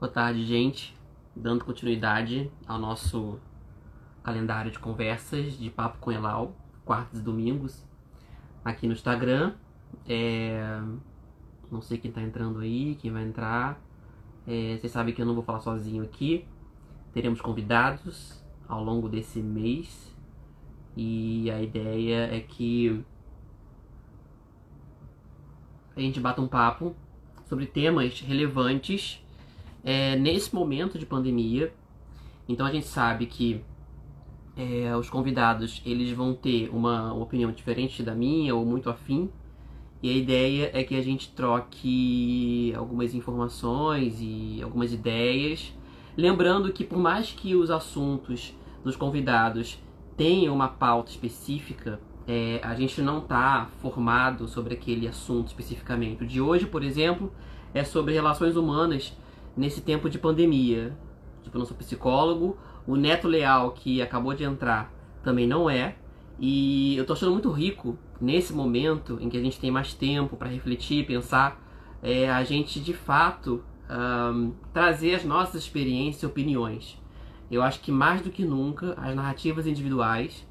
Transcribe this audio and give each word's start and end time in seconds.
Boa 0.00 0.10
tarde, 0.10 0.44
gente. 0.44 0.92
Dando 1.36 1.64
continuidade 1.64 2.50
ao 2.66 2.80
nosso 2.80 3.38
calendário 4.24 4.70
de 4.72 4.78
conversas 4.78 5.56
de 5.56 5.70
Papo 5.70 5.98
com 5.98 6.10
Elal, 6.10 6.52
quartos 6.84 7.20
e 7.20 7.22
domingos, 7.22 7.86
aqui 8.64 8.88
no 8.88 8.92
Instagram. 8.92 9.54
É... 10.06 10.82
Não 11.70 11.80
sei 11.80 11.96
quem 11.96 12.10
tá 12.10 12.20
entrando 12.20 12.58
aí, 12.58 12.96
quem 12.96 13.12
vai 13.12 13.22
entrar. 13.22 13.80
É... 14.44 14.76
Vocês 14.76 14.92
sabem 14.92 15.14
que 15.14 15.22
eu 15.22 15.26
não 15.26 15.34
vou 15.34 15.44
falar 15.44 15.60
sozinho 15.60 16.02
aqui. 16.02 16.44
Teremos 17.12 17.40
convidados 17.40 18.44
ao 18.68 18.82
longo 18.82 19.08
desse 19.08 19.40
mês. 19.40 20.12
E 20.96 21.48
a 21.52 21.62
ideia 21.62 22.34
é 22.34 22.40
que 22.40 23.04
a 25.94 26.00
gente 26.00 26.18
bata 26.18 26.42
um 26.42 26.48
papo 26.48 26.96
sobre 27.44 27.66
temas 27.66 28.20
relevantes 28.20 29.23
é, 29.84 30.16
nesse 30.16 30.54
momento 30.54 30.98
de 30.98 31.04
pandemia. 31.04 31.72
Então 32.48 32.66
a 32.66 32.72
gente 32.72 32.86
sabe 32.86 33.26
que 33.26 33.62
é, 34.56 34.96
os 34.96 35.10
convidados 35.10 35.82
eles 35.84 36.10
vão 36.12 36.32
ter 36.34 36.70
uma, 36.70 37.12
opinião 37.12 37.52
diferente 37.52 38.02
da 38.02 38.14
minha 38.14 38.54
ou 38.54 38.64
muito 38.64 38.88
afim. 38.88 39.28
E 40.02 40.10
a 40.10 40.12
ideia 40.12 40.70
é 40.72 40.82
que 40.84 40.96
a 40.96 41.02
gente 41.02 41.30
troque 41.30 42.72
algumas 42.76 43.14
informações 43.14 44.18
e 44.20 44.60
algumas 44.62 44.92
ideias. 44.92 45.72
Lembrando 46.16 46.72
que 46.72 46.84
por 46.84 46.98
mais 46.98 47.30
que 47.32 47.54
os 47.54 47.70
assuntos 47.70 48.54
dos 48.82 48.96
convidados 48.96 49.78
tenham 50.16 50.54
uma 50.54 50.68
pauta 50.68 51.10
específica, 51.10 51.98
é, 52.28 52.60
a 52.62 52.74
gente 52.74 53.00
não 53.00 53.18
está 53.18 53.68
formado 53.80 54.46
sobre 54.46 54.74
aquele 54.74 55.08
assunto 55.08 55.48
especificamente. 55.48 56.22
O 56.22 56.26
de 56.26 56.40
hoje, 56.40 56.66
por 56.66 56.82
exemplo, 56.82 57.32
é 57.72 57.82
sobre 57.82 58.12
relações 58.12 58.56
humanas 58.56 59.14
nesse 59.56 59.80
tempo 59.80 60.08
de 60.08 60.18
pandemia. 60.18 60.96
Tipo, 61.42 61.56
eu 61.56 61.58
não 61.60 61.66
sou 61.66 61.76
psicólogo. 61.76 62.56
O 62.86 62.96
Neto 62.96 63.28
Leal, 63.28 63.72
que 63.72 64.02
acabou 64.02 64.34
de 64.34 64.44
entrar, 64.44 64.92
também 65.22 65.46
não 65.46 65.68
é. 65.68 65.96
E 66.38 66.96
eu 66.96 67.06
tô 67.06 67.12
achando 67.12 67.32
muito 67.32 67.50
rico 67.50 67.96
nesse 68.20 68.52
momento 68.52 69.18
em 69.20 69.28
que 69.28 69.36
a 69.36 69.40
gente 69.40 69.58
tem 69.58 69.70
mais 69.70 69.94
tempo 69.94 70.36
para 70.36 70.48
refletir, 70.48 71.06
pensar, 71.06 71.60
é, 72.02 72.30
a 72.30 72.42
gente 72.44 72.80
de 72.80 72.92
fato 72.92 73.62
um, 73.90 74.52
trazer 74.72 75.14
as 75.14 75.24
nossas 75.24 75.62
experiências 75.62 76.22
e 76.22 76.26
opiniões. 76.26 77.00
Eu 77.50 77.62
acho 77.62 77.80
que 77.80 77.92
mais 77.92 78.20
do 78.20 78.30
que 78.30 78.44
nunca 78.44 78.94
as 78.96 79.14
narrativas 79.14 79.66
individuais, 79.66 80.46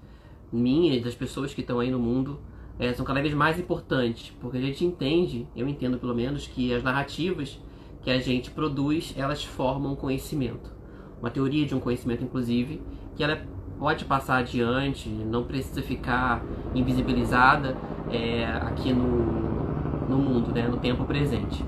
minhas 0.52 1.04
das 1.04 1.16
pessoas 1.16 1.54
que 1.54 1.62
estão 1.62 1.80
aí 1.80 1.90
no 1.92 2.00
mundo, 2.00 2.40
é, 2.80 2.94
são 2.94 3.06
cada 3.06 3.22
vez 3.22 3.34
mais 3.34 3.60
importantes, 3.60 4.32
porque 4.40 4.58
a 4.58 4.62
gente 4.62 4.86
entende, 4.86 5.48
eu 5.56 5.68
entendo 5.68 5.98
pelo 5.98 6.16
menos, 6.16 6.48
que 6.48 6.74
as 6.74 6.84
narrativas 6.84 7.60
que 8.04 8.12
a 8.12 8.20
gente 8.20 8.52
produz, 8.52 9.14
elas 9.18 9.44
formam 9.44 9.96
conhecimento. 9.96 10.72
Uma 11.20 11.30
teoria 11.30 11.66
de 11.66 11.74
um 11.74 11.80
conhecimento, 11.80 12.24
inclusive, 12.24 12.82
que 13.16 13.24
ela 13.24 13.42
pode 13.80 14.06
passar 14.06 14.38
adiante, 14.38 15.10
não 15.10 15.44
precisa 15.44 15.82
ficar 15.82 16.44
invisibilizada 16.76 17.78
é, 18.12 18.46
aqui 18.46 18.94
no, 18.94 20.08
no 20.10 20.18
mundo, 20.18 20.52
né, 20.52 20.68
no 20.68 20.78
tempo 20.78 21.06
presente. 21.06 21.64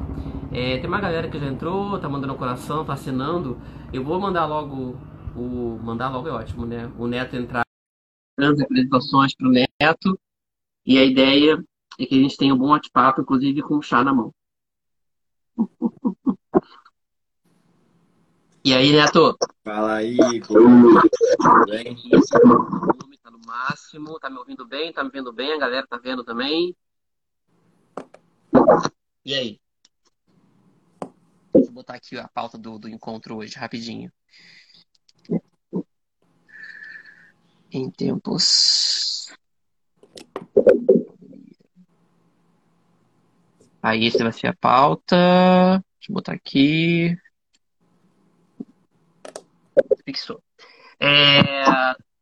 É, 0.52 0.78
tem 0.78 0.88
uma 0.88 1.02
galera 1.02 1.28
que 1.30 1.40
já 1.40 1.48
entrou, 1.48 2.00
tá 2.00 2.08
mandando 2.08 2.36
coração, 2.36 2.86
tá 2.86 2.94
assinando. 2.94 3.60
Eu 3.92 4.04
vou 4.04 4.20
mandar 4.20 4.46
logo 4.46 4.96
o. 5.36 5.80
Mandar 5.84 6.10
logo 6.10 6.30
é 6.30 6.32
ótimo, 6.32 6.66
né? 6.66 6.90
O 6.98 7.08
Neto 7.08 7.36
entrar 7.36 7.64
nas 8.38 8.60
apresentações 8.60 9.36
pro 9.36 9.50
Neto. 9.50 10.20
E 10.86 10.98
a 10.98 11.04
ideia 11.04 11.62
é 12.00 12.06
que 12.06 12.16
a 12.16 12.22
gente 12.22 12.38
tenha 12.38 12.54
um 12.54 12.58
bom 12.58 12.70
bate-papo, 12.70 13.22
inclusive 13.22 13.62
com 13.62 13.78
o 13.78 13.82
chá 13.82 14.04
na 14.04 14.14
mão. 14.14 14.32
E 18.68 18.74
aí, 18.74 18.92
Neto? 18.92 19.38
Fala 19.64 19.98
aí, 19.98 20.18
tudo 20.42 20.66
bem? 21.70 21.96
Tá 23.22 23.30
no 23.30 23.40
máximo, 23.46 24.20
tá 24.20 24.28
me 24.28 24.40
ouvindo 24.40 24.66
bem? 24.66 24.92
Tá 24.92 25.04
me 25.04 25.12
vendo 25.12 25.32
bem? 25.32 25.54
A 25.54 25.60
galera 25.60 25.86
tá 25.86 26.00
vendo 26.00 26.24
também? 26.24 26.76
E 29.24 29.36
aí? 29.36 29.60
Deixa 31.54 31.70
eu 31.70 31.74
botar 31.74 31.94
aqui 31.94 32.18
a 32.18 32.28
pauta 32.28 32.58
do, 32.58 32.80
do 32.80 32.90
encontro 32.90 33.38
hoje, 33.38 33.56
rapidinho. 33.56 34.12
Em 37.72 37.92
tempos. 37.92 39.32
Aí, 43.80 44.08
essa 44.08 44.24
vai 44.24 44.34
ser 44.34 44.48
a 44.48 44.56
pauta. 44.56 45.16
Deixa 46.00 46.10
eu 46.10 46.16
botar 46.16 46.34
aqui 46.34 47.16
fixou. 50.06 50.42
É, 51.00 51.64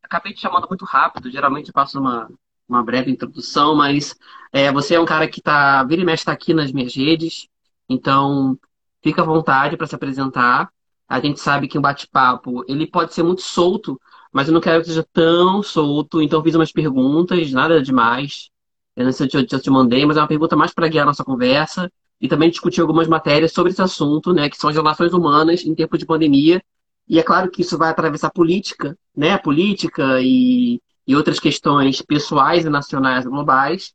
acabei 0.01 0.33
te 0.33 0.41
chamando 0.41 0.67
muito 0.67 0.85
rápido, 0.85 1.31
geralmente 1.31 1.67
eu 1.67 1.73
passo 1.73 1.99
uma, 1.99 2.29
uma 2.67 2.83
breve 2.83 3.11
introdução, 3.11 3.75
mas 3.75 4.15
é, 4.51 4.71
você 4.71 4.95
é 4.95 4.99
um 4.99 5.05
cara 5.05 5.27
que 5.27 5.41
tá, 5.41 5.83
vira 5.83 6.01
e 6.01 6.05
mexe 6.05 6.25
tá 6.25 6.31
aqui 6.31 6.53
nas 6.53 6.71
minhas 6.71 6.95
redes, 6.95 7.47
então 7.89 8.57
fica 9.01 9.21
à 9.21 9.25
vontade 9.25 9.77
para 9.77 9.87
se 9.87 9.95
apresentar. 9.95 10.69
A 11.07 11.19
gente 11.19 11.39
sabe 11.39 11.67
que 11.67 11.77
um 11.77 11.81
bate-papo 11.81 12.63
ele 12.67 12.87
pode 12.87 13.13
ser 13.13 13.23
muito 13.23 13.41
solto, 13.41 13.99
mas 14.31 14.47
eu 14.47 14.53
não 14.53 14.61
quero 14.61 14.81
que 14.81 14.87
seja 14.87 15.05
tão 15.13 15.61
solto, 15.61 16.21
então 16.21 16.43
fiz 16.43 16.55
umas 16.55 16.71
perguntas, 16.71 17.51
nada 17.51 17.81
demais. 17.81 18.49
Eu 18.95 19.05
não 19.05 19.11
sei 19.11 19.29
se 19.29 19.37
eu 19.37 19.45
te 19.45 19.69
mandei, 19.69 20.05
mas 20.05 20.17
é 20.17 20.21
uma 20.21 20.27
pergunta 20.27 20.55
mais 20.55 20.73
para 20.73 20.87
guiar 20.87 21.03
a 21.03 21.07
nossa 21.07 21.23
conversa 21.23 21.91
e 22.21 22.27
também 22.27 22.49
discutir 22.49 22.81
algumas 22.81 23.07
matérias 23.07 23.51
sobre 23.51 23.71
esse 23.71 23.81
assunto, 23.81 24.33
né, 24.33 24.49
que 24.49 24.57
são 24.57 24.69
as 24.69 24.75
relações 24.75 25.13
humanas 25.13 25.63
em 25.63 25.75
tempo 25.75 25.97
de 25.97 26.05
pandemia 26.05 26.63
e 27.07 27.19
é 27.19 27.23
claro 27.23 27.49
que 27.49 27.61
isso 27.61 27.77
vai 27.77 27.89
atravessar 27.89 28.31
política, 28.31 28.97
né? 29.15 29.31
A 29.31 29.39
política 29.39 30.21
e, 30.21 30.81
e 31.07 31.15
outras 31.15 31.39
questões 31.39 32.01
pessoais 32.01 32.65
e 32.65 32.69
nacionais 32.69 33.25
globais. 33.25 33.93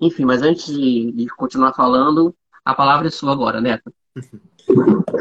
Enfim, 0.00 0.24
mas 0.24 0.42
antes 0.42 0.66
de, 0.66 1.12
de 1.12 1.26
continuar 1.28 1.72
falando, 1.72 2.34
a 2.64 2.74
palavra 2.74 3.08
é 3.08 3.10
sua 3.10 3.32
agora, 3.32 3.60
Neto. 3.60 3.92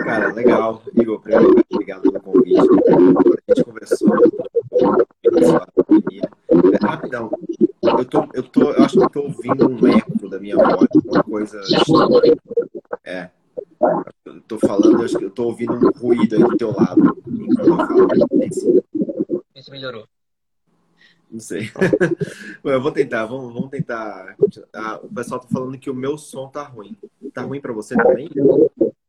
Cara, 0.05 0.31
legal. 0.33 0.81
Igor, 0.95 1.19
primeiro, 1.19 1.63
obrigado 1.69 2.01
pelo 2.03 2.22
convite. 2.22 2.59
A 2.59 3.53
gente 3.53 3.66
conversou 3.66 4.09
rapidão. 6.81 7.29
Eu, 7.83 8.05
tô, 8.05 8.29
eu, 8.33 8.43
tô, 8.43 8.72
eu 8.72 8.83
acho 8.83 8.97
que 8.97 9.03
eu 9.03 9.09
tô 9.09 9.22
ouvindo 9.23 9.69
um 9.69 9.88
eco 9.88 10.29
da 10.29 10.39
minha 10.39 10.55
voz, 10.55 10.88
uma 11.05 11.23
coisa 11.23 11.59
estranha. 11.61 12.38
É. 13.03 13.29
Eu 14.25 14.41
tô 14.41 14.59
falando, 14.59 15.03
acho 15.03 15.17
que 15.17 15.25
eu 15.25 15.31
tô 15.31 15.45
ouvindo 15.45 15.73
um 15.73 15.91
ruído 15.91 16.35
aí 16.35 16.41
do 16.41 16.57
teu 16.57 16.71
lado. 16.71 17.01
Isso 19.55 19.71
melhorou. 19.71 20.07
Não 21.29 21.39
sei. 21.39 21.71
eu 22.63 22.81
vou 22.81 22.91
tentar, 22.91 23.25
vamos, 23.25 23.53
vamos 23.53 23.69
tentar. 23.69 24.35
Ah, 24.72 24.99
o 25.01 25.13
pessoal 25.13 25.39
tá 25.39 25.47
falando 25.51 25.77
que 25.79 25.89
o 25.89 25.95
meu 25.95 26.17
som 26.17 26.47
tá 26.47 26.63
ruim. 26.63 26.95
Tá 27.33 27.41
ruim 27.41 27.59
para 27.59 27.73
você 27.73 27.95
também? 27.95 28.29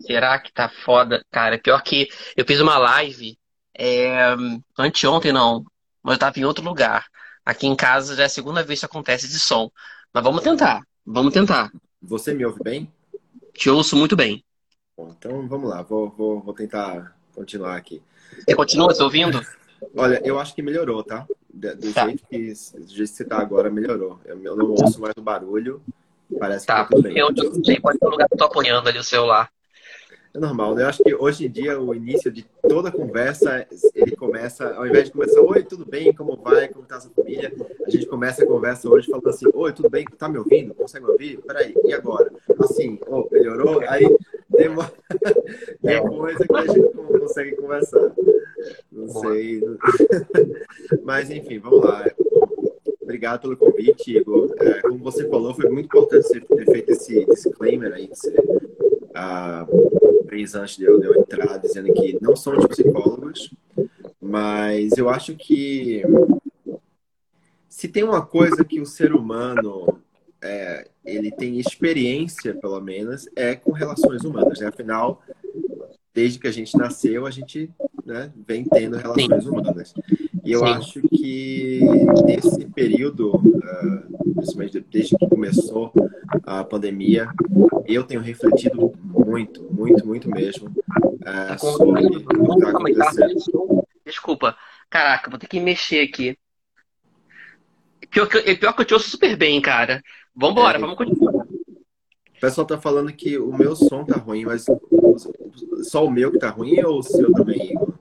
Será 0.00 0.38
que 0.38 0.52
tá 0.52 0.70
foda? 0.84 1.22
Cara, 1.30 1.58
pior 1.58 1.82
que 1.82 2.08
eu 2.36 2.46
fiz 2.46 2.60
uma 2.60 2.78
live 2.78 3.36
é, 3.76 4.34
anteontem, 4.78 5.32
não. 5.32 5.64
Mas 6.02 6.14
eu 6.14 6.18
tava 6.18 6.38
em 6.38 6.44
outro 6.44 6.64
lugar. 6.64 7.06
Aqui 7.44 7.66
em 7.66 7.76
casa 7.76 8.16
já 8.16 8.22
é 8.22 8.26
a 8.26 8.30
segunda 8.30 8.62
vez 8.62 8.80
que 8.80 8.86
acontece 8.86 9.28
de 9.28 9.38
som. 9.38 9.70
Mas 10.12 10.24
vamos 10.24 10.42
tentar. 10.42 10.82
Vamos 11.04 11.34
tentar. 11.34 11.70
Você 12.00 12.32
me 12.32 12.44
ouve 12.46 12.62
bem? 12.62 12.90
Te 13.52 13.68
ouço 13.68 13.96
muito 13.96 14.16
bem. 14.16 14.42
Bom, 14.96 15.12
então 15.18 15.46
vamos 15.48 15.68
lá. 15.68 15.82
Vou, 15.82 16.08
vou, 16.10 16.40
vou 16.40 16.54
tentar 16.54 17.16
continuar 17.34 17.76
aqui. 17.76 18.00
Você 18.46 18.54
continua 18.54 18.94
se 18.94 19.02
ouvindo? 19.02 19.40
Olha, 19.96 20.20
eu 20.24 20.38
acho 20.38 20.54
que 20.54 20.62
melhorou, 20.62 21.02
tá? 21.02 21.26
Do, 21.52 21.92
tá. 21.92 22.06
jeito 22.06 22.24
que 22.28 22.52
do 22.78 22.88
jeito 22.88 23.10
que 23.10 23.16
você 23.16 23.24
tá 23.24 23.38
agora, 23.38 23.70
melhorou. 23.70 24.18
Eu 24.24 24.36
não 24.56 24.70
ouço 24.70 25.00
mais 25.00 25.14
o 25.16 25.22
barulho. 25.22 25.82
Parece 26.38 26.66
tá, 26.66 26.84
que 26.84 26.90
tá 26.90 26.96
tudo 26.96 27.02
bem. 27.02 27.18
Eu, 27.18 27.28
eu, 27.28 27.80
pode 27.80 27.98
ser 27.98 28.06
um 28.06 28.10
lugar 28.10 28.28
que 28.28 28.34
eu 28.34 28.38
tô 28.38 28.44
apoiando 28.44 28.88
ali 28.88 28.98
o 28.98 29.04
celular. 29.04 29.50
É 30.34 30.40
normal, 30.40 30.74
né? 30.74 30.82
Eu 30.82 30.88
acho 30.88 31.04
que 31.04 31.14
hoje 31.14 31.46
em 31.46 31.50
dia 31.50 31.80
o 31.80 31.94
início 31.94 32.28
de 32.28 32.44
toda 32.68 32.90
conversa, 32.90 33.64
ele 33.94 34.16
começa, 34.16 34.74
ao 34.74 34.84
invés 34.84 35.04
de 35.04 35.12
começar, 35.12 35.40
oi, 35.40 35.62
tudo 35.62 35.86
bem, 35.86 36.12
como 36.12 36.36
vai, 36.36 36.66
como 36.66 36.84
tá 36.84 36.96
a 36.96 37.00
sua 37.00 37.12
família? 37.12 37.54
A 37.86 37.88
gente 37.88 38.04
começa 38.06 38.42
a 38.42 38.46
conversa 38.46 38.88
hoje 38.88 39.08
falando 39.08 39.28
assim, 39.28 39.46
oi, 39.54 39.72
tudo 39.72 39.88
bem, 39.88 40.04
tá 40.18 40.28
me 40.28 40.36
ouvindo? 40.38 40.74
Consegue 40.74 41.04
me 41.04 41.12
ouvir? 41.12 41.40
Peraí, 41.42 41.72
e 41.84 41.92
agora? 41.92 42.32
Assim, 42.58 42.98
oh, 43.06 43.28
melhorou? 43.30 43.80
Aí 43.86 44.04
demora, 44.48 44.92
depois 45.80 46.40
é 46.40 46.46
que 46.48 46.56
a 46.56 46.66
gente 46.66 47.20
consegue 47.20 47.56
conversar. 47.56 48.12
Não 48.90 49.08
sei. 49.08 49.62
Mas 51.04 51.30
enfim, 51.30 51.60
vamos 51.60 51.84
lá. 51.84 52.10
Obrigado 53.00 53.42
pelo 53.42 53.56
convite, 53.56 54.16
Igor. 54.16 54.52
É, 54.58 54.80
como 54.80 54.98
você 54.98 55.28
falou, 55.28 55.54
foi 55.54 55.70
muito 55.70 55.86
importante 55.86 56.26
você 56.26 56.40
ter 56.40 56.64
feito 56.64 56.90
esse 56.90 57.24
disclaimer 57.26 57.92
aí, 57.92 58.08
você 58.08 58.34
a 59.14 59.64
Antes 60.42 60.76
de 60.76 60.84
eu, 60.84 61.00
de 61.00 61.06
eu 61.06 61.14
entrar, 61.14 61.58
dizendo 61.58 61.92
que 61.92 62.18
não 62.20 62.34
somos 62.34 62.66
psicólogos, 62.66 63.54
mas 64.20 64.96
eu 64.96 65.08
acho 65.08 65.36
que 65.36 66.02
se 67.68 67.88
tem 67.88 68.02
uma 68.02 68.24
coisa 68.24 68.64
que 68.64 68.80
o 68.80 68.86
ser 68.86 69.14
humano 69.14 70.00
é, 70.42 70.88
ele 71.04 71.30
tem 71.30 71.58
experiência, 71.58 72.54
pelo 72.54 72.80
menos, 72.80 73.28
é 73.34 73.54
com 73.54 73.72
relações 73.72 74.22
humanas. 74.24 74.60
Né? 74.60 74.68
Afinal, 74.68 75.22
desde 76.12 76.38
que 76.38 76.46
a 76.46 76.52
gente 76.52 76.76
nasceu, 76.76 77.26
a 77.26 77.30
gente 77.30 77.70
né, 78.04 78.32
vem 78.46 78.64
tendo 78.64 78.96
relações 78.96 79.44
Sim. 79.44 79.50
humanas. 79.50 79.94
E 80.44 80.52
eu 80.52 80.60
Sim. 80.60 80.66
acho 80.66 81.02
que 81.08 81.80
nesse 82.24 82.66
período, 82.66 83.36
uh, 83.36 84.34
principalmente 84.34 84.80
desde 84.80 85.16
que 85.16 85.28
começou 85.28 85.92
a 86.44 86.62
pandemia, 86.64 87.28
eu 87.86 88.04
tenho 88.04 88.20
refletido 88.20 88.92
muito, 89.02 89.62
muito, 89.72 90.06
muito 90.06 90.28
mesmo 90.28 90.68
uh, 90.68 91.58
sobre 91.58 92.06
o 92.06 92.26
que 92.26 92.52
está 92.52 92.70
acontecendo. 92.70 93.84
Desculpa, 94.04 94.56
caraca, 94.90 95.30
vou 95.30 95.38
ter 95.38 95.46
que 95.46 95.60
mexer 95.60 96.00
aqui. 96.00 96.36
Pior 98.10 98.28
que, 98.28 98.56
pior 98.56 98.72
que 98.74 98.82
eu 98.82 98.84
te 98.84 98.94
ouço 98.94 99.10
super 99.10 99.36
bem, 99.36 99.60
cara. 99.60 100.02
Vambora, 100.36 100.78
é, 100.78 100.80
vamos 100.80 100.96
continuar. 100.96 101.32
O 101.32 102.40
pessoal 102.40 102.66
tá 102.66 102.78
falando 102.78 103.12
que 103.12 103.38
o 103.38 103.56
meu 103.56 103.74
som 103.74 104.04
tá 104.04 104.16
ruim, 104.16 104.44
mas 104.44 104.66
só 105.82 106.04
o 106.04 106.10
meu 106.10 106.32
que 106.32 106.38
tá 106.38 106.50
ruim 106.50 106.82
ou 106.82 106.98
o 106.98 107.02
seu 107.02 107.32
também, 107.32 107.72
Igor? 107.72 107.94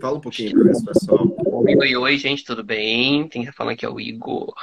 Fala 0.00 0.16
um 0.16 0.20
pouquinho 0.20 0.58
para 0.58 0.70
esse 0.70 0.84
pessoal. 0.84 1.26
Oi, 1.46 1.96
oi, 1.96 2.18
gente, 2.18 2.44
tudo 2.44 2.64
bem? 2.64 3.28
Quem 3.28 3.44
tá 3.44 3.52
falando 3.52 3.74
aqui 3.74 3.84
é 3.84 3.88
o 3.88 4.00
Igor. 4.00 4.54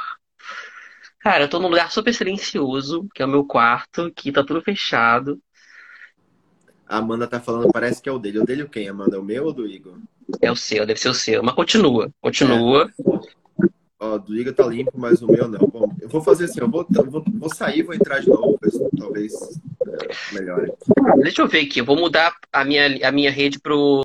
Cara, 1.20 1.44
eu 1.44 1.50
tô 1.50 1.60
num 1.60 1.68
lugar 1.68 1.92
super 1.92 2.14
silencioso, 2.14 3.08
que 3.14 3.22
é 3.22 3.26
o 3.26 3.30
meu 3.30 3.46
quarto, 3.46 4.12
que 4.16 4.32
tá 4.32 4.44
tudo 4.44 4.62
fechado. 4.62 5.40
A 6.88 6.98
Amanda 6.98 7.28
tá 7.28 7.40
falando, 7.40 7.72
parece 7.72 8.02
que 8.02 8.08
é 8.08 8.12
o 8.12 8.18
dele. 8.18 8.40
O 8.40 8.46
dele 8.46 8.64
o 8.64 8.70
quem, 8.70 8.88
Amanda? 8.88 9.20
O 9.20 9.24
meu 9.24 9.46
ou 9.46 9.54
do 9.54 9.68
Igor? 9.68 9.98
É 10.42 10.52
o 10.52 10.56
seu, 10.56 10.86
deve 10.86 11.00
ser 11.00 11.10
o 11.10 11.14
seu. 11.14 11.44
Mas 11.44 11.54
continua, 11.54 12.10
continua. 12.22 12.90
É. 12.98 13.37
Ó, 14.00 14.18
do 14.18 14.36
Igor 14.36 14.54
tá 14.54 14.66
limpo, 14.66 14.92
mas 14.96 15.22
o 15.22 15.28
meu 15.28 15.48
não. 15.48 15.68
Bom, 15.68 15.92
eu 16.00 16.08
vou 16.08 16.22
fazer 16.22 16.46
assim, 16.46 16.60
eu 16.60 16.70
vou, 16.70 16.86
vou, 16.90 17.24
vou 17.34 17.54
sair 17.54 17.82
vou 17.82 17.96
entrar 17.96 18.20
de 18.20 18.30
novo, 18.30 18.60
talvez 18.98 19.34
é, 19.88 20.34
melhore. 20.36 20.72
Deixa 21.24 21.42
eu 21.42 21.48
ver 21.48 21.62
aqui, 21.62 21.80
eu 21.80 21.86
vou 21.86 21.96
mudar 21.96 22.36
a 22.54 22.64
minha, 22.64 23.08
a 23.08 23.12
minha 23.12 23.32
rede 23.32 23.60
pro 23.60 24.04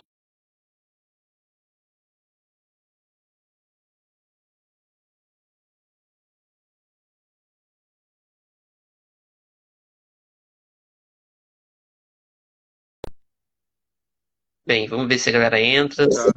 Bem, 14.65 14.87
vamos 14.87 15.09
ver 15.09 15.19
se 15.19 15.29
a 15.29 15.33
galera 15.33 15.61
entra. 15.61 16.09
Tá. 16.09 16.33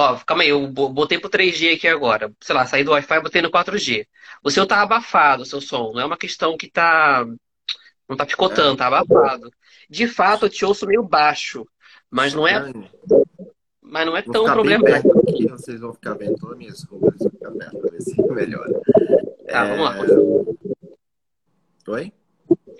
Ó, 0.00 0.18
calma 0.24 0.42
aí, 0.42 0.48
eu 0.48 0.66
botei 0.66 1.18
pro 1.18 1.28
3G 1.28 1.74
aqui 1.74 1.86
agora. 1.86 2.32
Sei 2.40 2.54
lá, 2.54 2.64
saí 2.64 2.82
do 2.82 2.92
Wi-Fi 2.92 3.16
e 3.18 3.22
botei 3.22 3.42
no 3.42 3.50
4G. 3.50 4.06
O 4.42 4.50
seu 4.50 4.66
tá 4.66 4.80
abafado, 4.80 5.42
o 5.42 5.46
seu 5.46 5.60
som. 5.60 5.92
Não 5.92 6.00
é 6.00 6.04
uma 6.06 6.16
questão 6.16 6.56
que 6.56 6.70
tá. 6.70 7.26
Não 8.08 8.16
tá 8.16 8.24
picotando, 8.24 8.72
é. 8.72 8.76
tá 8.76 8.86
abafado. 8.86 9.52
De 9.90 10.08
fato, 10.08 10.46
eu 10.46 10.50
te 10.50 10.64
ouço 10.64 10.86
meio 10.86 11.02
baixo. 11.02 11.66
Mas 12.10 12.32
não 12.32 12.48
é. 12.48 12.72
Mas 13.82 14.06
não 14.06 14.16
é 14.16 14.22
vou 14.22 14.32
tão 14.32 14.44
problemático. 14.44 15.18
Aqui, 15.18 15.46
vocês 15.46 15.80
vão 15.80 15.92
ficar 15.92 16.14
vendo 16.14 16.36
todas 16.38 16.52
as 16.52 16.58
minhas 16.58 16.82
ruas, 16.84 17.18
vou 17.18 17.30
ficar 17.30 17.50
perto 17.50 17.78
pra 17.78 17.90
ver 17.90 18.00
se 18.00 18.22
melhora. 18.32 18.80
Tá, 19.48 19.66
é... 19.66 19.68
vamos 19.68 19.84
lá. 19.84 19.96
Oi? 21.88 22.12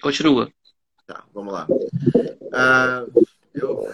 Continua. 0.00 0.50
Tá, 1.06 1.22
vamos 1.34 1.52
lá. 1.52 1.66
Uh, 1.68 3.24
eu, 3.52 3.86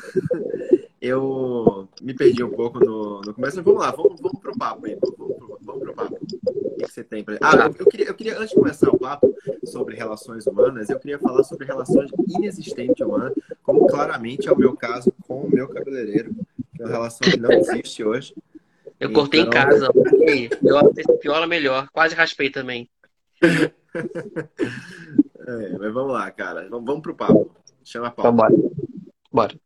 eu 1.00 1.88
me 2.00 2.14
perdi 2.14 2.42
um 2.42 2.50
pouco 2.50 2.78
no, 2.78 3.20
no 3.20 3.34
começo, 3.34 3.56
mas 3.56 3.64
vamos 3.64 3.80
lá, 3.80 3.90
vamos, 3.90 4.20
vamos 4.20 4.40
pro 4.40 4.56
papo 4.56 4.86
aí. 4.86 4.96
Vamos, 5.00 5.16
vamos, 5.18 5.58
vamos 5.60 5.82
pro 5.82 5.94
papo. 5.94 6.14
O 6.14 6.76
que 6.76 6.92
você 6.92 7.04
tem 7.04 7.22
pra... 7.22 7.38
Ah, 7.40 7.56
eu, 7.56 7.74
eu, 7.78 7.86
queria, 7.86 8.06
eu 8.06 8.14
queria, 8.14 8.38
antes 8.38 8.50
de 8.50 8.56
começar 8.56 8.88
o 8.88 8.98
papo 8.98 9.34
sobre 9.64 9.94
relações 9.94 10.46
humanas, 10.46 10.88
eu 10.88 10.98
queria 10.98 11.18
falar 11.18 11.42
sobre 11.44 11.66
relações 11.66 12.10
inexistentes 12.28 13.04
humanas, 13.04 13.34
como 13.62 13.86
claramente 13.86 14.48
é 14.48 14.52
o 14.52 14.58
meu 14.58 14.74
caso 14.76 15.12
com 15.26 15.42
o 15.42 15.50
meu 15.50 15.68
cabeleireiro, 15.68 16.34
que 16.74 16.82
é 16.82 16.84
uma 16.84 16.92
relação 16.92 17.30
que 17.30 17.38
não 17.38 17.52
existe 17.52 18.02
hoje. 18.02 18.34
Eu 18.98 19.10
então... 19.10 19.22
cortei 19.22 19.40
em 19.40 19.46
então, 19.46 19.52
casa. 19.52 19.92
Pior, 20.60 20.92
pior 21.20 21.46
melhor. 21.46 21.88
Quase 21.92 22.14
raspei 22.14 22.48
também. 22.48 22.88
é, 23.42 23.68
mas 25.78 25.92
vamos 25.92 26.12
lá, 26.12 26.30
cara. 26.30 26.66
Vamos, 26.70 26.86
vamos 26.86 27.02
pro 27.02 27.14
papo. 27.14 27.54
Chama 27.84 28.08
a 28.08 28.10
pauta. 28.10 28.30
Então, 28.30 28.36
bora. 28.36 28.54
Bora. 29.30 29.65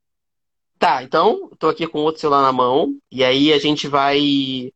Tá, 0.81 1.03
então, 1.03 1.51
tô 1.59 1.69
aqui 1.69 1.87
com 1.87 1.99
outro 1.99 2.23
celular 2.23 2.41
na 2.41 2.53
mão, 2.53 2.97
e 3.13 3.23
aí 3.23 3.53
a 3.53 3.59
gente 3.59 3.87
vai, 3.87 4.73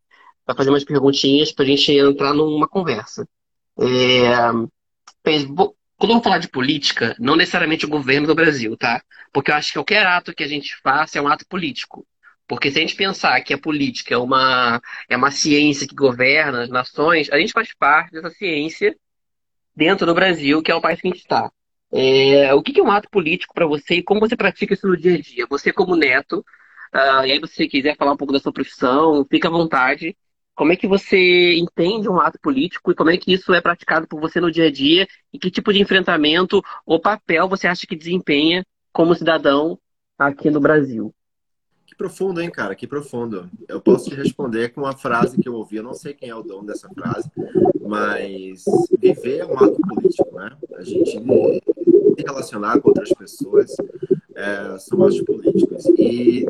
vai 0.46 0.54
fazer 0.54 0.68
umas 0.68 0.84
perguntinhas 0.84 1.50
pra 1.50 1.64
gente 1.64 1.90
entrar 1.92 2.34
numa 2.34 2.68
conversa. 2.68 3.26
É, 3.80 4.52
quando 5.22 6.10
eu 6.10 6.16
vou 6.16 6.22
falar 6.22 6.36
de 6.40 6.48
política, 6.48 7.16
não 7.18 7.36
necessariamente 7.36 7.86
o 7.86 7.88
governo 7.88 8.26
do 8.26 8.34
Brasil, 8.34 8.76
tá? 8.76 9.02
Porque 9.32 9.50
eu 9.50 9.54
acho 9.54 9.68
que 9.68 9.78
qualquer 9.78 10.04
ato 10.06 10.34
que 10.34 10.44
a 10.44 10.46
gente 10.46 10.76
faça 10.82 11.18
é 11.18 11.22
um 11.22 11.26
ato 11.28 11.46
político. 11.48 12.06
Porque 12.46 12.70
se 12.70 12.76
a 12.76 12.80
gente 12.82 12.96
pensar 12.96 13.40
que 13.40 13.54
a 13.54 13.58
política 13.58 14.14
é 14.14 14.18
uma, 14.18 14.82
é 15.08 15.16
uma 15.16 15.30
ciência 15.30 15.88
que 15.88 15.94
governa 15.94 16.64
as 16.64 16.68
nações, 16.68 17.30
a 17.30 17.38
gente 17.38 17.54
faz 17.54 17.72
parte 17.78 18.12
dessa 18.12 18.28
ciência 18.28 18.94
dentro 19.74 20.04
do 20.04 20.14
Brasil, 20.14 20.62
que 20.62 20.70
é 20.70 20.74
o 20.74 20.82
país 20.82 21.00
que 21.00 21.08
a 21.08 21.10
gente 21.10 21.20
está. 21.22 21.50
É, 21.96 22.52
o 22.54 22.60
que 22.60 22.80
é 22.80 22.82
um 22.82 22.90
ato 22.90 23.08
político 23.08 23.54
para 23.54 23.66
você 23.66 23.94
e 23.94 24.02
como 24.02 24.18
você 24.18 24.36
pratica 24.36 24.74
isso 24.74 24.88
no 24.88 24.96
dia 24.96 25.14
a 25.14 25.20
dia? 25.20 25.46
Você, 25.48 25.72
como 25.72 25.94
neto, 25.94 26.44
uh, 26.92 27.24
e 27.24 27.30
aí 27.32 27.38
você 27.38 27.68
quiser 27.68 27.96
falar 27.96 28.12
um 28.12 28.16
pouco 28.16 28.32
da 28.32 28.40
sua 28.40 28.52
profissão, 28.52 29.24
fica 29.30 29.46
à 29.46 29.50
vontade. 29.50 30.16
Como 30.56 30.72
é 30.72 30.76
que 30.76 30.88
você 30.88 31.56
entende 31.56 32.08
um 32.08 32.20
ato 32.20 32.38
político 32.40 32.90
e 32.90 32.94
como 32.96 33.10
é 33.10 33.16
que 33.16 33.32
isso 33.32 33.54
é 33.54 33.60
praticado 33.60 34.08
por 34.08 34.20
você 34.20 34.40
no 34.40 34.50
dia 34.50 34.66
a 34.66 34.72
dia? 34.72 35.06
E 35.32 35.38
que 35.38 35.52
tipo 35.52 35.72
de 35.72 35.80
enfrentamento 35.80 36.60
ou 36.84 37.00
papel 37.00 37.48
você 37.48 37.68
acha 37.68 37.86
que 37.86 37.96
desempenha 37.96 38.64
como 38.92 39.14
cidadão 39.14 39.78
aqui 40.18 40.50
no 40.50 40.60
Brasil? 40.60 41.14
Que 41.94 41.98
profundo, 41.98 42.40
hein, 42.40 42.50
cara? 42.50 42.74
Que 42.74 42.88
profundo. 42.88 43.48
Eu 43.68 43.80
posso 43.80 44.10
te 44.10 44.16
responder 44.16 44.70
com 44.70 44.80
uma 44.80 44.96
frase 44.96 45.40
que 45.40 45.48
eu 45.48 45.54
ouvi. 45.54 45.76
Eu 45.76 45.84
não 45.84 45.94
sei 45.94 46.12
quem 46.12 46.28
é 46.28 46.34
o 46.34 46.42
dono 46.42 46.66
dessa 46.66 46.88
frase, 46.88 47.30
mas 47.80 48.64
viver 49.00 49.38
é 49.38 49.46
um 49.46 49.56
ato 49.56 49.80
político, 49.80 50.34
né? 50.34 50.50
A 50.76 50.82
gente 50.82 51.12
se 51.12 52.24
relacionar 52.26 52.80
com 52.80 52.88
outras 52.88 53.12
pessoas 53.12 53.76
é, 54.34 54.76
são 54.80 55.04
atos 55.04 55.22
políticos. 55.22 55.84
E, 55.96 56.44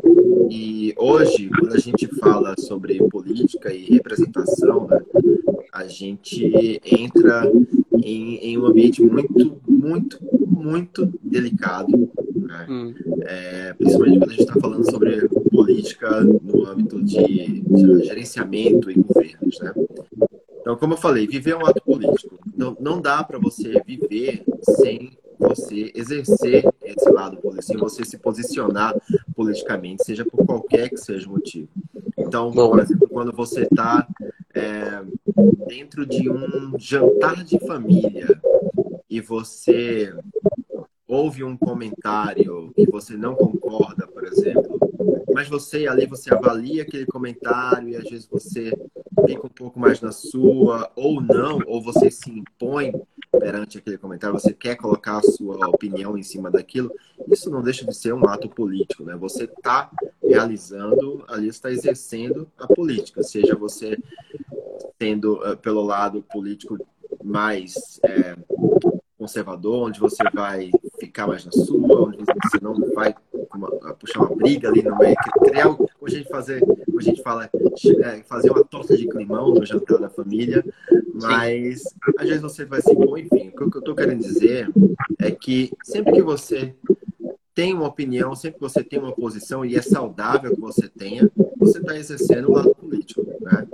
e 0.49 0.95
hoje, 0.97 1.51
quando 1.59 1.75
a 1.75 1.79
gente 1.79 2.07
fala 2.15 2.55
sobre 2.57 2.97
política 3.09 3.71
e 3.71 3.85
representação, 3.85 4.87
né, 4.87 4.99
a 5.71 5.85
gente 5.85 6.81
entra 6.83 7.51
em, 8.03 8.37
em 8.37 8.57
um 8.57 8.65
ambiente 8.65 9.03
muito, 9.03 9.61
muito, 9.67 10.19
muito 10.47 11.05
delicado 11.21 12.09
né? 12.45 12.65
Hum. 12.69 12.93
É, 13.23 13.73
principalmente 13.73 14.19
quando 14.19 14.29
a 14.29 14.33
gente 14.33 14.47
está 14.47 14.59
falando 14.59 14.89
sobre 14.89 15.27
política 15.51 16.21
no 16.21 16.67
âmbito 16.67 17.03
de, 17.03 17.61
de, 17.61 18.03
gerenciamento 18.05 18.91
e 18.91 18.95
governos. 18.95 19.59
Né? 19.59 19.73
Então, 20.61 20.75
como 20.75 20.93
eu 20.93 20.97
falei, 20.97 21.27
viver 21.27 21.51
é 21.51 21.57
um 21.57 21.65
ato 21.65 21.81
político. 21.83 22.39
Não, 22.55 22.75
não 22.79 23.01
dá 23.01 23.23
para 23.23 23.37
você 23.37 23.81
viver 23.85 24.43
sem 24.61 25.17
você 25.37 25.91
exercer 25.93 26.63
esse 26.83 27.09
lado 27.09 27.37
político, 27.37 27.63
sem 27.63 27.77
você 27.77 28.05
se 28.05 28.17
posicionar 28.17 28.95
politicamente, 29.35 30.03
seja 30.05 30.25
por 30.25 30.45
qualquer 30.45 30.89
que 30.89 30.97
seja 30.97 31.27
o 31.27 31.31
motivo. 31.31 31.69
Então, 32.17 32.51
por 32.51 32.79
exemplo, 32.79 33.07
quando 33.09 33.31
você 33.31 33.63
está 33.63 34.07
é, 34.53 35.03
dentro 35.67 36.05
de 36.05 36.29
um 36.29 36.73
jantar 36.79 37.43
de 37.43 37.59
família 37.59 38.27
e 39.09 39.21
você 39.21 40.13
houve 41.15 41.43
um 41.43 41.55
comentário 41.55 42.73
que 42.75 42.85
você 42.91 43.15
não 43.15 43.35
concorda, 43.35 44.05
por 44.05 44.25
exemplo, 44.25 44.77
mas 45.33 45.47
você 45.47 45.87
ali 45.87 46.05
você 46.05 46.33
avalia 46.33 46.83
aquele 46.83 47.05
comentário 47.05 47.89
e 47.89 47.95
às 47.95 48.03
vezes 48.03 48.27
você 48.27 48.71
fica 49.25 49.45
um 49.45 49.49
pouco 49.49 49.79
mais 49.79 50.01
na 50.01 50.11
sua 50.11 50.91
ou 50.95 51.21
não, 51.21 51.59
ou 51.65 51.81
você 51.81 52.11
se 52.11 52.29
impõe 52.29 52.93
perante 53.31 53.77
aquele 53.77 53.97
comentário, 53.97 54.37
você 54.37 54.53
quer 54.53 54.75
colocar 54.75 55.17
a 55.17 55.23
sua 55.23 55.67
opinião 55.67 56.17
em 56.17 56.23
cima 56.23 56.51
daquilo, 56.51 56.91
isso 57.31 57.49
não 57.49 57.63
deixa 57.63 57.85
de 57.85 57.95
ser 57.95 58.13
um 58.13 58.27
ato 58.27 58.49
político, 58.49 59.03
né? 59.03 59.15
Você 59.15 59.45
está 59.45 59.89
realizando, 60.21 61.23
ali 61.27 61.47
está 61.47 61.71
exercendo 61.71 62.47
a 62.57 62.67
política, 62.67 63.23
seja 63.23 63.55
você 63.55 63.97
sendo 65.01 65.35
uh, 65.35 65.57
pelo 65.57 65.81
lado 65.81 66.21
político 66.21 66.77
mais 67.23 67.99
é, 68.03 68.35
conservador, 69.17 69.87
onde 69.87 69.99
você 69.99 70.23
vai 70.33 70.71
ficar 70.99 71.27
mais 71.27 71.45
na 71.45 71.51
sua, 71.51 72.07
onde 72.07 72.17
você 72.17 72.59
não 72.61 72.75
vai 72.93 73.13
uma, 73.53 73.69
puxar 73.93 74.21
uma 74.21 74.35
briga 74.35 74.69
ali 74.69 74.83
no 74.83 74.97
meio, 74.97 75.15
criar, 75.43 75.75
como 75.75 75.89
a 76.03 76.09
gente 76.09 76.29
fazer, 76.29 76.61
como 76.61 76.99
a 76.99 77.01
gente 77.01 77.21
fala, 77.21 77.49
é, 78.03 78.23
fazer 78.23 78.51
uma 78.51 78.63
torta 78.63 78.95
de 78.97 79.07
climão 79.07 79.53
no 79.53 79.65
jantar 79.65 79.99
da 79.99 80.09
família, 80.09 80.63
mas 81.13 81.81
Sim. 81.81 81.89
às 82.17 82.27
vezes 82.27 82.41
você 82.41 82.65
vai 82.65 82.81
se 82.81 82.91
impor, 82.91 83.19
enfim, 83.19 83.49
o 83.49 83.69
que 83.69 83.77
eu 83.77 83.79
estou 83.79 83.95
querendo 83.95 84.21
dizer 84.21 84.69
é 85.19 85.31
que 85.31 85.71
sempre 85.83 86.13
que 86.13 86.21
você 86.21 86.73
tem 87.53 87.73
uma 87.73 87.87
opinião, 87.87 88.35
sempre 88.35 88.59
que 88.59 88.63
você 88.63 88.83
tem 88.83 88.99
uma 88.99 89.13
posição 89.13 89.65
e 89.65 89.75
é 89.75 89.81
saudável 89.81 90.53
que 90.53 90.59
você 90.59 90.89
tenha, 90.89 91.31
você 91.57 91.79
está 91.79 91.97
exercendo 91.97 92.49
o 92.49 92.53
lado 92.53 92.75
político, 92.75 93.25
né? 93.41 93.67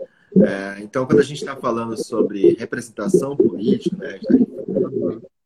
É, 0.44 0.82
então, 0.82 1.06
quando 1.06 1.20
a 1.20 1.24
gente 1.24 1.40
está 1.40 1.56
falando 1.56 1.98
sobre 1.98 2.54
representação 2.54 3.36
política, 3.36 3.98
né, 3.98 4.20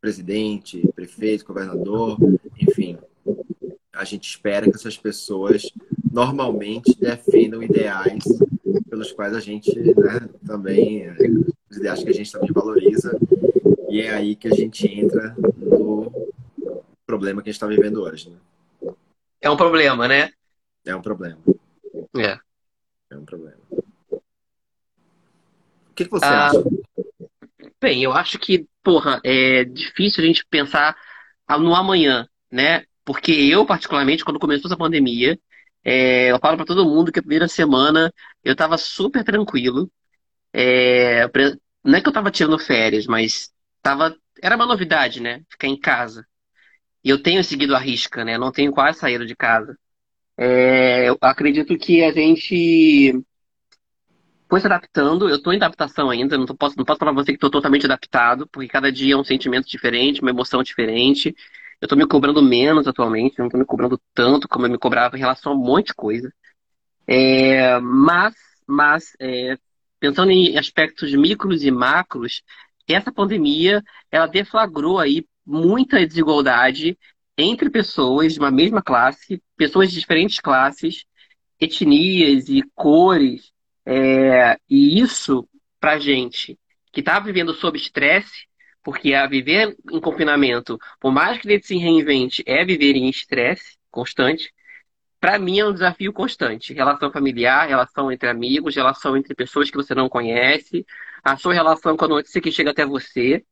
presidente, 0.05 0.87
prefeito, 0.93 1.43
governador, 1.43 2.15
enfim, 2.61 2.95
a 3.91 4.03
gente 4.03 4.29
espera 4.29 4.69
que 4.69 4.75
essas 4.75 4.95
pessoas 4.95 5.73
normalmente 6.11 6.95
defendam 6.99 7.63
ideais 7.63 8.23
pelos 8.87 9.11
quais 9.11 9.33
a 9.33 9.39
gente 9.39 9.75
né, 9.79 10.29
também, 10.45 11.09
os 11.71 11.77
ideais 11.77 12.03
que 12.03 12.09
a 12.11 12.13
gente 12.13 12.31
também 12.31 12.51
valoriza, 12.53 13.17
e 13.89 13.99
é 13.99 14.13
aí 14.13 14.35
que 14.35 14.47
a 14.47 14.51
gente 14.51 14.87
entra 14.87 15.35
no 15.57 16.29
problema 17.03 17.41
que 17.41 17.49
a 17.49 17.51
gente 17.51 17.55
está 17.55 17.65
vivendo 17.65 18.03
hoje. 18.03 18.29
Né? 18.29 18.93
É 19.41 19.49
um 19.49 19.57
problema, 19.57 20.07
né? 20.07 20.29
É 20.85 20.95
um 20.95 21.01
problema. 21.01 21.39
É. 22.15 22.37
É 23.09 23.17
um 23.17 23.25
problema. 23.25 23.57
O 24.11 24.21
que, 25.95 26.05
que 26.05 26.11
você 26.11 26.25
ah, 26.25 26.49
acha? 26.49 26.63
Bem, 27.81 28.03
eu 28.03 28.11
acho 28.11 28.37
que, 28.37 28.67
porra, 28.85 29.19
é 29.23 29.65
difícil 29.65 30.23
a 30.23 30.27
gente 30.27 30.45
pensar 30.45 30.95
no 31.59 31.75
amanhã, 31.75 32.27
né? 32.51 32.85
Porque 33.03 33.31
eu, 33.31 33.65
particularmente, 33.65 34.23
quando 34.23 34.39
começou 34.39 34.69
essa 34.69 34.77
pandemia, 34.77 35.39
é, 35.83 36.31
eu 36.31 36.39
falo 36.39 36.57
para 36.57 36.65
todo 36.65 36.85
mundo 36.85 37.11
que 37.11 37.19
a 37.19 37.21
primeira 37.23 37.47
semana 37.47 38.13
eu 38.43 38.53
estava 38.53 38.77
super 38.77 39.23
tranquilo. 39.23 39.91
É, 40.53 41.23
não 41.83 41.97
é 41.97 42.01
que 42.01 42.07
eu 42.07 42.11
estava 42.11 42.31
tirando 42.31 42.59
férias, 42.59 43.07
mas 43.07 43.51
tava, 43.81 44.15
era 44.41 44.55
uma 44.55 44.65
novidade, 44.65 45.21
né? 45.21 45.43
Ficar 45.49 45.67
em 45.67 45.79
casa. 45.79 46.25
E 47.03 47.09
eu 47.09 47.21
tenho 47.21 47.43
seguido 47.43 47.75
a 47.75 47.79
risca, 47.79 48.23
né? 48.25 48.37
não 48.37 48.51
tenho 48.51 48.71
quase 48.71 48.99
saído 48.99 49.25
de 49.25 49.35
casa. 49.35 49.77
É, 50.37 51.09
eu 51.09 51.17
acredito 51.21 51.77
que 51.77 52.03
a 52.03 52.11
gente 52.11 53.13
foi 54.55 54.61
se 54.61 54.67
adaptando. 54.67 55.27
Eu 55.27 55.35
estou 55.35 55.51
em 55.51 55.57
adaptação 55.57 56.09
ainda, 56.09 56.37
não, 56.37 56.45
tô, 56.45 56.55
posso, 56.55 56.77
não 56.77 56.85
posso 56.85 56.97
falar 56.97 57.13
pra 57.13 57.21
você 57.21 57.31
que 57.33 57.37
estou 57.37 57.49
totalmente 57.49 57.85
adaptado, 57.85 58.47
porque 58.47 58.69
cada 58.69 58.89
dia 58.89 59.13
é 59.13 59.17
um 59.17 59.23
sentimento 59.23 59.67
diferente, 59.67 60.21
uma 60.21 60.29
emoção 60.29 60.63
diferente. 60.63 61.35
Eu 61.81 61.89
tô 61.89 61.95
me 61.97 62.07
cobrando 62.07 62.41
menos 62.41 62.87
atualmente, 62.87 63.37
não 63.37 63.49
tô 63.49 63.57
me 63.57 63.65
cobrando 63.65 63.99
tanto 64.13 64.47
como 64.47 64.65
eu 64.65 64.71
me 64.71 64.77
cobrava 64.77 65.17
em 65.17 65.19
relação 65.19 65.51
a 65.51 65.55
um 65.55 65.57
monte 65.57 65.87
de 65.87 65.93
coisa. 65.93 66.33
É, 67.05 67.77
mas, 67.81 68.33
mas 68.65 69.11
é, 69.19 69.57
pensando 69.99 70.31
em 70.31 70.57
aspectos 70.57 71.13
micros 71.13 71.61
e 71.63 71.69
macros, 71.69 72.41
essa 72.87 73.11
pandemia 73.11 73.83
ela 74.09 74.25
deflagrou 74.25 74.99
aí 74.99 75.25
muita 75.45 76.07
desigualdade 76.07 76.97
entre 77.37 77.69
pessoas 77.69 78.33
de 78.33 78.39
uma 78.39 78.51
mesma 78.51 78.81
classe, 78.81 79.43
pessoas 79.57 79.91
de 79.91 79.99
diferentes 79.99 80.39
classes, 80.39 81.03
etnias 81.59 82.47
e 82.47 82.63
cores. 82.73 83.53
É, 83.85 84.57
e 84.69 84.99
isso, 84.99 85.47
para 85.79 85.99
gente 85.99 86.57
que 86.91 87.01
está 87.01 87.19
vivendo 87.19 87.53
sob 87.53 87.77
estresse, 87.77 88.47
porque 88.83 89.13
a 89.13 89.27
viver 89.27 89.75
em 89.91 89.99
confinamento, 89.99 90.77
por 90.99 91.11
mais 91.11 91.39
que 91.39 91.47
ele 91.47 91.61
se 91.61 91.75
reinvente, 91.75 92.43
é 92.45 92.63
viver 92.63 92.95
em 92.95 93.09
estresse 93.09 93.77
constante. 93.91 94.53
Para 95.19 95.39
mim 95.39 95.59
é 95.59 95.65
um 95.65 95.73
desafio 95.73 96.13
constante. 96.13 96.73
Relação 96.73 97.11
familiar, 97.11 97.67
relação 97.67 98.11
entre 98.11 98.29
amigos, 98.29 98.75
relação 98.75 99.17
entre 99.17 99.33
pessoas 99.35 99.69
que 99.69 99.77
você 99.77 99.95
não 99.95 100.07
conhece, 100.07 100.85
a 101.23 101.35
sua 101.35 101.53
relação 101.53 101.97
com 101.97 102.05
a 102.05 102.07
notícia 102.07 102.39
que 102.41 102.51
chega 102.51 102.71
até 102.71 102.85
você. 102.85 103.43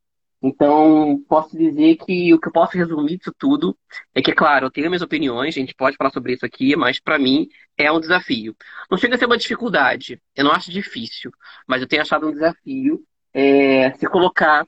Então, 0.46 1.24
posso 1.28 1.58
dizer 1.58 1.96
que 1.98 2.34
o 2.34 2.40
que 2.40 2.50
eu 2.50 2.52
posso 2.52 2.78
resumir 2.78 3.18
disso 3.18 3.34
tudo 3.38 3.78
é 4.14 4.22
que, 4.22 4.34
claro, 4.34 4.66
eu 4.66 4.72
tenho 4.72 4.90
minhas 4.90 5.02
opiniões, 5.02 5.56
a 5.56 5.60
gente 5.60 5.74
pode 5.74 5.96
falar 5.96 6.12
sobre 6.12 6.34
isso 6.34 6.46
aqui, 6.46 6.76
mas 6.76 7.00
para 7.00 7.18
mim 7.18 7.48
é 7.78 7.90
um 7.92 8.00
desafio. 8.00 8.56
Não 8.92 8.98
chega 8.98 9.16
a 9.16 9.18
ser 9.18 9.26
uma 9.26 9.38
dificuldade, 9.38 10.22
eu 10.36 10.44
não 10.44 10.52
acho 10.52 10.70
difícil, 10.70 11.32
mas 11.66 11.82
eu 11.82 11.88
tenho 11.88 12.02
achado 12.02 12.28
um 12.28 12.32
desafio 12.32 13.02
é, 13.34 13.92
se 13.94 14.06
colocar 14.08 14.68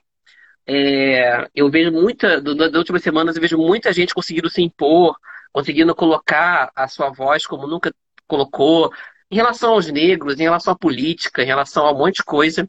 é, 0.66 1.48
eu 1.54 1.70
vejo 1.70 1.92
muita, 1.92 2.40
das 2.40 2.74
últimas 2.74 3.02
semanas, 3.02 3.36
eu 3.36 3.42
vejo 3.42 3.56
muita 3.56 3.92
gente 3.92 4.12
conseguindo 4.14 4.50
se 4.50 4.60
impor, 4.62 5.16
conseguindo 5.52 5.94
colocar 5.94 6.72
a 6.74 6.88
sua 6.88 7.10
voz 7.10 7.46
como 7.46 7.66
nunca 7.68 7.94
colocou, 8.26 8.92
em 9.30 9.36
relação 9.36 9.72
aos 9.74 9.90
negros, 9.90 10.38
em 10.40 10.42
relação 10.44 10.72
à 10.72 10.76
política, 10.76 11.42
em 11.42 11.46
relação 11.46 11.86
a 11.86 11.92
um 11.92 11.98
monte 11.98 12.16
de 12.16 12.24
coisa. 12.24 12.68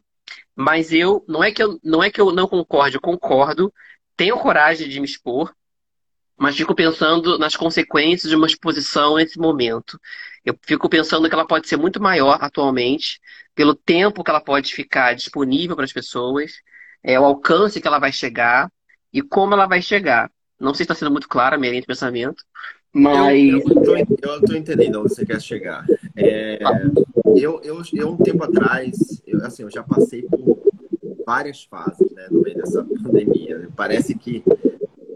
Mas 0.60 0.92
eu, 0.92 1.24
não 1.28 1.44
é 1.44 1.52
que 1.52 1.62
eu 1.62 1.78
não, 1.84 2.02
é 2.02 2.10
que 2.10 2.20
eu 2.20 2.32
não 2.32 2.48
concordo, 2.48 2.96
eu 2.96 3.00
concordo, 3.00 3.72
tenho 4.16 4.36
coragem 4.38 4.88
de 4.88 4.98
me 4.98 5.06
expor, 5.06 5.54
mas 6.36 6.56
fico 6.56 6.74
pensando 6.74 7.38
nas 7.38 7.54
consequências 7.54 8.28
de 8.28 8.34
uma 8.34 8.48
exposição 8.48 9.14
nesse 9.14 9.38
momento. 9.38 10.00
Eu 10.44 10.58
fico 10.66 10.88
pensando 10.88 11.28
que 11.28 11.34
ela 11.34 11.46
pode 11.46 11.68
ser 11.68 11.76
muito 11.76 12.02
maior 12.02 12.38
atualmente, 12.40 13.20
pelo 13.54 13.72
tempo 13.72 14.24
que 14.24 14.30
ela 14.30 14.40
pode 14.40 14.74
ficar 14.74 15.14
disponível 15.14 15.76
para 15.76 15.84
as 15.84 15.92
pessoas, 15.92 16.54
é, 17.04 17.20
o 17.20 17.24
alcance 17.24 17.80
que 17.80 17.86
ela 17.86 18.00
vai 18.00 18.10
chegar 18.10 18.68
e 19.12 19.22
como 19.22 19.54
ela 19.54 19.66
vai 19.66 19.80
chegar. 19.80 20.28
Não 20.58 20.74
sei 20.74 20.78
se 20.78 20.82
está 20.90 20.94
sendo 20.96 21.12
muito 21.12 21.28
clara 21.28 21.54
a 21.54 21.58
minha 21.58 21.70
linha 21.70 21.82
de 21.82 21.86
pensamento, 21.86 22.42
mas. 22.92 23.48
Eu 23.48 24.38
estou 24.38 24.56
entendendo 24.56 25.02
onde 25.02 25.14
você 25.14 25.24
quer 25.24 25.40
chegar. 25.40 25.86
É, 26.16 26.58
eu, 27.36 27.60
eu, 27.62 27.82
eu, 27.92 28.08
um 28.08 28.16
tempo 28.16 28.44
atrás, 28.44 29.22
eu, 29.26 29.44
assim, 29.44 29.62
eu 29.62 29.70
já 29.70 29.82
passei 29.82 30.22
por 30.22 30.58
várias 31.26 31.64
fases 31.64 32.10
né, 32.12 32.26
no 32.30 32.40
meio 32.40 32.56
dessa 32.56 32.84
pandemia. 32.84 33.68
Parece 33.76 34.14
que 34.14 34.42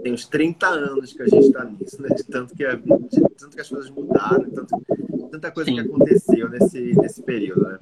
tem 0.03 0.13
uns 0.13 0.27
30 0.27 0.67
anos 0.67 1.13
que 1.13 1.23
a 1.23 1.27
gente 1.27 1.47
está 1.47 1.65
nisso, 1.65 2.03
né? 2.03 2.09
De 2.11 2.25
tanto 2.25 2.55
que, 2.55 2.65
de 2.65 3.21
tanto 3.39 3.55
que 3.55 3.61
as 3.61 3.69
coisas 3.69 3.91
mudaram, 3.91 4.51
tanto, 4.51 4.83
tanta 5.31 5.51
coisa 5.51 5.71
Sim. 5.71 5.77
que 5.77 5.81
aconteceu 5.81 6.49
nesse, 6.49 6.95
nesse 7.01 7.23
período, 7.23 7.63
né? 7.63 7.79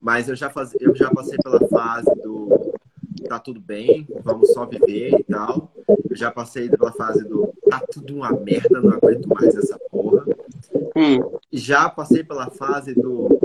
Mas 0.00 0.28
eu 0.28 0.36
já, 0.36 0.48
faz, 0.48 0.72
eu 0.80 0.94
já 0.94 1.10
passei 1.10 1.36
pela 1.38 1.60
fase 1.68 2.10
do 2.22 2.74
tá 3.28 3.38
tudo 3.38 3.60
bem, 3.60 4.06
vamos 4.22 4.52
só 4.52 4.64
viver 4.64 5.18
e 5.18 5.24
tal. 5.24 5.72
Eu 6.08 6.16
já 6.16 6.30
passei 6.30 6.68
pela 6.68 6.92
fase 6.92 7.24
do 7.24 7.52
tá 7.68 7.80
tudo 7.92 8.14
uma 8.14 8.30
merda, 8.32 8.80
não 8.80 8.92
aguento 8.92 9.26
mais 9.26 9.54
essa 9.56 9.78
porra. 9.90 10.24
Hum. 10.96 11.38
Já 11.52 11.88
passei 11.88 12.24
pela 12.24 12.50
fase 12.50 12.94
do 12.94 13.38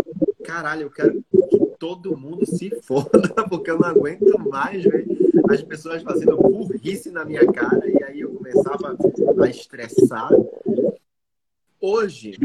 caralho, 0.43 0.83
eu 0.83 0.89
quero 0.89 1.23
que 1.49 1.59
todo 1.79 2.17
mundo 2.17 2.45
se 2.45 2.69
foda, 2.81 3.09
porque 3.49 3.71
eu 3.71 3.79
não 3.79 3.87
aguento 3.87 4.37
mais 4.39 4.83
ver 4.83 5.07
as 5.49 5.61
pessoas 5.61 6.03
fazendo 6.03 6.37
burrice 6.37 7.11
na 7.11 7.25
minha 7.25 7.45
cara 7.51 7.89
e 7.89 8.03
aí 8.03 8.19
eu 8.21 8.33
começava 8.33 8.97
a 9.41 9.49
estressar. 9.49 10.31
Hoje, 11.79 12.37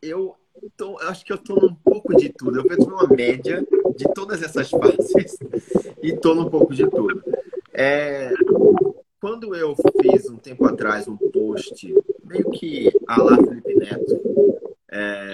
eu 0.00 0.34
tô, 0.76 0.98
acho 1.00 1.24
que 1.24 1.32
eu 1.32 1.38
tô 1.38 1.56
num 1.56 1.74
pouco 1.74 2.16
de 2.16 2.30
tudo. 2.30 2.60
Eu 2.60 2.68
fiz 2.68 2.78
uma 2.78 3.06
média 3.06 3.66
de 3.96 4.04
todas 4.14 4.42
essas 4.42 4.70
fases 4.70 5.38
e 6.02 6.16
tô 6.16 6.34
num 6.34 6.48
pouco 6.48 6.74
de 6.74 6.88
tudo. 6.88 7.22
É, 7.72 8.30
quando 9.20 9.54
eu 9.54 9.74
fiz 10.00 10.28
um 10.28 10.36
tempo 10.36 10.64
atrás 10.66 11.08
um 11.08 11.16
post, 11.16 11.94
meio 12.26 12.50
que 12.50 12.92
a 13.06 13.22
lá 13.22 13.36
Felipe 13.36 13.74
Neto, 13.74 14.20
é, 14.90 15.32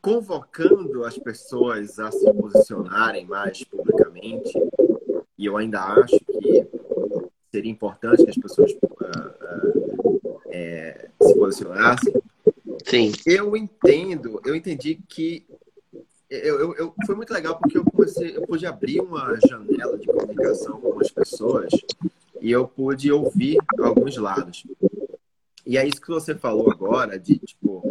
convocando 0.00 1.04
as 1.04 1.16
pessoas 1.16 1.98
a 1.98 2.10
se 2.10 2.32
posicionarem 2.32 3.26
mais 3.26 3.62
publicamente, 3.64 4.52
e 5.38 5.46
eu 5.46 5.56
ainda 5.56 5.80
acho 5.80 6.18
que 6.18 6.66
seria 7.50 7.70
importante 7.70 8.24
que 8.24 8.30
as 8.30 8.36
pessoas 8.36 8.72
uh, 8.72 8.76
uh, 10.26 10.40
é, 10.46 11.08
se 11.20 11.34
posicionassem, 11.34 12.14
Sim. 12.84 13.12
Eu 13.24 13.56
entendo, 13.56 14.40
eu 14.44 14.54
entendi 14.54 14.98
que 15.08 15.46
eu, 16.28 16.60
eu, 16.60 16.74
eu, 16.76 16.94
foi 17.04 17.14
muito 17.14 17.32
legal 17.32 17.58
porque 17.58 17.76
eu 17.76 17.84
comecei, 17.84 18.36
eu 18.36 18.46
pude 18.46 18.66
abrir 18.66 19.00
uma 19.00 19.38
janela 19.46 19.98
de 19.98 20.06
comunicação 20.06 20.80
com 20.80 20.86
algumas 20.88 21.10
pessoas 21.10 21.70
e 22.42 22.50
eu 22.50 22.66
pude 22.66 23.10
ouvir 23.12 23.56
alguns 23.78 24.16
lados. 24.16 24.66
E 25.64 25.78
é 25.78 25.86
isso 25.86 26.00
que 26.00 26.08
você 26.08 26.34
falou 26.34 26.68
agora, 26.72 27.16
de 27.16 27.38
tipo, 27.38 27.88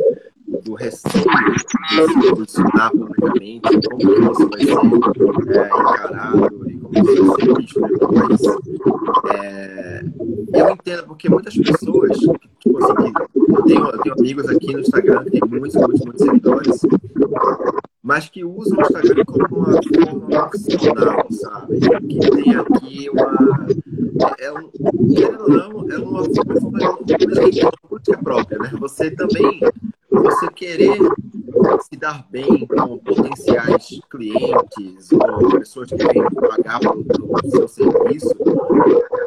do 0.66 0.74
receio 0.74 1.24
de 1.24 2.14
se 2.14 2.30
posicionar 2.36 2.92
publicamente, 2.92 3.80
como 3.90 4.32
isso 4.32 4.50
vai 4.50 4.60
ser 4.60 5.58
é, 5.58 5.68
encarado 5.68 6.70
e 6.70 6.78
como 6.78 7.12
isso 7.12 7.26
vai 7.26 7.42
ser 7.42 7.54
visto 7.56 7.82
depois. 7.82 8.42
É, 9.34 10.04
eu 10.54 10.70
entendo, 10.70 11.04
porque 11.08 11.30
muitas 11.30 11.58
pessoas, 11.58 12.18
tipo 12.20 12.78
assim, 12.84 13.14
eu 13.48 13.64
tenho, 13.64 13.88
eu 13.88 14.00
tenho 14.00 14.16
amigos 14.20 14.50
aqui 14.50 14.74
no 14.74 14.82
Instagram 14.82 15.24
que 15.24 15.32
tem 15.32 15.42
muitos, 15.50 15.76
muitos, 15.76 16.02
muitos 16.02 16.26
seguidores, 16.26 16.82
mas 18.12 18.28
que 18.28 18.44
usam 18.44 18.78
o 18.78 18.82
Instagram 18.82 19.24
como 19.24 19.56
uma 19.56 19.82
forma 19.82 20.50
profissional, 20.50 21.26
sabe? 21.32 21.80
Que 21.80 22.20
tem 22.20 22.56
aqui 22.58 23.10
uma. 23.10 23.68
É 24.38 24.52
um, 24.52 24.70
não, 25.48 25.90
é 25.90 25.98
uma 25.98 26.26
forma 26.26 27.00
de 27.06 27.18
política 27.88 28.18
própria, 28.22 28.60
né? 28.60 28.70
Você 28.82 29.12
também 29.12 29.62
você 30.12 30.48
querer 30.50 30.98
se 31.90 31.98
dar 31.98 32.26
bem 32.30 32.68
com 32.68 32.98
potenciais 32.98 34.00
clientes 34.10 35.10
ou 35.12 35.60
pessoas 35.60 35.90
que 35.90 35.96
vêm 35.96 36.24
pagar 36.24 36.80
pelo 36.80 37.50
seu 37.50 37.68
serviço, 37.68 38.36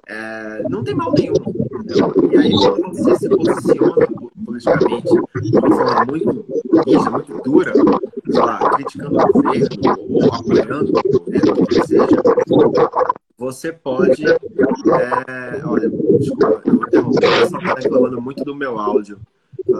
é, 0.07 0.63
não 0.69 0.85
tem 0.85 0.95
mal 0.95 1.13
nenhum. 1.13 1.35
Entendeu? 1.35 2.13
E 2.33 2.39
aí, 2.39 2.53
quando 2.53 2.97
você 2.97 3.17
se 3.17 3.29
posiciona 3.29 4.07
politicamente 4.45 5.09
de 5.43 5.59
uma 5.59 5.77
forma 5.77 6.05
muito 6.05 6.47
rija, 6.87 7.11
muito 7.11 7.43
dura, 7.43 7.73
lá, 8.29 8.71
criticando 8.71 9.19
o 9.19 9.33
governo 9.33 9.69
ou 10.11 10.35
apoiando 10.35 10.93
o 10.93 11.19
governo, 11.19 11.67
que 11.67 11.87
seja, 11.87 12.07
você 13.37 13.73
pode. 13.73 14.25
É, 14.27 15.63
olha, 15.65 15.91
desculpa, 16.19 16.63
eu 16.65 16.75
vou 16.75 16.87
interromper. 16.87 17.27
O 17.27 17.41
pessoal 17.41 17.63
está 17.63 17.75
reclamando 17.75 18.23
muito 18.23 18.45
do 18.45 18.55
meu 18.55 18.79
áudio. 18.79 19.19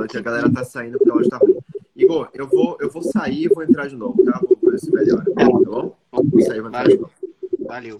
Que 0.09 0.19
a 0.19 0.23
galera 0.23 0.53
tá 0.53 0.65
saindo 0.65 0.99
porque 0.99 1.11
o 1.11 1.15
áudio 1.15 1.31
tá 1.31 1.37
ruim. 1.39 1.59
Igor, 1.97 2.29
eu 2.35 2.49
vou, 2.49 2.77
eu 2.81 2.91
vou 2.91 3.03
sair 3.03 3.45
e 3.45 3.49
vou 3.49 3.63
entrar 3.63 3.87
de 3.87 3.97
novo, 3.97 4.25
tá? 4.25 4.41
Vou 4.41 4.71
ver 4.71 4.79
se 4.79 4.91
melhora. 4.91 5.25
Tá 5.25 5.45
bom? 5.45 5.97
Vou 6.11 6.41
sair 6.43 6.59
e 6.59 6.61
vou 6.61 6.69
entrar 6.69 6.89
de 6.89 6.97
novo. 6.97 7.13
Valeu. 7.61 7.99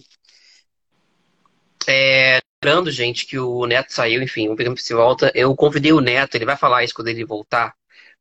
É, 1.87 2.41
lembrando, 2.63 2.91
gente, 2.91 3.27
que 3.27 3.39
o 3.39 3.67
Neto 3.67 3.93
saiu, 3.93 4.23
enfim, 4.23 4.49
o 4.49 4.55
programa 4.55 4.77
se 4.77 4.95
volta. 4.95 5.31
Eu 5.35 5.55
convidei 5.55 5.93
o 5.93 6.01
Neto, 6.01 6.35
ele 6.35 6.47
vai 6.47 6.57
falar 6.57 6.83
isso 6.83 6.95
quando 6.95 7.09
ele 7.09 7.25
voltar, 7.25 7.75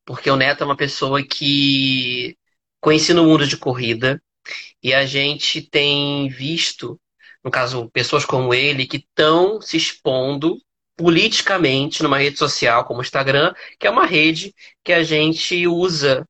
porque 0.06 0.30
o 0.30 0.36
Neto 0.36 0.62
é 0.62 0.66
uma 0.66 0.78
pessoa 0.78 1.24
que 1.24 2.38
conheci 2.82 3.14
no 3.14 3.24
mundo 3.24 3.48
de 3.48 3.56
corrida 3.58 4.22
e 4.82 4.94
a 4.94 5.06
gente 5.06 5.62
tem 5.62 6.28
visto, 6.28 7.00
no 7.44 7.50
caso, 7.50 7.90
pessoas 7.92 8.26
como 8.26 8.54
ele 8.54 8.86
que 8.86 8.98
estão 8.98 9.62
se 9.62 9.78
expondo 9.78 10.58
politicamente 10.96 12.04
numa 12.04 12.18
rede 12.18 12.38
social 12.38 12.86
como 12.86 13.00
o 13.00 13.04
Instagram, 13.04 13.54
que 13.80 13.88
é 13.88 13.90
uma 13.90 14.06
rede 14.06 14.54
que 14.84 14.94
a 14.94 15.04
gente 15.04 15.66
usa 15.68 16.26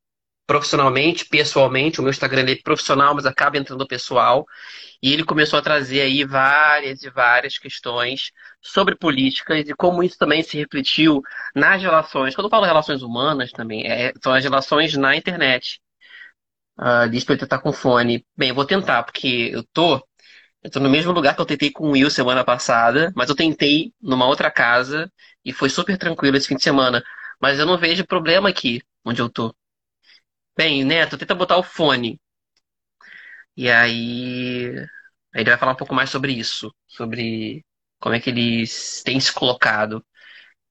profissionalmente, 0.45 1.25
pessoalmente. 1.25 1.99
O 1.99 2.03
meu 2.03 2.11
Instagram 2.11 2.45
é 2.49 2.55
profissional, 2.55 3.15
mas 3.15 3.25
acaba 3.25 3.57
entrando 3.57 3.87
pessoal. 3.87 4.45
E 5.01 5.11
ele 5.11 5.23
começou 5.23 5.59
a 5.59 5.61
trazer 5.61 6.01
aí 6.01 6.23
várias 6.23 7.03
e 7.03 7.09
várias 7.09 7.57
questões 7.57 8.31
sobre 8.61 8.95
políticas 8.95 9.67
e 9.67 9.73
como 9.73 10.03
isso 10.03 10.17
também 10.17 10.43
se 10.43 10.57
refletiu 10.57 11.21
nas 11.55 11.81
relações. 11.81 12.35
Quando 12.35 12.45
eu 12.45 12.51
falo 12.51 12.65
relações 12.65 13.01
humanas 13.01 13.51
também, 13.51 13.85
é, 13.85 14.13
são 14.21 14.33
as 14.33 14.43
relações 14.43 14.95
na 14.95 15.15
internet. 15.15 15.81
Uh, 16.79 17.07
diz 17.09 17.23
pra 17.23 17.35
eu 17.35 17.39
tentar 17.39 17.59
com 17.59 17.71
fone. 17.71 18.25
Bem, 18.35 18.49
eu 18.49 18.55
vou 18.55 18.65
tentar, 18.65 19.03
porque 19.03 19.51
eu 19.53 19.63
tô. 19.73 20.03
Eu 20.63 20.71
tô 20.71 20.79
no 20.79 20.89
mesmo 20.89 21.11
lugar 21.11 21.35
que 21.35 21.41
eu 21.41 21.45
tentei 21.45 21.69
com 21.69 21.89
o 21.89 21.91
Will 21.91 22.09
semana 22.09 22.43
passada, 22.43 23.11
mas 23.15 23.29
eu 23.29 23.35
tentei 23.35 23.93
numa 24.01 24.25
outra 24.25 24.49
casa 24.49 25.11
e 25.43 25.51
foi 25.51 25.69
super 25.69 25.97
tranquilo 25.97 26.37
esse 26.37 26.47
fim 26.47 26.55
de 26.55 26.63
semana. 26.63 27.03
Mas 27.39 27.59
eu 27.59 27.65
não 27.65 27.77
vejo 27.77 28.07
problema 28.07 28.47
aqui 28.47 28.81
onde 29.03 29.21
eu 29.21 29.29
tô. 29.29 29.53
Bem, 30.55 30.85
Neto, 30.85 31.17
tenta 31.17 31.35
botar 31.35 31.57
o 31.57 31.63
fone. 31.63 32.17
E 33.57 33.69
aí, 33.69 34.73
aí 35.33 35.41
ele 35.41 35.49
vai 35.49 35.59
falar 35.59 35.73
um 35.73 35.75
pouco 35.75 35.93
mais 35.93 36.09
sobre 36.09 36.31
isso, 36.31 36.73
sobre 36.87 37.65
como 37.99 38.15
é 38.15 38.19
que 38.19 38.29
eles 38.29 39.03
têm 39.03 39.19
se 39.19 39.33
colocado 39.33 40.03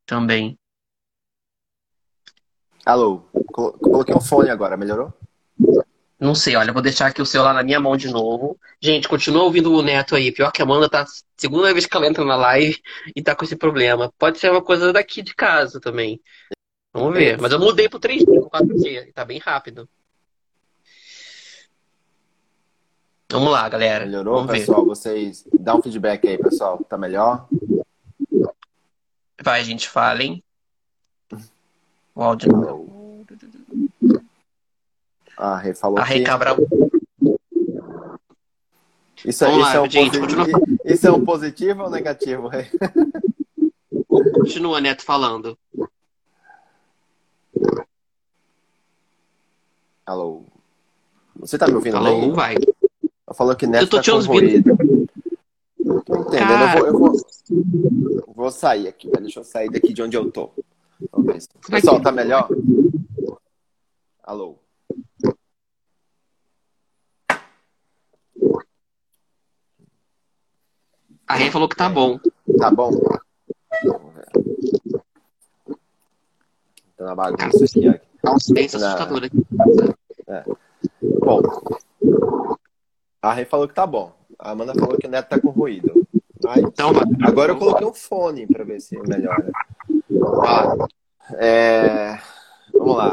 também. 0.06 0.58
Alô, 2.84 3.20
coloquei 3.52 4.14
um 4.14 4.20
fone 4.20 4.50
agora, 4.50 4.76
melhorou? 4.76 5.12
Não 6.22 6.36
sei, 6.36 6.54
olha, 6.54 6.72
vou 6.72 6.80
deixar 6.80 7.08
aqui 7.08 7.20
o 7.20 7.26
celular 7.26 7.52
na 7.52 7.64
minha 7.64 7.80
mão 7.80 7.96
de 7.96 8.08
novo. 8.08 8.56
Gente, 8.80 9.08
continua 9.08 9.42
ouvindo 9.42 9.74
o 9.74 9.82
Neto 9.82 10.14
aí. 10.14 10.30
Pior 10.30 10.52
que 10.52 10.62
a 10.62 10.64
Amanda 10.64 10.88
tá 10.88 11.04
segunda 11.36 11.72
vez 11.72 11.84
que 11.84 11.96
ela 11.96 12.06
entra 12.06 12.24
na 12.24 12.36
live 12.36 12.80
e 13.16 13.20
tá 13.20 13.34
com 13.34 13.44
esse 13.44 13.56
problema. 13.56 14.12
Pode 14.16 14.38
ser 14.38 14.52
uma 14.52 14.62
coisa 14.62 14.92
daqui 14.92 15.20
de 15.20 15.34
casa 15.34 15.80
também. 15.80 16.20
Vamos 16.92 17.14
ver. 17.14 17.40
Mas 17.40 17.50
eu 17.50 17.58
mudei 17.58 17.88
pro 17.88 17.98
3G, 17.98 18.24
pro 18.24 18.48
4G. 18.48 19.12
Tá 19.12 19.24
bem 19.24 19.40
rápido. 19.40 19.88
Vamos 23.28 23.50
lá, 23.50 23.68
galera. 23.68 24.06
Melhorou, 24.06 24.36
Vamos 24.36 24.52
pessoal? 24.52 24.82
Ver. 24.82 24.88
Vocês 24.90 25.44
dá 25.58 25.74
um 25.74 25.82
feedback 25.82 26.28
aí, 26.28 26.38
pessoal. 26.38 26.84
Tá 26.88 26.96
melhor? 26.96 27.48
Vai, 29.42 29.64
gente, 29.64 29.88
falem. 29.88 30.40
O 32.14 32.22
áudio. 32.22 33.01
A 35.42 35.56
Rê 35.56 35.75
falou 35.75 35.99
A 35.99 36.04
Rê 36.04 36.20
que... 36.20 36.25
Cabral. 36.25 36.56
Isso, 39.25 39.44
Vamos 39.44 39.58
isso, 39.58 39.66
lá, 39.66 39.75
é 39.75 39.80
um 39.80 39.90
gente, 39.90 40.18
positivo... 40.18 40.78
isso 40.84 41.06
é 41.06 41.12
um 41.12 41.25
positivo 41.25 41.82
ou 41.82 41.90
negativo, 41.90 42.46
Rê? 42.46 42.66
Continua, 44.34 44.80
Neto, 44.80 45.02
falando. 45.02 45.58
Alô? 50.07 50.44
Você 51.37 51.59
tá 51.59 51.66
me 51.66 51.74
ouvindo 51.74 51.96
Alô, 51.96 52.20
bem? 52.20 52.33
vai. 52.33 52.55
Falou 53.35 53.57
que 53.57 53.66
Neto 53.66 53.83
eu 53.83 53.88
tô 53.88 53.96
tá 53.96 54.02
te 54.02 54.11
ouvindo. 54.12 54.76
Tô 56.05 56.16
entendendo. 56.16 56.38
Cara... 56.38 56.78
Eu, 56.78 56.98
vou, 56.98 57.09
eu 57.09 57.64
vou, 58.26 58.35
vou, 58.35 58.50
sair 58.52 58.87
aqui. 58.87 59.11
Deixa 59.11 59.40
eu 59.40 59.44
sair 59.44 59.70
daqui 59.70 59.92
de 59.92 60.02
onde 60.02 60.16
eu 60.16 60.31
tô. 60.31 60.52
Pessoal, 61.68 62.00
tá 62.00 62.12
melhor? 62.12 62.48
Alô? 64.22 64.62
A 71.33 71.35
Rê 71.35 71.51
falou 71.51 71.66
que 71.66 71.77
tá 71.77 71.88
bom. 71.88 72.21
Tá 72.59 72.71
bom? 72.71 72.90
Tá 76.95 77.05
na 77.07 77.14
bagunça 77.14 77.64
aqui. 77.64 78.01
Tá 78.21 78.35
um 78.35 78.38
silêncio 78.38 78.79
assustador 78.79 79.25
aqui. 79.25 79.42
É. 80.29 80.45
Bom, 81.21 81.40
a 83.23 83.33
Rê 83.33 83.47
falou 83.47 83.66
que 83.66 83.73
tá 83.73 83.87
bom. 83.87 84.12
A 84.38 84.51
Amanda 84.51 84.75
falou 84.75 84.99
que 84.99 85.07
o 85.07 85.11
neto 85.11 85.31
tá 85.31 85.40
com 85.40 85.49
ruído. 85.49 86.07
Então, 86.59 86.90
agora 87.23 87.53
eu 87.53 87.57
coloquei 87.57 87.87
um 87.87 87.95
fone 87.95 88.47
para 88.47 88.64
ver 88.64 88.83
se 88.83 88.99
melhora. 89.01 89.51
Ah, 90.47 90.77
é... 91.37 92.18
Vamos 92.75 92.97
lá. 92.99 93.11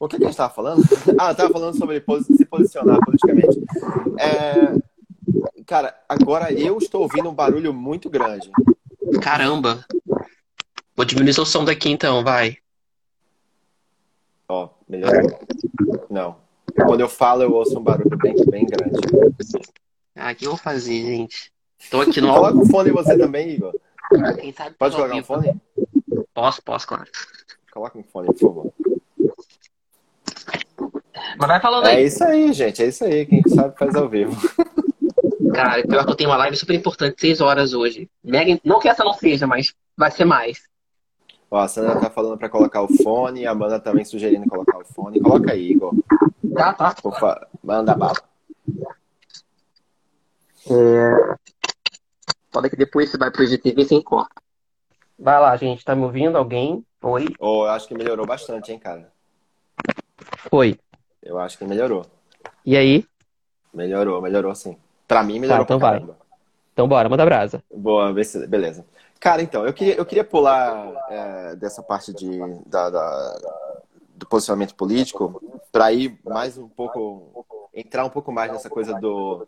O 0.00 0.08
que, 0.08 0.16
que 0.16 0.24
a 0.24 0.28
gente 0.28 0.36
tava 0.38 0.54
falando? 0.54 0.82
Ah, 1.20 1.34
tava 1.34 1.52
falando 1.52 1.76
sobre 1.76 2.02
se 2.22 2.46
posicionar 2.46 2.98
politicamente. 3.04 3.60
É... 4.18 4.81
Cara, 5.66 5.94
agora 6.08 6.52
eu 6.52 6.78
estou 6.78 7.02
ouvindo 7.02 7.28
um 7.28 7.34
barulho 7.34 7.72
muito 7.72 8.10
grande. 8.10 8.50
Caramba! 9.22 9.84
Vou 10.96 11.04
diminuir 11.04 11.38
o 11.38 11.46
som 11.46 11.64
daqui 11.64 11.90
então, 11.90 12.22
vai. 12.24 12.58
Ó, 14.48 14.68
melhorou. 14.88 15.40
Não. 16.10 16.36
Quando 16.74 17.00
eu 17.00 17.08
falo, 17.08 17.42
eu 17.42 17.52
ouço 17.52 17.78
um 17.78 17.82
barulho 17.82 18.16
bem, 18.18 18.34
bem 18.46 18.66
grande. 18.66 18.98
Ah, 20.16 20.32
o 20.32 20.34
que 20.34 20.46
eu 20.46 20.50
vou 20.50 20.58
fazer, 20.58 21.00
gente? 21.04 21.52
Tô 21.90 22.00
aqui 22.00 22.20
no. 22.20 22.32
Coloca 22.32 22.58
o 22.58 22.66
fone 22.66 22.90
você 22.90 23.16
também, 23.16 23.50
Igor. 23.50 23.74
Quem 24.40 24.52
sabe 24.52 24.76
Pode 24.78 24.94
colocar 24.94 25.14
um 25.14 25.24
fone? 25.24 25.60
Posso, 26.34 26.62
posso, 26.62 26.86
claro. 26.86 27.10
Coloca 27.72 27.98
um 27.98 28.02
fone, 28.02 28.28
por 28.28 28.38
favor. 28.38 28.72
Mas 31.38 31.48
vai 31.48 31.60
falando 31.60 31.86
é 31.86 31.92
aí. 31.92 32.02
É 32.02 32.06
isso 32.06 32.24
aí, 32.24 32.52
gente. 32.52 32.82
É 32.82 32.86
isso 32.86 33.04
aí. 33.04 33.26
Quem 33.26 33.42
sabe 33.48 33.76
faz 33.78 33.94
ao 33.94 34.08
vivo. 34.08 34.36
Cara, 35.52 35.82
pior 35.86 36.04
que 36.04 36.10
eu 36.10 36.16
tenho 36.16 36.30
uma 36.30 36.36
live 36.36 36.56
super 36.56 36.74
importante, 36.74 37.20
6 37.20 37.40
horas 37.40 37.74
hoje. 37.74 38.10
Mega... 38.22 38.58
Não 38.64 38.80
que 38.80 38.88
essa 38.88 39.04
não 39.04 39.14
seja, 39.14 39.46
mas 39.46 39.74
vai 39.96 40.10
ser 40.10 40.24
mais. 40.24 40.62
Ó, 41.50 41.58
a 41.58 41.68
Sandra 41.68 42.00
tá 42.00 42.08
falando 42.08 42.38
pra 42.38 42.48
colocar 42.48 42.82
o 42.82 42.88
fone, 42.88 43.46
a 43.46 43.50
Amanda 43.50 43.78
também 43.78 44.04
sugerindo 44.04 44.48
colocar 44.48 44.78
o 44.78 44.84
fone. 44.84 45.20
Coloca 45.20 45.52
aí, 45.52 45.72
Igor. 45.72 45.94
Tá, 46.54 46.72
tá. 46.72 46.94
Opa, 47.04 47.46
manda 47.62 47.94
bala. 47.94 48.16
É... 50.70 51.36
Pode 52.50 52.70
que 52.70 52.76
depois 52.76 53.10
você 53.10 53.18
vai 53.18 53.30
pro 53.30 53.42
IGTV 53.42 53.84
sem 53.84 54.02
corta. 54.02 54.34
Vai 55.18 55.38
lá, 55.40 55.56
gente. 55.56 55.84
Tá 55.84 55.94
me 55.94 56.04
ouvindo? 56.04 56.36
Alguém? 56.36 56.84
Oi? 57.02 57.26
Oh, 57.38 57.64
eu 57.64 57.70
acho 57.70 57.86
que 57.86 57.94
melhorou 57.94 58.26
bastante, 58.26 58.72
hein, 58.72 58.78
cara. 58.78 59.12
Oi. 60.50 60.78
Eu 61.22 61.38
acho 61.38 61.58
que 61.58 61.64
melhorou. 61.64 62.06
E 62.64 62.76
aí? 62.76 63.06
Melhorou, 63.72 64.20
melhorou 64.20 64.54
sim. 64.54 64.76
Pra 65.12 65.22
mim, 65.22 65.38
melhorou 65.38 65.66
tá, 65.66 65.74
então 65.74 65.78
vai. 65.78 66.02
Então 66.72 66.88
bora, 66.88 67.06
manda 67.06 67.26
brasa. 67.26 67.62
Boa, 67.70 68.14
beleza. 68.48 68.82
Cara, 69.20 69.42
então, 69.42 69.66
eu 69.66 69.74
queria, 69.74 69.94
eu 69.94 70.06
queria 70.06 70.24
pular 70.24 70.90
é, 71.10 71.56
dessa 71.56 71.82
parte 71.82 72.14
de, 72.14 72.40
da, 72.64 72.88
da, 72.88 73.38
do 74.14 74.26
posicionamento 74.26 74.74
político 74.74 75.42
para 75.70 75.92
ir 75.92 76.18
mais 76.24 76.56
um 76.56 76.66
pouco, 76.66 77.44
entrar 77.74 78.06
um 78.06 78.08
pouco 78.08 78.32
mais 78.32 78.50
nessa 78.50 78.70
coisa 78.70 78.94
do, 78.94 79.46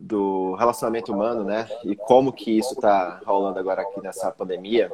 do 0.00 0.54
relacionamento 0.54 1.12
humano, 1.12 1.44
né? 1.44 1.68
E 1.84 1.94
como 1.94 2.32
que 2.32 2.58
isso 2.58 2.72
está 2.72 3.20
rolando 3.26 3.58
agora 3.58 3.82
aqui 3.82 4.00
nessa 4.00 4.32
pandemia. 4.32 4.90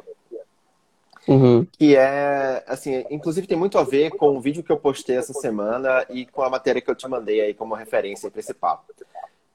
Uhum. 1.25 1.65
Que 1.71 1.95
é, 1.95 2.65
assim, 2.67 3.05
inclusive 3.09 3.47
tem 3.47 3.57
muito 3.57 3.77
a 3.77 3.83
ver 3.83 4.11
com 4.11 4.35
o 4.35 4.41
vídeo 4.41 4.61
que 4.61 4.73
eu 4.73 4.77
postei 4.77 5.15
essa 5.15 5.33
semana 5.33 6.05
e 6.09 6.25
com 6.25 6.41
a 6.41 6.49
matéria 6.49 6.81
que 6.81 6.91
eu 6.91 6.95
te 6.95 7.07
mandei 7.07 7.39
aí 7.39 7.53
como 7.53 7.73
referência 7.73 8.29
para 8.29 8.41
esse 8.41 8.53
papo. 8.53 8.93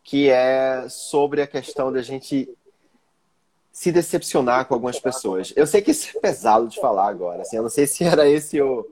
Que 0.02 0.30
é 0.30 0.86
sobre 0.88 1.42
a 1.42 1.46
questão 1.46 1.92
da 1.92 2.02
gente 2.02 2.48
se 3.72 3.92
decepcionar 3.92 4.66
com 4.66 4.74
algumas 4.74 4.98
pessoas. 4.98 5.52
Eu 5.56 5.66
sei 5.66 5.80
que 5.80 5.92
isso 5.92 6.16
é 6.16 6.20
pesado 6.20 6.68
de 6.68 6.80
falar 6.80 7.08
agora, 7.08 7.42
assim, 7.42 7.56
eu 7.56 7.62
não 7.62 7.70
sei 7.70 7.86
se 7.86 8.04
era 8.04 8.28
esse 8.28 8.60
o, 8.60 8.86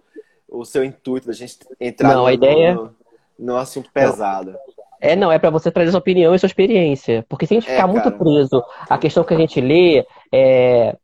o 0.49 0.65
seu 0.65 0.85
intuito 0.85 1.27
da 1.27 1.33
gente 1.33 1.59
entrar 1.81 2.11
não, 2.11 2.23
no, 2.23 2.27
a 2.27 2.33
ideia... 2.33 2.75
no, 2.75 2.97
no 3.39 3.57
assunto 3.57 3.91
pesado. 3.93 4.53
Não. 4.53 4.79
É, 5.01 5.15
não, 5.15 5.31
é 5.31 5.39
para 5.39 5.51
você 5.51 5.71
trazer 5.71 5.91
sua 5.91 6.01
opinião 6.01 6.35
e 6.35 6.39
sua 6.39 6.49
experiência. 6.49 7.25
Porque 7.29 7.47
se 7.47 7.55
a 7.55 7.61
gente 7.61 7.71
é, 7.71 7.75
ficar 7.75 7.87
muito 7.87 8.11
preso 8.13 8.65
à 8.89 8.99
questão 8.99 9.23
que 9.23 9.35
a 9.35 9.37
gente 9.37 9.61
lê, 9.61 10.05
é, 10.33 10.97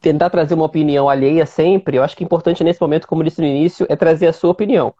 tentar 0.00 0.30
trazer 0.30 0.54
uma 0.54 0.64
opinião 0.64 1.08
alheia 1.08 1.46
sempre, 1.46 1.96
eu 1.96 2.02
acho 2.02 2.16
que 2.16 2.24
é 2.24 2.26
importante 2.26 2.64
nesse 2.64 2.80
momento, 2.80 3.06
como 3.06 3.22
disse 3.22 3.40
no 3.40 3.46
início, 3.46 3.86
é 3.88 3.94
trazer 3.94 4.26
a 4.26 4.32
sua 4.32 4.50
opinião. 4.50 4.92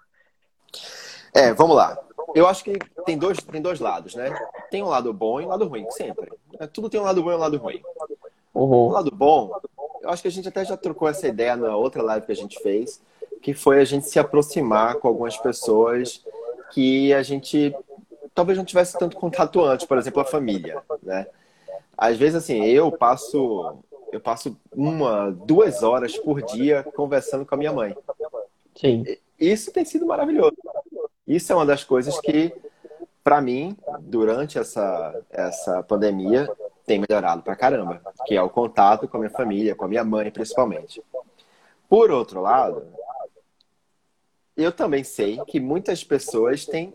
É, 1.34 1.52
vamos 1.54 1.74
lá. 1.74 1.98
Eu 2.34 2.46
acho 2.46 2.64
que 2.64 2.78
tem 3.04 3.18
dois, 3.18 3.38
tem 3.38 3.60
dois 3.60 3.80
lados, 3.80 4.14
né? 4.14 4.30
Tem 4.70 4.82
um 4.82 4.88
lado 4.88 5.12
bom 5.12 5.40
e 5.40 5.44
um 5.44 5.48
lado 5.48 5.66
ruim, 5.66 5.88
sempre. 5.90 6.30
É, 6.58 6.66
tudo 6.66 6.88
tem 6.88 7.00
um 7.00 7.04
lado 7.04 7.22
bom 7.22 7.32
e 7.32 7.34
um 7.34 7.38
lado 7.38 7.56
ruim. 7.56 7.82
Uhum. 8.54 8.88
O 8.88 8.90
lado 8.90 9.10
bom, 9.10 9.52
eu 10.02 10.10
acho 10.10 10.22
que 10.22 10.28
a 10.28 10.30
gente 10.30 10.48
até 10.48 10.64
já 10.64 10.76
trocou 10.76 11.08
essa 11.08 11.26
ideia 11.28 11.56
na 11.56 11.76
outra 11.76 12.02
live 12.02 12.26
que 12.26 12.32
a 12.32 12.36
gente 12.36 12.60
fez, 12.62 13.00
que 13.42 13.54
foi 13.54 13.80
a 13.80 13.84
gente 13.84 14.06
se 14.06 14.18
aproximar 14.18 14.96
com 14.96 15.08
algumas 15.08 15.36
pessoas 15.36 16.24
que 16.72 17.12
a 17.12 17.22
gente 17.22 17.74
talvez 18.34 18.56
não 18.56 18.64
tivesse 18.64 18.98
tanto 18.98 19.16
contato 19.16 19.60
antes, 19.62 19.86
por 19.86 19.98
exemplo, 19.98 20.20
a 20.20 20.24
família, 20.24 20.82
né? 21.02 21.26
Às 21.96 22.16
vezes, 22.16 22.36
assim, 22.36 22.64
eu 22.64 22.90
passo 22.90 23.78
eu 24.12 24.20
passo 24.20 24.56
uma, 24.72 25.30
duas 25.30 25.82
horas 25.82 26.16
por 26.18 26.42
dia 26.42 26.84
conversando 26.94 27.46
com 27.46 27.54
a 27.54 27.58
minha 27.58 27.72
mãe. 27.72 27.94
Sim. 28.74 29.04
Isso 29.38 29.72
tem 29.72 29.84
sido 29.84 30.06
maravilhoso. 30.06 30.56
Isso 31.30 31.52
é 31.52 31.54
uma 31.54 31.64
das 31.64 31.84
coisas 31.84 32.18
que, 32.18 32.52
para 33.22 33.40
mim, 33.40 33.76
durante 34.00 34.58
essa, 34.58 35.24
essa 35.30 35.80
pandemia, 35.80 36.50
tem 36.84 36.98
melhorado 36.98 37.40
pra 37.40 37.54
caramba, 37.54 38.02
que 38.26 38.34
é 38.34 38.42
o 38.42 38.50
contato 38.50 39.06
com 39.06 39.16
a 39.16 39.20
minha 39.20 39.30
família, 39.30 39.76
com 39.76 39.84
a 39.84 39.88
minha 39.88 40.02
mãe, 40.02 40.28
principalmente. 40.32 41.00
Por 41.88 42.10
outro 42.10 42.40
lado, 42.40 42.82
eu 44.56 44.72
também 44.72 45.04
sei 45.04 45.40
que 45.44 45.60
muitas 45.60 46.02
pessoas 46.02 46.66
têm 46.66 46.92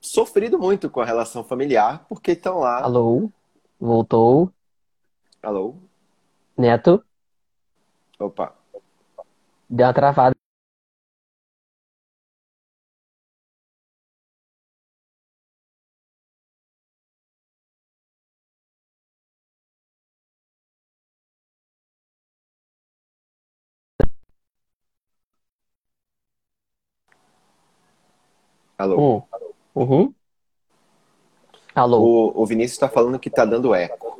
sofrido 0.00 0.58
muito 0.58 0.90
com 0.90 1.00
a 1.00 1.04
relação 1.04 1.44
familiar, 1.44 2.04
porque 2.08 2.32
estão 2.32 2.58
lá. 2.58 2.82
Alô? 2.82 3.30
Voltou? 3.78 4.50
Alô? 5.40 5.76
Neto? 6.58 7.04
Opa. 8.18 8.52
Deu 9.70 9.86
uma 9.86 9.94
travada. 9.94 10.34
Alô? 28.78 28.98
Hum. 28.98 29.22
Uhum. 29.74 30.14
Alô? 31.74 32.00
O, 32.02 32.42
o 32.42 32.46
Vinícius 32.46 32.74
está 32.74 32.88
falando 32.88 33.18
que 33.18 33.28
tá 33.30 33.44
dando 33.44 33.74
eco. 33.74 34.16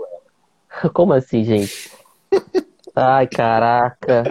Como 0.95 1.13
assim, 1.13 1.45
gente? 1.45 1.91
Ai, 2.95 3.27
caraca. 3.29 4.31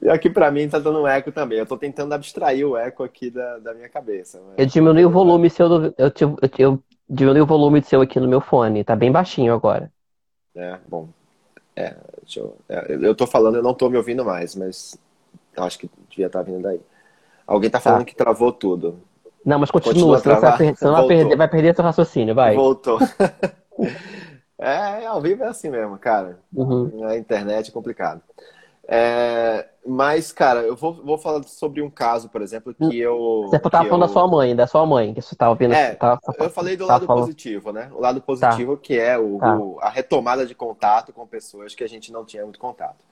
E 0.00 0.08
aqui 0.08 0.30
para 0.30 0.50
mim 0.50 0.68
tá 0.68 0.78
dando 0.78 1.00
um 1.02 1.06
eco 1.06 1.32
também. 1.32 1.58
Eu 1.58 1.66
tô 1.66 1.76
tentando 1.76 2.12
abstrair 2.14 2.66
o 2.66 2.76
eco 2.76 3.02
aqui 3.02 3.30
da, 3.30 3.58
da 3.58 3.74
minha 3.74 3.88
cabeça. 3.88 4.40
mas- 4.46 4.56
Eu 4.56 4.66
diminui 4.66 5.04
o 5.04 5.10
volume 5.10 5.48
seu 5.50 5.68
do, 5.68 5.94
eu, 5.98 6.10
eu, 6.20 6.36
eu 6.58 6.84
diminui 7.08 7.40
o 7.42 7.46
volume 7.46 7.82
seu 7.82 8.00
aqui 8.00 8.18
no 8.20 8.28
meu 8.28 8.40
fone. 8.40 8.84
Tá 8.84 8.94
bem 8.96 9.10
baixinho 9.12 9.54
agora. 9.54 9.90
É, 10.54 10.78
bom. 10.88 11.08
É, 11.76 11.96
eu, 12.36 12.56
é, 12.68 12.94
eu 13.06 13.14
tô 13.16 13.26
falando, 13.26 13.56
eu 13.56 13.62
não 13.62 13.74
tô 13.74 13.90
me 13.90 13.96
ouvindo 13.98 14.24
mais, 14.24 14.54
mas 14.56 14.96
eu 15.56 15.64
acho 15.64 15.78
que 15.78 15.90
devia 16.10 16.26
estar 16.26 16.42
vindo 16.42 16.62
daí. 16.62 16.80
Alguém 17.46 17.70
tá 17.70 17.80
falando 17.80 18.04
que 18.06 18.16
travou 18.16 18.52
tudo. 18.52 19.00
Não, 19.46 19.58
mas 19.60 19.70
continua, 19.70 20.16
Continua 20.16 20.18
senão, 20.18 20.34
você 20.36 20.40
vai, 20.46 20.58
per- 20.58 20.74
vai 20.90 21.06
perder, 21.06 21.36
vai 21.36 21.48
perder 21.48 21.74
seu 21.76 21.84
raciocínio, 21.84 22.34
vai. 22.34 22.54
Voltou. 22.56 22.98
É, 24.58 25.04
ao 25.06 25.20
vivo 25.20 25.44
é 25.44 25.48
assim 25.48 25.68
mesmo, 25.68 25.98
cara. 25.98 26.38
Uhum. 26.54 26.90
Na 27.00 27.16
internet 27.16 27.68
é 27.68 27.72
complicado. 27.72 28.22
É, 28.88 29.66
mas, 29.86 30.32
cara, 30.32 30.60
eu 30.62 30.74
vou, 30.74 30.94
vou 30.94 31.18
falar 31.18 31.42
sobre 31.42 31.82
um 31.82 31.90
caso, 31.90 32.28
por 32.30 32.40
exemplo, 32.40 32.72
que 32.74 32.98
eu. 32.98 33.42
Você 33.50 33.58
tava 33.58 33.84
que 33.84 33.90
falando 33.90 34.00
da 34.06 34.06
eu- 34.08 34.12
sua 34.14 34.26
mãe, 34.26 34.56
da 34.56 34.66
sua 34.66 34.86
mãe, 34.86 35.12
que 35.12 35.20
você 35.20 35.36
tava 35.36 35.50
ouvindo. 35.50 35.74
É, 35.74 35.94
tava- 35.96 36.18
Eu 36.38 36.48
falei 36.48 36.74
do 36.76 36.86
lado 36.86 37.04
falando- 37.04 37.24
positivo, 37.24 37.70
né? 37.70 37.90
O 37.92 38.00
lado 38.00 38.22
positivo 38.22 38.76
que 38.78 38.98
é 38.98 39.18
o, 39.18 39.38
Tá. 39.38 39.56
o- 39.58 39.78
a 39.82 39.90
retomada 39.90 40.46
de 40.46 40.54
contato 40.54 41.12
com 41.12 41.26
pessoas 41.26 41.74
que 41.74 41.84
a 41.84 41.88
gente 41.88 42.10
não 42.10 42.24
tinha 42.24 42.42
muito 42.44 42.58
contato. 42.58 43.04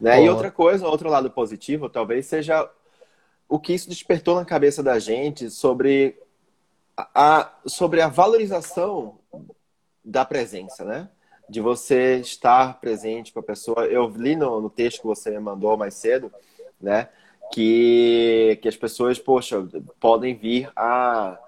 Né? 0.00 0.22
E 0.24 0.28
outra 0.30 0.50
coisa, 0.52 0.86
outro 0.86 1.08
lado 1.10 1.30
positivo, 1.30 1.88
talvez 1.88 2.26
seja 2.26 2.68
o 3.52 3.58
que 3.58 3.74
isso 3.74 3.86
despertou 3.86 4.36
na 4.36 4.46
cabeça 4.46 4.82
da 4.82 4.98
gente 4.98 5.50
sobre 5.50 6.18
a, 6.96 7.52
sobre 7.66 8.00
a 8.00 8.08
valorização 8.08 9.18
da 10.02 10.24
presença, 10.24 10.86
né? 10.86 11.10
De 11.50 11.60
você 11.60 12.16
estar 12.16 12.80
presente 12.80 13.30
com 13.30 13.40
a 13.40 13.42
pessoa. 13.42 13.84
Eu 13.84 14.08
li 14.08 14.36
no, 14.36 14.58
no 14.58 14.70
texto 14.70 15.02
que 15.02 15.06
você 15.06 15.30
me 15.30 15.38
mandou 15.38 15.76
mais 15.76 15.92
cedo, 15.92 16.32
né? 16.80 17.10
Que, 17.52 18.58
que 18.62 18.68
as 18.68 18.76
pessoas, 18.76 19.18
poxa, 19.18 19.68
podem 20.00 20.34
vir 20.34 20.72
a, 20.74 21.38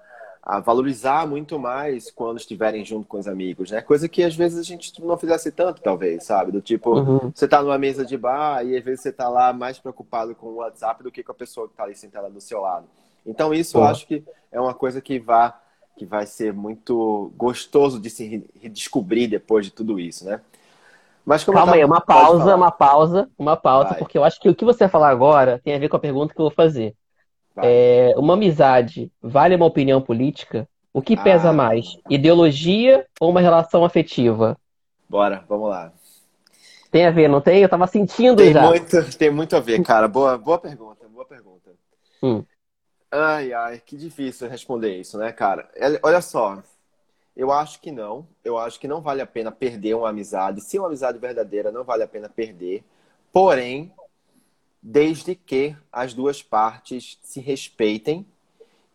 a 0.45 0.59
valorizar 0.59 1.27
muito 1.27 1.57
mais 1.59 2.11
quando 2.11 2.37
estiverem 2.37 2.85
junto 2.85 3.07
com 3.07 3.17
os 3.17 3.27
amigos, 3.27 3.71
né? 3.71 3.81
Coisa 3.81 4.07
que 4.07 4.23
às 4.23 4.35
vezes 4.35 4.59
a 4.59 4.63
gente 4.63 5.01
não 5.03 5.17
fizesse 5.17 5.51
tanto, 5.51 5.81
talvez, 5.81 6.23
sabe? 6.25 6.51
Do 6.51 6.61
tipo, 6.61 7.03
Uhum. 7.03 7.33
você 7.33 7.47
tá 7.47 7.61
numa 7.63 7.77
mesa 7.79 8.05
de 8.05 8.17
bar 8.17 8.63
e 8.65 8.77
às 8.77 8.83
vezes 8.83 9.01
você 9.01 9.11
tá 9.11 9.27
lá 9.29 9.51
mais 9.53 9.79
preocupado 9.79 10.35
com 10.35 10.47
o 10.47 10.55
WhatsApp 10.57 11.03
do 11.03 11.11
que 11.11 11.23
com 11.23 11.31
a 11.31 11.35
pessoa 11.35 11.67
que 11.67 11.73
tá 11.75 11.83
ali 11.83 11.95
sentada 11.95 12.29
do 12.29 12.39
seu 12.41 12.61
lado. 12.61 12.87
Então 13.25 13.53
isso 13.53 13.77
eu 13.77 13.83
acho 13.83 14.05
que 14.07 14.23
é 14.51 14.61
uma 14.61 14.73
coisa 14.73 15.01
que 15.01 15.19
vai, 15.19 15.51
que 15.97 16.05
vai 16.05 16.25
ser 16.27 16.53
muito 16.53 17.31
gostoso 17.35 17.99
de 17.99 18.09
se 18.09 18.25
re- 18.27 18.49
redescobrir 18.61 19.27
depois 19.29 19.65
de 19.65 19.71
tudo 19.71 19.99
isso, 19.99 20.25
né? 20.25 20.41
Mas 21.25 21.43
Calma 21.49 21.75
tava- 21.75 21.77
aí, 21.77 21.85
uma 21.85 22.01
pausa, 22.01 22.55
uma 22.55 22.71
pausa, 22.71 23.29
uma 23.37 23.55
pausa, 23.57 23.89
Vai. 23.89 23.95
porque 23.95 24.17
eu 24.17 24.23
acho 24.23 24.39
que 24.39 24.49
o 24.49 24.55
que 24.55 24.65
você 24.65 24.79
vai 24.79 24.89
falar 24.89 25.09
agora 25.09 25.59
tem 25.63 25.73
a 25.75 25.79
ver 25.79 25.89
com 25.89 25.95
a 25.95 25.99
pergunta 25.99 26.33
que 26.33 26.39
eu 26.41 26.45
vou 26.45 26.51
fazer. 26.53 26.95
É, 27.63 28.13
uma 28.17 28.33
amizade 28.33 29.11
vale 29.21 29.55
uma 29.55 29.65
opinião 29.65 30.01
política? 30.01 30.67
O 30.93 31.01
que 31.01 31.15
pesa 31.15 31.49
Ah. 31.49 31.53
mais? 31.53 31.85
Ideologia 32.09 33.05
ou 33.19 33.29
uma 33.29 33.41
relação 33.41 33.83
afetiva? 33.83 34.57
Bora, 35.09 35.43
vamos 35.47 35.69
lá. 35.69 35.91
Tem 36.91 37.05
a 37.05 37.11
ver, 37.11 37.27
não 37.27 37.41
tem? 37.41 37.61
Eu 37.61 37.69
tava 37.69 37.87
sentindo 37.87 38.37
Tem 38.37 38.53
já. 38.53 38.69
muito, 38.69 39.17
tem 39.17 39.29
muito 39.29 39.55
a 39.55 39.59
ver, 39.59 39.81
cara. 39.83 40.07
Boa, 40.07 40.37
boa 40.37 40.57
pergunta, 40.57 41.07
boa 41.07 41.25
pergunta. 41.25 41.71
Hum. 42.23 42.43
Ai, 43.11 43.53
ai, 43.53 43.81
que 43.85 43.95
difícil 43.97 44.49
responder 44.49 44.97
isso, 44.97 45.17
né, 45.17 45.31
cara? 45.31 45.69
É, 45.75 45.99
Olha 46.03 46.21
só, 46.21 46.61
eu 47.35 47.51
acho 47.51 47.81
que 47.81 47.91
não. 47.91 48.27
Eu 48.43 48.57
acho 48.57 48.79
que 48.79 48.87
não 48.87 49.01
vale 49.01 49.21
a 49.21 49.27
pena 49.27 49.51
perder 49.51 49.95
uma 49.95 50.09
amizade. 50.09 50.61
Se 50.61 50.77
uma 50.79 50.87
amizade 50.87 51.17
verdadeira, 51.19 51.71
não 51.71 51.83
vale 51.83 52.03
a 52.03 52.07
pena 52.07 52.29
perder. 52.29 52.83
Porém, 53.31 53.93
desde 54.87 55.33
que 55.33 55.75
as 55.91 56.13
duas 56.13 56.43
partes 56.43 57.17
se 57.23 57.39
respeitem 57.39 58.23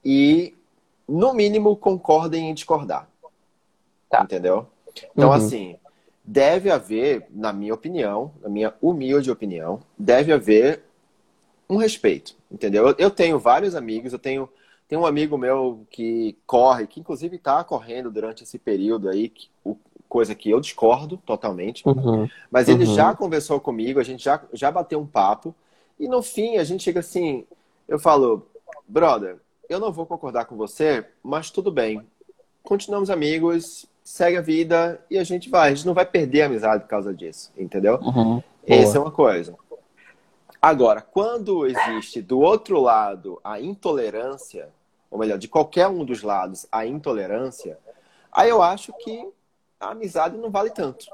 e, 0.05 0.55
no 1.09 1.35
mínimo, 1.35 1.75
concordem 1.75 2.49
em 2.49 2.55
discordar. 2.55 3.09
Tá. 4.09 4.23
Entendeu? 4.23 4.69
Então, 5.17 5.31
Uhum. 5.31 5.35
assim, 5.35 5.77
deve 6.25 6.71
haver, 6.71 7.27
na 7.31 7.53
minha 7.53 7.75
opinião, 7.75 8.33
na 8.41 8.49
minha 8.49 8.73
humilde 8.81 9.33
opinião, 9.33 9.81
deve 9.99 10.33
haver 10.33 10.85
um 11.69 11.77
respeito, 11.77 12.37
entendeu? 12.49 12.95
Eu- 12.97 13.11
tenho 13.11 13.37
vários 13.41 13.75
amigos, 13.75 14.13
eu 14.13 14.19
tenho, 14.19 14.49
tenho 14.87 15.01
um 15.01 15.07
amigo 15.07 15.37
meu 15.37 15.85
que 15.91 16.37
corre, 16.47 16.87
que 16.87 17.01
inclusive 17.01 17.35
está 17.35 17.65
correndo 17.65 18.13
durante 18.13 18.45
esse 18.45 18.61
período 18.61 19.09
aí, 19.09 19.29
que- 19.29 19.49
o- 19.65 19.77
coisa 20.09 20.37
que 20.37 20.51
eu 20.51 20.61
discordo 20.61 21.17
totalmente, 21.27 21.83
Uhum. 21.87 22.29
mas 22.49 22.69
ele 22.69 22.85
Uhum. 22.87 22.95
já 22.95 23.13
conversou 23.13 23.59
comigo, 23.61 23.99
a 23.99 24.05
gente 24.05 24.23
já, 24.23 24.41
já 24.53 24.71
bateu 24.71 25.01
um 25.01 25.07
papo, 25.07 25.53
e 26.01 26.09
no 26.09 26.23
fim 26.23 26.57
a 26.57 26.65
gente 26.65 26.83
chega 26.83 27.01
assim, 27.01 27.47
eu 27.87 27.99
falo, 27.99 28.49
brother, 28.89 29.37
eu 29.69 29.79
não 29.79 29.93
vou 29.93 30.07
concordar 30.07 30.47
com 30.47 30.57
você, 30.57 31.05
mas 31.23 31.51
tudo 31.51 31.71
bem, 31.71 32.05
continuamos 32.63 33.11
amigos, 33.11 33.85
segue 34.03 34.39
a 34.39 34.41
vida 34.41 34.99
e 35.11 35.19
a 35.19 35.25
gente 35.25 35.51
vai, 35.51 35.71
a 35.71 35.75
gente 35.75 35.87
não 35.87 35.93
vai 35.93 36.07
perder 36.07 36.43
a 36.43 36.47
amizade 36.47 36.85
por 36.85 36.89
causa 36.89 37.13
disso, 37.13 37.53
entendeu? 37.55 37.97
Uhum. 38.01 38.43
Essa 38.67 38.97
é 38.97 39.01
uma 39.01 39.11
coisa. 39.11 39.55
Agora, 40.61 41.03
quando 41.03 41.67
existe 41.67 42.23
do 42.23 42.41
outro 42.41 42.81
lado 42.81 43.39
a 43.45 43.61
intolerância, 43.61 44.71
ou 45.11 45.19
melhor, 45.19 45.39
de 45.39 45.49
qualquer 45.49 45.87
um 45.89 46.05
dos 46.05 46.23
lados 46.23 46.67
a 46.73 46.87
intolerância, 46.87 47.79
aí 48.33 48.49
eu 48.49 48.63
acho 48.63 48.93
que 49.05 49.29
a 49.79 49.91
amizade 49.91 50.39
não 50.39 50.51
vale 50.51 50.71
tanto. 50.71 51.07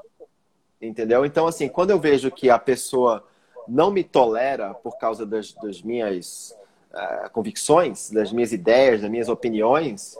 Entendeu? 0.81 1.25
Então, 1.25 1.45
assim, 1.45 1.67
quando 1.67 1.89
eu 1.89 1.99
vejo 1.99 2.31
que 2.31 2.49
a 2.49 2.59
pessoa 2.59 3.25
não 3.67 3.91
me 3.91 4.03
tolera 4.03 4.73
por 4.73 4.97
causa 4.97 5.25
das, 5.25 5.53
das 5.53 5.81
minhas 5.81 6.55
eh, 6.93 7.29
convicções, 7.29 8.09
das 8.11 8.31
minhas 8.31 8.51
ideias, 8.53 9.01
das 9.01 9.09
minhas 9.09 9.29
opiniões, 9.29 10.17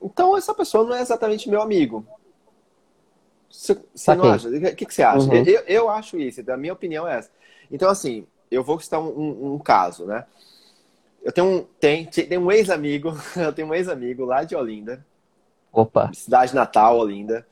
então 0.00 0.36
essa 0.36 0.54
pessoa 0.54 0.84
não 0.84 0.94
é 0.94 1.00
exatamente 1.00 1.48
meu 1.48 1.60
amigo. 1.62 2.06
Você 3.50 3.78
você 3.94 4.14
não 4.14 4.24
acha? 4.24 4.48
O 4.48 4.74
que, 4.76 4.86
que 4.86 4.94
você 4.94 5.02
acha? 5.02 5.30
Uhum. 5.30 5.44
Eu, 5.44 5.60
eu 5.66 5.88
acho 5.88 6.18
isso, 6.18 6.42
a 6.50 6.56
minha 6.56 6.72
opinião 6.72 7.06
é 7.08 7.18
essa. 7.18 7.30
Então, 7.70 7.88
assim, 7.88 8.26
eu 8.50 8.62
vou 8.62 8.78
citar 8.78 9.00
um, 9.00 9.08
um- 9.08 9.54
um 9.54 9.58
caso, 9.58 10.04
né? 10.04 10.26
Eu 11.22 11.32
tenho 11.32 11.46
um, 11.46 11.64
tem, 11.80 12.06
tem 12.06 12.38
um 12.38 12.52
ex-amigo, 12.52 13.12
eu 13.36 13.52
tenho 13.52 13.68
um 13.68 13.74
ex-amigo 13.74 14.24
lá 14.24 14.44
de 14.44 14.54
Olinda, 14.54 15.04
Opa. 15.72 16.12
cidade 16.12 16.54
natal, 16.54 16.98
Olinda. 16.98 17.46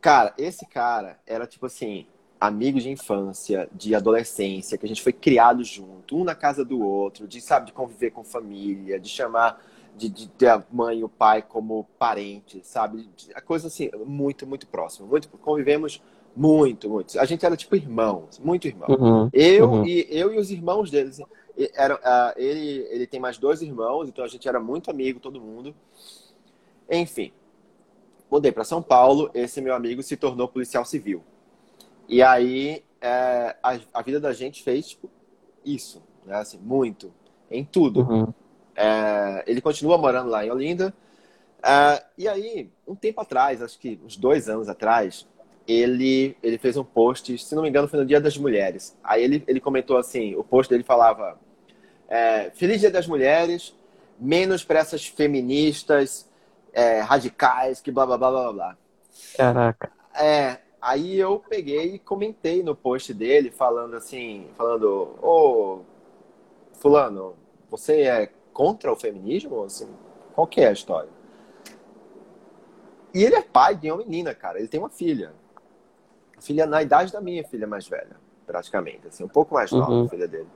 Cara, 0.00 0.34
esse 0.36 0.66
cara 0.66 1.18
era 1.26 1.46
tipo 1.46 1.66
assim, 1.66 2.06
amigos 2.46 2.82
de 2.82 2.90
infância, 2.90 3.68
de 3.72 3.94
adolescência, 3.94 4.76
que 4.76 4.84
a 4.84 4.88
gente 4.88 5.02
foi 5.02 5.12
criado 5.12 5.62
junto, 5.64 6.16
um 6.16 6.24
na 6.24 6.34
casa 6.34 6.64
do 6.64 6.80
outro, 6.82 7.26
de, 7.26 7.40
sabe, 7.40 7.66
de 7.66 7.72
conviver 7.72 8.10
com 8.10 8.24
família, 8.24 8.98
de 8.98 9.08
chamar, 9.08 9.62
de, 9.96 10.08
de 10.08 10.28
ter 10.28 10.48
a 10.48 10.62
mãe 10.70 11.00
e 11.00 11.04
o 11.04 11.08
pai 11.08 11.42
como 11.42 11.86
parente, 11.98 12.60
sabe? 12.64 13.08
A 13.34 13.40
coisa 13.40 13.68
assim, 13.68 13.90
muito, 14.06 14.46
muito 14.46 14.66
próxima. 14.66 15.06
Muito, 15.06 15.28
convivemos 15.28 16.02
muito, 16.36 16.90
muito. 16.90 17.18
A 17.18 17.24
gente 17.24 17.46
era 17.46 17.56
tipo 17.56 17.76
irmãos, 17.76 18.38
muito 18.38 18.66
irmão. 18.66 18.88
Uhum, 18.88 19.30
eu, 19.32 19.70
uhum. 19.70 19.86
E, 19.86 20.06
eu 20.10 20.32
e 20.34 20.38
os 20.38 20.50
irmãos 20.50 20.90
deles. 20.90 21.20
Era, 21.74 21.94
uh, 21.94 22.34
ele, 22.36 22.86
ele 22.90 23.06
tem 23.06 23.20
mais 23.20 23.38
dois 23.38 23.62
irmãos, 23.62 24.08
então 24.08 24.24
a 24.24 24.28
gente 24.28 24.48
era 24.48 24.58
muito 24.58 24.90
amigo, 24.90 25.20
todo 25.20 25.40
mundo. 25.40 25.72
Enfim, 26.90 27.32
mudei 28.28 28.50
para 28.50 28.64
São 28.64 28.82
Paulo, 28.82 29.30
esse 29.32 29.60
meu 29.60 29.74
amigo 29.74 30.02
se 30.02 30.16
tornou 30.16 30.48
policial 30.48 30.84
civil. 30.84 31.22
E 32.08 32.22
aí 32.22 32.82
é, 33.00 33.56
a, 33.62 33.78
a, 33.92 34.02
vida 34.02 34.18
da 34.18 34.32
gente 34.32 34.62
fez 34.62 34.88
tipo, 34.88 35.10
isso, 35.64 36.02
né? 36.24 36.36
Assim, 36.36 36.58
muito, 36.58 37.12
em 37.50 37.64
tudo. 37.64 38.00
Uhum. 38.00 38.34
É, 38.74 39.44
ele 39.46 39.60
continua 39.60 39.98
morando 39.98 40.30
lá 40.30 40.44
em 40.44 40.50
Olinda. 40.50 40.94
É, 41.62 42.02
e 42.16 42.28
aí, 42.28 42.70
um 42.86 42.94
tempo 42.94 43.20
atrás, 43.20 43.62
acho 43.62 43.78
que 43.78 44.00
uns 44.04 44.16
dois 44.16 44.48
anos 44.48 44.68
atrás, 44.68 45.26
ele, 45.66 46.36
ele 46.42 46.58
fez 46.58 46.76
um 46.76 46.84
post, 46.84 47.36
se 47.38 47.54
não 47.54 47.62
me 47.62 47.68
engano, 47.68 47.88
foi 47.88 47.98
no 47.98 48.06
Dia 48.06 48.20
das 48.20 48.36
Mulheres. 48.36 48.96
Aí 49.02 49.22
ele, 49.22 49.44
ele 49.46 49.60
comentou 49.60 49.96
assim: 49.96 50.34
o 50.34 50.44
post 50.44 50.70
dele 50.70 50.82
falava: 50.82 51.38
é, 52.08 52.50
Feliz 52.54 52.80
Dia 52.80 52.90
das 52.90 53.06
Mulheres, 53.06 53.74
menos 54.18 54.64
para 54.64 54.80
essas 54.80 55.06
feministas 55.06 56.28
é, 56.72 57.00
radicais 57.00 57.80
que 57.80 57.90
blá 57.90 58.06
blá 58.06 58.18
blá 58.18 58.30
blá 58.30 58.52
blá. 58.52 58.76
Caraca. 59.36 59.92
É, 60.14 60.58
Aí 60.84 61.18
eu 61.18 61.42
peguei 61.48 61.94
e 61.94 61.98
comentei 61.98 62.62
no 62.62 62.76
post 62.76 63.14
dele, 63.14 63.50
falando 63.50 63.96
assim, 63.96 64.46
falando, 64.54 65.16
ô, 65.22 65.80
fulano, 66.74 67.34
você 67.70 68.02
é 68.02 68.30
contra 68.52 68.92
o 68.92 68.96
feminismo? 68.96 69.64
Assim, 69.64 69.88
qual 70.34 70.46
que 70.46 70.60
é 70.60 70.68
a 70.68 70.72
história? 70.72 71.08
E 73.14 73.24
ele 73.24 73.34
é 73.34 73.40
pai 73.40 73.74
de 73.76 73.90
uma 73.90 73.96
menina, 74.04 74.34
cara. 74.34 74.58
Ele 74.58 74.68
tem 74.68 74.78
uma 74.78 74.90
filha. 74.90 75.32
Filha 76.38 76.66
na 76.66 76.82
idade 76.82 77.10
da 77.10 77.20
minha 77.22 77.44
filha 77.44 77.66
mais 77.66 77.88
velha, 77.88 78.16
praticamente. 78.46 79.08
Assim, 79.08 79.24
um 79.24 79.28
pouco 79.28 79.54
mais 79.54 79.72
nova, 79.72 79.90
uhum. 79.90 80.04
a 80.04 80.08
filha 80.10 80.28
dele. 80.28 80.48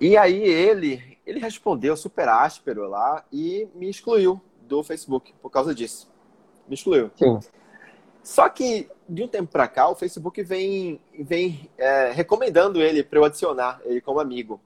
E 0.00 0.16
aí 0.16 0.40
ele, 0.40 1.18
ele 1.26 1.40
respondeu 1.40 1.96
super 1.96 2.28
áspero 2.28 2.88
lá 2.88 3.24
e 3.32 3.68
me 3.74 3.90
excluiu 3.90 4.40
do 4.60 4.84
Facebook 4.84 5.34
por 5.42 5.50
causa 5.50 5.74
disso. 5.74 6.08
Me 6.68 6.76
excluiu. 6.76 7.10
Sim. 7.16 7.40
Só 8.24 8.48
que, 8.48 8.88
de 9.06 9.22
um 9.22 9.28
tempo 9.28 9.52
para 9.52 9.68
cá, 9.68 9.86
o 9.86 9.94
Facebook 9.94 10.42
vem, 10.42 10.98
vem 11.20 11.68
é, 11.76 12.10
recomendando 12.10 12.80
ele 12.80 13.04
para 13.04 13.18
eu 13.18 13.24
adicionar 13.24 13.82
ele 13.84 14.00
como 14.00 14.18
amigo. 14.18 14.58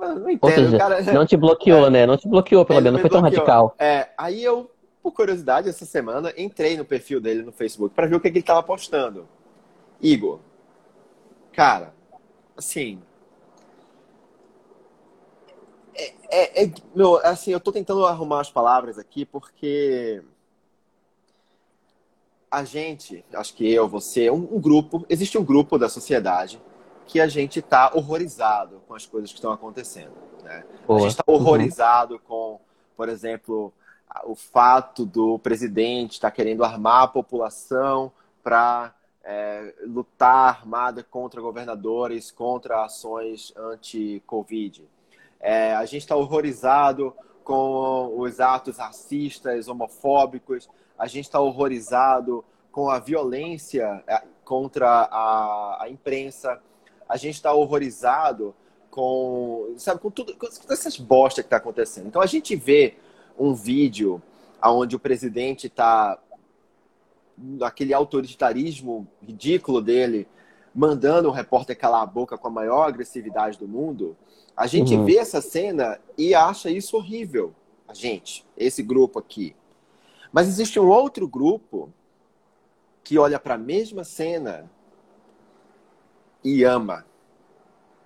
Eu 0.00 0.14
não 0.14 0.30
entendo, 0.30 0.54
seja, 0.54 0.78
cara. 0.78 1.02
Não 1.12 1.26
te 1.26 1.36
bloqueou, 1.36 1.86
é, 1.88 1.90
né? 1.90 2.06
Não 2.06 2.16
te 2.16 2.28
bloqueou, 2.28 2.64
pelo 2.64 2.80
menos. 2.80 2.94
Não 2.94 3.00
foi 3.00 3.10
tão 3.10 3.20
radical. 3.20 3.74
É, 3.80 4.10
aí 4.16 4.44
eu, 4.44 4.70
por 5.02 5.10
curiosidade, 5.10 5.68
essa 5.68 5.84
semana, 5.84 6.32
entrei 6.38 6.76
no 6.76 6.84
perfil 6.84 7.20
dele 7.20 7.42
no 7.42 7.50
Facebook 7.50 7.92
para 7.92 8.06
ver 8.06 8.14
o 8.14 8.20
que, 8.20 8.30
que 8.30 8.38
ele 8.38 8.42
estava 8.44 8.62
postando. 8.62 9.26
Igor, 10.00 10.38
cara, 11.52 11.92
assim. 12.56 13.00
É, 15.96 16.12
é, 16.30 16.64
é, 16.64 16.72
meu, 16.94 17.16
assim, 17.26 17.50
eu 17.50 17.58
tô 17.58 17.72
tentando 17.72 18.06
arrumar 18.06 18.40
as 18.40 18.52
palavras 18.52 19.00
aqui 19.00 19.26
porque 19.26 20.22
a 22.50 22.64
gente, 22.64 23.24
acho 23.32 23.54
que 23.54 23.72
eu, 23.72 23.88
você, 23.88 24.30
um, 24.30 24.56
um 24.56 24.60
grupo, 24.60 25.06
existe 25.08 25.38
um 25.38 25.44
grupo 25.44 25.78
da 25.78 25.88
sociedade 25.88 26.60
que 27.06 27.20
a 27.20 27.28
gente 27.28 27.60
está 27.60 27.92
horrorizado 27.94 28.82
com 28.88 28.94
as 28.94 29.06
coisas 29.06 29.30
que 29.30 29.36
estão 29.36 29.52
acontecendo. 29.52 30.12
Né? 30.42 30.64
A 30.88 30.98
gente 30.98 31.10
está 31.10 31.24
horrorizado 31.26 32.14
uhum. 32.14 32.20
com, 32.26 32.60
por 32.96 33.08
exemplo, 33.08 33.72
o 34.24 34.34
fato 34.34 35.04
do 35.04 35.38
presidente 35.38 36.12
estar 36.12 36.30
tá 36.30 36.34
querendo 36.34 36.64
armar 36.64 37.04
a 37.04 37.08
população 37.08 38.12
para 38.42 38.94
é, 39.22 39.74
lutar 39.86 40.48
armada 40.48 41.04
contra 41.04 41.40
governadores, 41.40 42.30
contra 42.30 42.84
ações 42.84 43.52
anti-Covid. 43.56 44.88
É, 45.38 45.74
a 45.74 45.84
gente 45.84 46.02
está 46.02 46.16
horrorizado 46.16 47.14
com 47.44 48.18
os 48.18 48.40
atos 48.40 48.78
racistas, 48.78 49.68
homofóbicos 49.68 50.68
a 51.00 51.06
gente 51.06 51.24
está 51.24 51.40
horrorizado 51.40 52.44
com 52.70 52.90
a 52.90 52.98
violência 52.98 54.04
é, 54.06 54.22
contra 54.44 55.08
a, 55.10 55.84
a 55.84 55.88
imprensa, 55.88 56.60
a 57.08 57.16
gente 57.16 57.36
está 57.36 57.54
horrorizado 57.54 58.54
com, 58.90 59.72
sabe, 59.78 59.98
com 59.98 60.10
tudo, 60.10 60.34
com 60.34 60.46
todas 60.46 60.78
essas 60.78 60.98
bostas 60.98 61.42
que 61.42 61.46
está 61.46 61.56
acontecendo. 61.56 62.06
Então 62.06 62.20
a 62.20 62.26
gente 62.26 62.54
vê 62.54 62.96
um 63.38 63.54
vídeo 63.54 64.20
onde 64.62 64.94
o 64.94 64.98
presidente 64.98 65.68
está 65.68 66.18
aquele 67.62 67.94
autoritarismo 67.94 69.08
ridículo 69.22 69.80
dele, 69.80 70.28
mandando 70.74 71.28
o 71.28 71.32
repórter 71.32 71.78
calar 71.78 72.02
a 72.02 72.06
boca 72.06 72.36
com 72.36 72.48
a 72.48 72.50
maior 72.50 72.86
agressividade 72.86 73.58
do 73.58 73.66
mundo, 73.66 74.14
a 74.54 74.66
gente 74.66 74.94
uhum. 74.94 75.06
vê 75.06 75.16
essa 75.16 75.40
cena 75.40 75.98
e 76.18 76.34
acha 76.34 76.70
isso 76.70 76.98
horrível. 76.98 77.54
A 77.88 77.94
gente, 77.94 78.46
esse 78.54 78.82
grupo 78.82 79.18
aqui. 79.18 79.56
Mas 80.32 80.48
existe 80.48 80.78
um 80.78 80.88
outro 80.88 81.26
grupo 81.26 81.92
que 83.02 83.18
olha 83.18 83.38
para 83.38 83.54
a 83.54 83.58
mesma 83.58 84.04
cena 84.04 84.70
e 86.44 86.62
ama. 86.64 87.04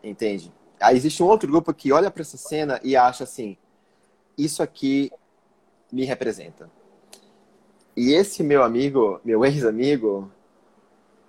Entende? 0.02 0.52
Aí 0.80 0.96
existe 0.96 1.22
um 1.22 1.26
outro 1.26 1.48
grupo 1.48 1.72
que 1.72 1.92
olha 1.92 2.10
para 2.10 2.22
essa 2.22 2.36
cena 2.36 2.80
e 2.82 2.96
acha 2.96 3.24
assim: 3.24 3.56
isso 4.36 4.62
aqui 4.62 5.10
me 5.92 6.04
representa. 6.04 6.70
E 7.96 8.12
esse 8.12 8.42
meu 8.42 8.62
amigo, 8.62 9.20
meu 9.24 9.44
ex-amigo, 9.44 10.30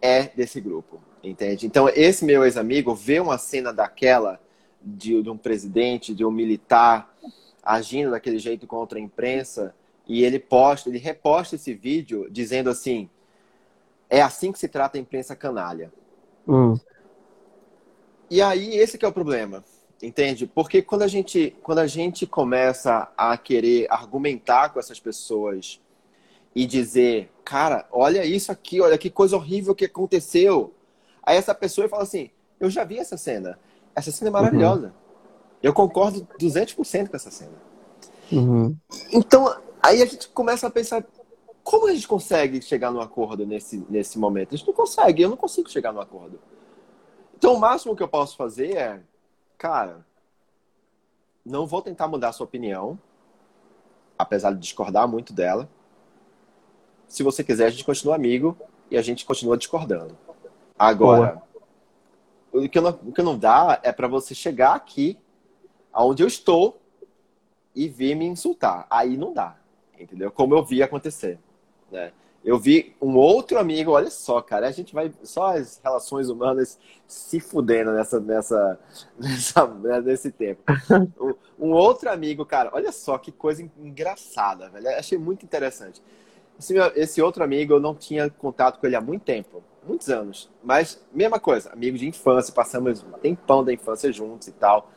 é 0.01 0.23
desse 0.29 0.59
grupo, 0.59 0.99
entende? 1.23 1.67
Então, 1.67 1.87
esse 1.89 2.25
meu 2.25 2.43
ex-amigo 2.43 2.95
vê 2.95 3.19
uma 3.19 3.37
cena 3.37 3.71
daquela 3.71 4.39
de, 4.81 5.21
de 5.21 5.29
um 5.29 5.37
presidente, 5.37 6.13
de 6.13 6.25
um 6.25 6.31
militar 6.31 7.15
agindo 7.63 8.11
daquele 8.11 8.39
jeito 8.39 8.65
contra 8.65 8.97
a 8.97 9.01
imprensa 9.01 9.75
e 10.07 10.23
ele 10.23 10.39
posta, 10.39 10.89
ele 10.89 10.97
reposta 10.97 11.55
esse 11.55 11.73
vídeo 11.73 12.27
dizendo 12.29 12.69
assim: 12.69 13.09
é 14.09 14.21
assim 14.21 14.51
que 14.51 14.59
se 14.59 14.67
trata 14.67 14.97
a 14.97 15.01
imprensa 15.01 15.35
canalha. 15.35 15.91
Hum. 16.47 16.75
E 18.29 18.41
aí 18.41 18.75
esse 18.75 19.03
é 19.03 19.07
o 19.07 19.13
problema, 19.13 19.63
entende? 20.01 20.47
Porque 20.47 20.81
quando 20.81 21.03
a 21.03 21.07
gente 21.07 21.55
quando 21.61 21.79
a 21.79 21.87
gente 21.87 22.25
começa 22.25 23.11
a 23.17 23.37
querer 23.37 23.87
argumentar 23.89 24.69
com 24.69 24.79
essas 24.79 24.99
pessoas 24.99 25.79
e 26.55 26.65
dizer, 26.65 27.29
cara, 27.43 27.87
olha 27.91 28.25
isso 28.25 28.51
aqui, 28.51 28.79
olha 28.79 28.97
que 28.97 29.09
coisa 29.09 29.35
horrível 29.35 29.75
que 29.75 29.85
aconteceu. 29.85 30.73
Aí 31.21 31.37
essa 31.37 31.53
pessoa 31.53 31.89
fala 31.89 32.03
assim: 32.03 32.29
eu 32.59 32.69
já 32.69 32.83
vi 32.83 32.97
essa 32.97 33.17
cena. 33.17 33.59
Essa 33.95 34.11
cena 34.11 34.29
é 34.29 34.31
maravilhosa. 34.31 34.87
Uhum. 34.87 35.05
Eu 35.63 35.73
concordo 35.73 36.27
200% 36.39 37.09
com 37.09 37.15
essa 37.15 37.31
cena. 37.31 37.53
Uhum. 38.31 38.75
Então, 39.11 39.55
Aí 39.85 40.01
a 40.01 40.05
gente 40.07 40.29
começa 40.29 40.65
a 40.65 40.71
pensar, 40.71 41.05
como 41.63 41.87
a 41.87 41.93
gente 41.93 42.07
consegue 42.07 42.59
chegar 42.59 42.89
no 42.89 42.99
acordo 42.99 43.45
nesse, 43.45 43.85
nesse 43.87 44.17
momento? 44.17 44.55
A 44.55 44.57
gente 44.57 44.65
não 44.65 44.73
consegue, 44.73 45.21
eu 45.21 45.29
não 45.29 45.37
consigo 45.37 45.69
chegar 45.69 45.93
no 45.93 46.01
acordo. 46.01 46.39
Então 47.37 47.53
o 47.53 47.59
máximo 47.59 47.95
que 47.95 48.01
eu 48.01 48.07
posso 48.07 48.35
fazer 48.35 48.75
é, 48.75 49.03
cara, 49.59 50.03
não 51.45 51.67
vou 51.67 51.83
tentar 51.83 52.07
mudar 52.07 52.29
a 52.29 52.31
sua 52.31 52.45
opinião, 52.45 52.99
apesar 54.17 54.53
de 54.53 54.57
discordar 54.57 55.07
muito 55.07 55.31
dela. 55.31 55.69
Se 57.07 57.21
você 57.21 57.43
quiser, 57.43 57.67
a 57.67 57.69
gente 57.69 57.85
continua 57.85 58.15
amigo 58.15 58.57
e 58.89 58.97
a 58.97 59.03
gente 59.03 59.23
continua 59.23 59.55
discordando. 59.55 60.17
Agora, 60.79 61.43
o 62.51 62.67
que, 62.67 62.81
não, 62.81 62.99
o 63.05 63.11
que 63.11 63.21
não 63.21 63.37
dá 63.37 63.79
é 63.83 63.91
para 63.91 64.07
você 64.07 64.33
chegar 64.33 64.73
aqui, 64.73 65.15
aonde 65.93 66.23
eu 66.23 66.27
estou, 66.27 66.81
e 67.75 67.87
vir 67.87 68.15
me 68.15 68.25
insultar. 68.25 68.87
Aí 68.89 69.15
não 69.15 69.31
dá 69.31 69.57
entendeu? 69.99 70.31
Como 70.31 70.55
eu 70.55 70.63
vi 70.63 70.81
acontecer, 70.81 71.39
né? 71.91 72.11
Eu 72.45 72.59
vi 72.59 72.95
um 73.01 73.15
outro 73.15 73.57
amigo, 73.57 73.89
olha 73.89 74.11
só, 74.11 74.39
cara, 74.39 74.67
a 74.67 74.71
gente 74.71 74.93
vai 74.93 75.11
só 75.23 75.57
as 75.57 75.81
relações 75.83 76.29
humanas 76.29 76.77
se 77.07 77.39
fudendo 77.39 77.91
nessa, 77.91 78.19
nessa, 78.19 78.79
nessa 79.17 79.65
né, 79.65 79.99
nesse 79.99 80.31
tempo. 80.31 80.61
Um, 81.57 81.67
um, 81.67 81.71
outro 81.71 82.09
amigo, 82.09 82.45
cara, 82.45 82.69
olha 82.73 82.91
só 82.91 83.17
que 83.17 83.31
coisa 83.31 83.67
engraçada, 83.79 84.69
velho. 84.69 84.89
Achei 84.89 85.17
muito 85.17 85.43
interessante. 85.43 86.01
Esse, 86.59 86.75
esse 86.95 87.21
outro 87.21 87.43
amigo, 87.43 87.73
eu 87.73 87.79
não 87.79 87.95
tinha 87.95 88.29
contato 88.29 88.79
com 88.79 88.85
ele 88.85 88.95
há 88.95 89.01
muito 89.01 89.23
tempo, 89.23 89.63
muitos 89.87 90.09
anos. 90.09 90.51
Mas, 90.61 91.01
mesma 91.13 91.39
coisa, 91.39 91.71
amigo 91.71 91.97
de 91.97 92.07
infância, 92.07 92.53
passamos 92.53 93.01
um 93.01 93.11
tempão 93.13 93.63
da 93.63 93.73
infância 93.73 94.11
juntos 94.11 94.49
e 94.49 94.51
tal. 94.51 94.91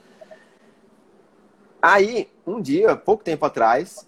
Aí, 1.81 2.29
um 2.45 2.61
dia, 2.61 2.97
pouco 2.97 3.23
tempo 3.23 3.47
atrás, 3.47 4.08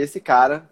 esse 0.00 0.20
cara 0.20 0.68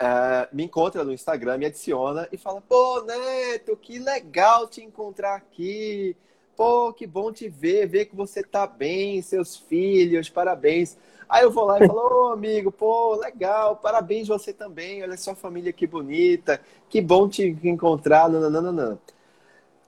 uh, 0.00 0.54
me 0.54 0.64
encontra 0.64 1.04
no 1.04 1.12
Instagram, 1.12 1.58
me 1.58 1.66
adiciona 1.66 2.28
e 2.32 2.36
fala: 2.36 2.60
Pô, 2.60 3.02
Neto, 3.02 3.76
que 3.76 3.98
legal 3.98 4.68
te 4.68 4.82
encontrar 4.82 5.34
aqui. 5.34 6.16
Pô, 6.56 6.92
que 6.92 7.06
bom 7.06 7.32
te 7.32 7.48
ver, 7.48 7.86
ver 7.86 8.06
que 8.06 8.16
você 8.16 8.42
tá 8.42 8.66
bem, 8.66 9.22
seus 9.22 9.56
filhos, 9.56 10.28
parabéns. 10.28 10.96
Aí 11.28 11.44
eu 11.44 11.52
vou 11.52 11.64
lá 11.64 11.78
e 11.78 11.86
falo, 11.86 12.00
ô 12.00 12.28
oh, 12.30 12.32
amigo, 12.32 12.72
pô, 12.72 13.14
legal, 13.14 13.76
parabéns 13.76 14.26
você 14.26 14.52
também, 14.52 15.02
olha 15.02 15.16
sua 15.16 15.34
família 15.34 15.72
que 15.72 15.86
bonita, 15.86 16.60
que 16.88 17.02
bom 17.02 17.28
te 17.28 17.56
encontrar, 17.62 18.28
não. 18.28 18.98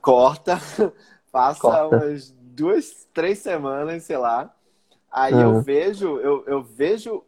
Corta, 0.02 0.60
passa 1.32 1.60
Corta. 1.60 1.96
umas 1.96 2.30
duas, 2.30 3.08
três 3.12 3.38
semanas, 3.38 4.04
sei 4.04 4.18
lá. 4.18 4.54
Aí 5.10 5.34
uhum. 5.34 5.56
eu 5.56 5.62
vejo, 5.62 6.18
eu, 6.18 6.44
eu 6.46 6.62
vejo, 6.62 7.24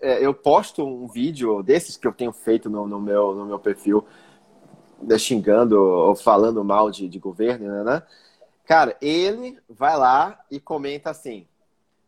é, 0.00 0.24
eu 0.24 0.32
posto 0.32 0.84
um 0.84 1.06
vídeo 1.06 1.62
desses 1.62 1.96
que 1.96 2.06
eu 2.06 2.12
tenho 2.12 2.32
feito 2.32 2.70
no, 2.70 2.86
no 2.86 3.00
meu, 3.00 3.34
no 3.34 3.46
meu 3.46 3.58
perfil, 3.58 4.06
né, 5.02 5.18
xingando 5.18 5.80
ou 5.80 6.14
falando 6.14 6.64
mal 6.64 6.90
de, 6.90 7.08
de 7.08 7.18
governo, 7.18 7.68
né, 7.68 7.84
né? 7.84 8.02
Cara, 8.64 8.96
ele 9.00 9.58
vai 9.68 9.96
lá 9.96 10.44
e 10.50 10.60
comenta 10.60 11.10
assim: 11.10 11.46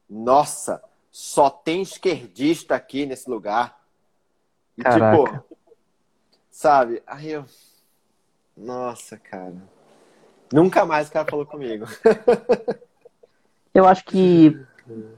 Nossa, 0.09 0.83
só 1.11 1.48
tem 1.48 1.83
esquerdista 1.83 2.74
aqui 2.74 3.07
nesse 3.07 3.31
lugar. 3.31 3.81
E 4.76 4.83
Caraca. 4.83 5.16
tipo, 5.16 5.44
sabe? 6.50 7.03
Aí 7.07 7.31
eu. 7.31 7.44
Nossa, 8.57 9.16
cara. 9.16 9.57
Nunca 10.53 10.85
mais 10.85 11.09
o 11.09 11.12
cara 11.12 11.31
falou 11.31 11.46
comigo. 11.46 11.87
eu 13.72 13.87
acho 13.87 14.05
que, 14.05 14.55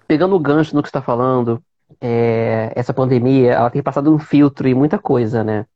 pegando 0.06 0.37
o 0.37 0.40
gancho 0.40 0.76
no 0.76 0.82
que 0.82 0.88
você 0.88 0.90
está 0.90 1.02
falando, 1.02 1.62
é, 2.02 2.72
essa 2.74 2.92
pandemia, 2.92 3.52
ela 3.52 3.70
tem 3.70 3.82
passado 3.82 4.12
um 4.12 4.18
filtro 4.18 4.68
em 4.68 4.74
muita 4.74 4.98
coisa, 4.98 5.44
né? 5.44 5.66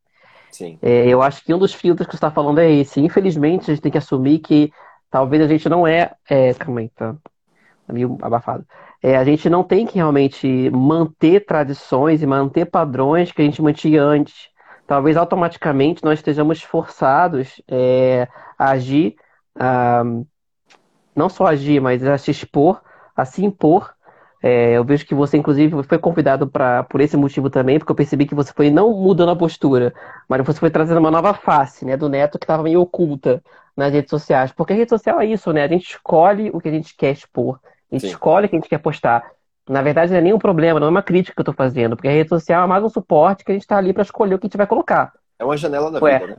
Sim. 0.50 0.78
É, 0.82 1.06
eu 1.06 1.22
acho 1.22 1.44
que 1.44 1.54
um 1.54 1.58
dos 1.58 1.72
filtros 1.72 2.06
que 2.06 2.12
você 2.12 2.16
está 2.16 2.30
falando 2.30 2.58
é 2.58 2.70
esse. 2.70 3.00
Infelizmente, 3.00 3.70
a 3.70 3.74
gente 3.74 3.82
tem 3.82 3.92
que 3.92 3.98
assumir 3.98 4.40
que 4.40 4.72
talvez 5.10 5.42
a 5.42 5.46
gente 5.46 5.68
não 5.68 5.86
é. 5.86 6.12
é 6.28 6.52
calma 6.54 6.80
aí, 6.80 6.88
tá, 6.88 7.14
tá 7.86 7.92
meio 7.92 8.18
abafado 8.20 8.66
é, 9.02 9.16
a 9.16 9.24
gente 9.24 9.48
não 9.48 9.62
tem 9.62 9.86
que 9.86 9.94
realmente 9.96 10.70
manter 10.70 11.44
tradições 11.44 12.22
e 12.22 12.26
manter 12.26 12.66
padrões 12.66 13.30
que 13.30 13.42
a 13.42 13.44
gente 13.44 13.62
mantinha 13.62 14.02
antes. 14.02 14.48
Talvez 14.86 15.16
automaticamente 15.16 16.02
nós 16.04 16.18
estejamos 16.18 16.62
forçados 16.62 17.62
é, 17.68 18.28
a 18.58 18.70
agir, 18.70 19.16
a, 19.54 20.02
não 21.14 21.28
só 21.28 21.46
agir, 21.46 21.80
mas 21.80 22.04
a 22.04 22.16
se 22.18 22.30
expor, 22.30 22.82
a 23.14 23.24
se 23.24 23.44
impor. 23.44 23.94
É, 24.42 24.72
eu 24.72 24.84
vejo 24.84 25.06
que 25.06 25.14
você, 25.14 25.36
inclusive, 25.36 25.82
foi 25.82 25.98
convidado 25.98 26.46
pra, 26.46 26.84
por 26.84 27.00
esse 27.00 27.16
motivo 27.16 27.48
também, 27.48 27.78
porque 27.78 27.90
eu 27.90 27.96
percebi 27.96 28.26
que 28.26 28.34
você 28.34 28.52
foi 28.52 28.70
não 28.70 28.92
mudando 28.92 29.30
a 29.30 29.36
postura, 29.36 29.94
mas 30.28 30.44
você 30.44 30.60
foi 30.60 30.70
trazendo 30.70 30.98
uma 30.98 31.10
nova 31.10 31.34
face, 31.34 31.84
né, 31.84 31.96
do 31.96 32.08
neto 32.08 32.38
que 32.38 32.44
estava 32.44 32.62
meio 32.62 32.80
oculta 32.80 33.42
nas 33.76 33.92
redes 33.92 34.10
sociais. 34.10 34.52
Porque 34.52 34.72
a 34.72 34.76
rede 34.76 34.90
social 34.90 35.20
é 35.20 35.26
isso, 35.26 35.52
né? 35.52 35.64
A 35.64 35.68
gente 35.68 35.90
escolhe 35.90 36.50
o 36.52 36.60
que 36.60 36.68
a 36.68 36.72
gente 36.72 36.94
quer 36.96 37.12
expor. 37.12 37.58
A 37.90 37.94
gente 37.94 38.02
Sim. 38.02 38.08
escolhe 38.08 38.46
o 38.46 38.48
que 38.48 38.56
a 38.56 38.58
gente 38.58 38.68
quer 38.68 38.78
postar. 38.78 39.24
Na 39.68 39.82
verdade, 39.82 40.12
não 40.12 40.18
é 40.18 40.22
nenhum 40.22 40.38
problema, 40.38 40.78
não 40.78 40.86
é 40.86 40.90
uma 40.90 41.02
crítica 41.02 41.34
que 41.34 41.40
eu 41.40 41.42
estou 41.42 41.54
fazendo, 41.54 41.96
porque 41.96 42.08
a 42.08 42.12
rede 42.12 42.28
social 42.28 42.64
é 42.64 42.66
mais 42.66 42.84
um 42.84 42.88
suporte 42.88 43.44
que 43.44 43.50
a 43.50 43.54
gente 43.54 43.62
está 43.62 43.76
ali 43.76 43.92
para 43.92 44.02
escolher 44.02 44.34
o 44.34 44.38
que 44.38 44.46
a 44.46 44.48
gente 44.48 44.56
vai 44.56 44.66
colocar. 44.66 45.12
É 45.38 45.44
uma 45.44 45.56
janela 45.56 45.90
da 45.90 45.98
Ué, 45.98 46.20
vida, 46.20 46.32
né? 46.32 46.36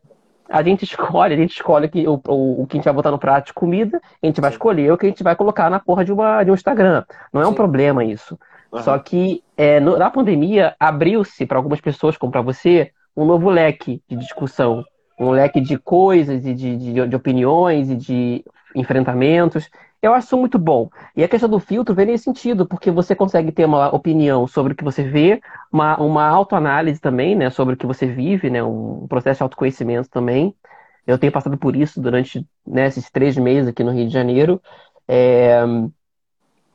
A 0.50 0.64
gente 0.64 0.84
escolhe, 0.84 1.34
a 1.34 1.38
gente 1.38 1.52
escolhe 1.52 1.90
que, 1.90 2.08
o, 2.08 2.22
o, 2.28 2.62
o, 2.64 2.68
que 2.68 2.76
a 2.76 2.78
gente 2.78 2.86
vai 2.86 2.94
botar 2.94 3.12
no 3.12 3.20
prato 3.20 3.48
de 3.48 3.54
comida, 3.54 4.02
a 4.22 4.26
gente 4.26 4.40
vai 4.40 4.52
Sim. 4.52 4.56
escolher 4.56 4.92
o 4.92 4.98
que 4.98 5.06
a 5.06 5.10
gente 5.10 5.24
vai 5.24 5.36
colocar 5.36 5.70
na 5.70 5.80
porra 5.80 6.06
de, 6.06 6.12
uma, 6.12 6.44
de 6.44 6.52
um 6.52 6.54
Instagram. 6.54 7.04
Não 7.34 7.42
é 7.42 7.46
Sim. 7.46 7.52
um 7.52 7.54
problema 7.54 8.04
isso. 8.04 8.38
Uhum. 8.72 8.82
Só 8.82 8.98
que 9.00 9.44
é, 9.56 9.80
no, 9.80 9.98
na 9.98 10.10
pandemia 10.10 10.76
abriu-se 10.80 11.46
para 11.46 11.58
algumas 11.58 11.82
pessoas, 11.82 12.18
como 12.18 12.32
para 12.32 12.42
você, 12.42 12.92
um 13.16 13.26
novo 13.26 13.50
leque 13.50 14.02
de 14.08 14.16
discussão. 14.16 14.84
Um 15.20 15.32
leque 15.32 15.60
de 15.60 15.78
coisas 15.80 16.46
e 16.46 16.54
de, 16.54 16.78
de, 16.78 17.08
de 17.08 17.16
opiniões 17.16 17.90
e 17.90 17.96
de 17.96 18.46
enfrentamentos. 18.76 19.68
Eu 20.02 20.14
acho 20.14 20.28
isso 20.28 20.38
muito 20.38 20.60
bom. 20.60 20.90
E 21.16 21.24
a 21.24 21.28
questão 21.28 21.50
do 21.50 21.60
filtro 21.60 21.96
vem 21.96 22.06
nesse 22.06 22.26
sentido, 22.26 22.68
porque 22.68 22.92
você 22.92 23.16
consegue 23.16 23.52
ter 23.52 23.66
uma 23.66 23.94
opinião 23.94 24.46
sobre 24.46 24.74
o 24.74 24.76
que 24.76 24.84
você 24.84 25.04
vê, 25.04 25.42
uma, 25.72 25.98
uma 26.00 26.28
autoanálise 26.28 27.00
também, 27.00 27.36
né, 27.36 27.50
sobre 27.50 27.74
o 27.74 27.78
que 27.78 27.86
você 27.86 28.06
vive, 28.06 28.50
né, 28.50 28.64
um 28.64 29.08
processo 29.08 29.40
de 29.40 29.44
autoconhecimento 29.44 30.10
também. 30.10 30.56
Eu 31.06 31.18
tenho 31.18 31.32
passado 31.32 31.58
por 31.58 31.76
isso 31.76 32.02
durante 32.02 32.46
né, 32.66 32.88
esses 32.88 33.10
três 33.10 33.38
meses 33.38 33.70
aqui 33.70 33.84
no 33.84 33.92
Rio 33.92 34.08
de 34.08 34.14
Janeiro. 34.14 34.62
É... 35.08 35.62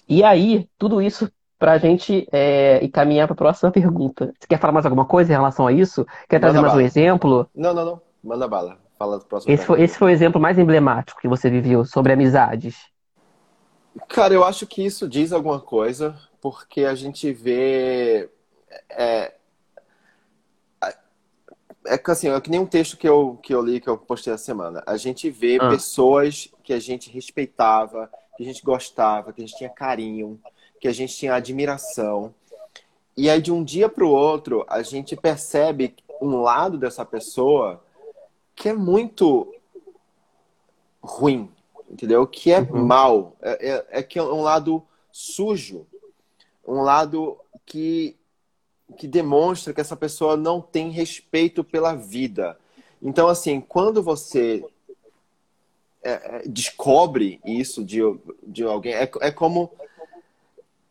E 0.09 0.25
aí, 0.25 0.69
tudo 0.79 1.01
isso 1.01 1.31
para 1.59 1.73
a 1.73 1.79
gente 1.79 2.27
é, 2.33 2.85
encaminhar 2.85 3.29
para 3.29 3.35
a 3.35 3.37
próxima 3.37 3.71
pergunta. 3.73 4.35
Você 4.37 4.49
quer 4.49 4.59
falar 4.59 4.73
mais 4.73 4.85
alguma 4.85 5.05
coisa 5.05 5.31
em 5.31 5.37
relação 5.37 5.67
a 5.67 5.73
isso? 5.73 6.05
Quer 6.29 6.41
trazer 6.41 6.61
mais 6.61 6.75
um 6.75 6.81
exemplo? 6.81 7.47
Não, 7.55 7.73
não, 7.73 7.85
não. 7.85 8.01
Manda 8.25 8.49
bala. 8.49 8.79
Fala 8.99 9.19
do 9.19 9.25
próximo. 9.25 9.53
Esse 9.53 9.65
foi, 9.65 9.83
esse 9.83 9.97
foi 9.97 10.11
o 10.11 10.13
exemplo 10.13 10.41
mais 10.41 10.59
emblemático 10.59 11.21
que 11.21 11.29
você 11.29 11.49
viveu 11.49 11.85
sobre 11.85 12.13
amizades. 12.13 12.92
Cara, 14.09 14.33
eu 14.35 14.45
acho 14.45 14.67
que 14.67 14.85
isso 14.85 15.09
diz 15.09 15.33
alguma 15.33 15.61
coisa, 15.61 16.19
porque 16.41 16.85
a 16.85 16.95
gente 16.95 17.33
vê. 17.33 18.29
É, 18.91 19.35
é 21.87 22.01
assim, 22.07 22.29
é 22.29 22.41
que 22.41 22.51
nem 22.51 22.61
um 22.61 22.67
texto 22.67 22.97
que 22.97 23.09
eu, 23.09 23.39
que 23.43 23.55
eu 23.55 23.61
li, 23.61 23.81
que 23.81 23.89
eu 23.89 23.99
postei 23.99 24.33
essa 24.33 24.45
semana. 24.45 24.83
A 24.87 24.97
gente 24.97 25.29
vê 25.31 25.59
ah. 25.61 25.69
pessoas 25.69 26.49
que 26.63 26.73
a 26.73 26.79
gente 26.79 27.11
respeitava, 27.11 28.11
que 28.37 28.43
a 28.43 28.47
gente 28.47 28.63
gostava, 28.63 29.33
que 29.33 29.43
a 29.43 29.47
gente 29.47 29.59
tinha 29.59 29.71
carinho, 29.71 30.41
que 30.81 30.89
a 30.89 30.93
gente 30.93 31.17
tinha 31.17 31.35
admiração. 31.35 32.35
E 33.17 33.29
aí, 33.29 33.43
de 33.43 33.53
um 33.53 33.63
dia 33.63 33.89
para 33.89 34.05
o 34.05 34.11
outro, 34.11 34.65
a 34.69 34.83
gente 34.83 35.17
percebe 35.17 35.95
um 36.21 36.41
lado 36.41 36.79
dessa 36.79 37.05
pessoa 37.05 37.83
que 38.55 38.69
é 38.69 38.73
muito 38.73 39.53
ruim, 41.03 41.51
entendeu? 41.93 42.27
Que 42.27 42.53
é 42.53 42.61
uhum. 42.61 42.85
mal, 42.85 43.37
é, 43.43 43.69
é, 43.71 43.87
é, 43.91 44.03
que 44.03 44.19
é 44.19 44.23
um 44.23 44.43
lado 44.43 44.83
sujo, 45.13 45.87
um 46.67 46.81
lado 46.81 47.39
que, 47.67 48.17
que 48.97 49.07
demonstra 49.07 49.75
que 49.75 49.81
essa 49.81 49.97
pessoa 49.97 50.37
não 50.37 50.61
tem 50.61 50.91
respeito 50.91 51.63
pela 51.63 51.95
vida. 51.95 52.59
Então, 53.01 53.29
assim, 53.29 53.61
quando 53.61 54.03
você 54.03 54.65
é, 56.03 56.13
é 56.13 56.43
descobre 56.47 57.41
isso 57.45 57.85
de, 57.85 58.01
de 58.43 58.65
alguém, 58.65 58.95
é, 58.95 59.11
é 59.21 59.31
como. 59.31 59.71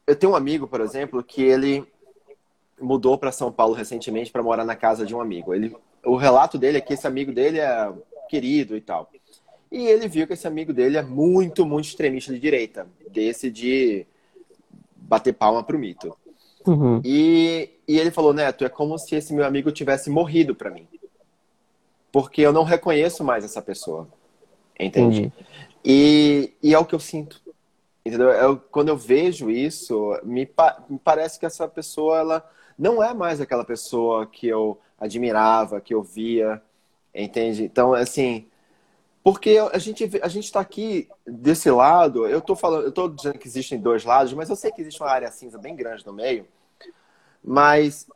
Eu 0.06 0.16
tenho 0.16 0.34
um 0.34 0.36
amigo, 0.36 0.68
por 0.68 0.82
exemplo, 0.82 1.24
que 1.24 1.42
ele 1.42 1.88
mudou 2.80 3.18
para 3.18 3.32
São 3.32 3.52
Paulo 3.52 3.74
recentemente 3.74 4.32
para 4.32 4.44
morar 4.44 4.66
na 4.66 4.76
casa 4.76 5.06
de 5.06 5.16
um 5.16 5.22
amigo. 5.22 5.54
Ele, 5.54 5.76
o 6.04 6.16
relato 6.16 6.58
dele 6.58 6.80
é 6.80 6.82
que 6.82 6.94
esse 6.94 7.08
amigo 7.08 7.32
dele 7.32 7.60
é 7.60 7.94
querido 8.28 8.76
e 8.76 8.82
tal. 8.82 9.10
E 9.71 9.88
ele 9.88 10.07
viu 10.07 10.27
que 10.27 10.34
esse 10.34 10.45
amigo 10.45 10.73
dele 10.73 10.97
é 10.97 11.01
muito, 11.01 11.65
muito 11.65 11.86
extremista 11.86 12.34
de 12.34 12.39
direita. 12.39 12.88
Desse 13.10 13.49
de 13.49 14.05
bater 14.95 15.34
palma 15.34 15.63
pro 15.63 15.79
mito. 15.79 16.15
Uhum. 16.67 17.01
E, 17.03 17.69
e 17.88 17.97
ele 17.97 18.12
falou, 18.12 18.34
Neto, 18.34 18.65
é 18.65 18.69
como 18.69 18.97
se 18.97 19.15
esse 19.15 19.34
meu 19.34 19.45
amigo 19.45 19.71
tivesse 19.71 20.10
morrido 20.10 20.53
para 20.53 20.69
mim. 20.69 20.88
Porque 22.12 22.41
eu 22.41 22.51
não 22.51 22.63
reconheço 22.63 23.23
mais 23.23 23.45
essa 23.45 23.62
pessoa. 23.62 24.07
Entende? 24.79 25.31
E, 25.86 26.53
e 26.62 26.73
é 26.73 26.79
o 26.79 26.86
que 26.86 26.93
eu 26.93 26.99
sinto. 26.99 27.41
Entendeu? 28.05 28.29
Eu, 28.29 28.57
quando 28.57 28.89
eu 28.89 28.97
vejo 28.97 29.49
isso, 29.49 30.19
me, 30.23 30.45
pa 30.45 30.84
me 30.89 30.99
parece 30.99 31.39
que 31.39 31.45
essa 31.45 31.67
pessoa, 31.67 32.19
ela 32.19 32.51
não 32.77 33.01
é 33.01 33.13
mais 33.13 33.39
aquela 33.39 33.63
pessoa 33.63 34.25
que 34.25 34.47
eu 34.47 34.79
admirava, 34.99 35.79
que 35.79 35.93
eu 35.93 36.01
via. 36.01 36.62
Entende? 37.13 37.63
Então, 37.63 37.93
assim, 37.93 38.47
porque 39.23 39.57
a 39.71 39.77
gente 39.77 40.19
a 40.21 40.27
gente 40.27 40.45
está 40.45 40.60
aqui 40.60 41.07
desse 41.25 41.69
lado. 41.69 42.27
Eu 42.27 42.39
estou 42.39 42.55
falando, 42.55 42.84
eu 42.84 42.89
estou 42.89 43.07
dizendo 43.07 43.38
que 43.38 43.47
existem 43.47 43.79
dois 43.79 44.03
lados, 44.03 44.34
mas 44.34 44.49
eu 44.49 44.55
sei 44.55 44.71
que 44.71 44.81
existe 44.81 45.01
uma 45.01 45.12
área 45.12 45.31
cinza 45.31 45.57
bem 45.57 45.75
grande 45.75 46.05
no 46.05 46.13
meio. 46.13 46.47
Mas 47.43 48.07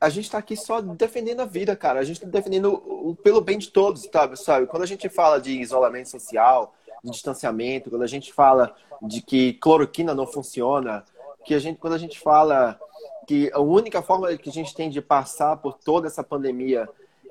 a 0.00 0.08
gente 0.08 0.24
está 0.24 0.38
aqui 0.38 0.56
só 0.56 0.80
defendendo 0.80 1.40
a 1.40 1.44
vida, 1.44 1.76
cara. 1.76 2.00
A 2.00 2.04
gente 2.04 2.16
está 2.16 2.26
defendendo 2.26 2.72
o, 2.72 3.14
pelo 3.14 3.40
bem 3.40 3.58
de 3.58 3.70
todos, 3.70 4.08
sabe? 4.12 4.36
sabe? 4.36 4.66
Quando 4.66 4.82
a 4.82 4.86
gente 4.86 5.08
fala 5.08 5.40
de 5.40 5.60
isolamento 5.60 6.08
social, 6.08 6.74
de 7.04 7.10
distanciamento, 7.10 7.90
quando 7.90 8.02
a 8.02 8.08
gente 8.08 8.32
fala 8.32 8.74
de 9.00 9.20
que 9.22 9.52
cloroquina 9.54 10.14
não 10.14 10.26
funciona, 10.26 11.04
que 11.44 11.54
a 11.54 11.58
gente, 11.58 11.78
quando 11.78 11.94
a 11.94 11.98
gente 11.98 12.18
fala 12.18 12.80
que 13.26 13.50
a 13.52 13.60
única 13.60 14.02
forma 14.02 14.34
que 14.36 14.48
a 14.48 14.52
gente 14.52 14.74
tem 14.74 14.90
de 14.90 15.00
passar 15.00 15.56
por 15.58 15.74
toda 15.74 16.06
essa 16.06 16.24
pandemia 16.24 16.88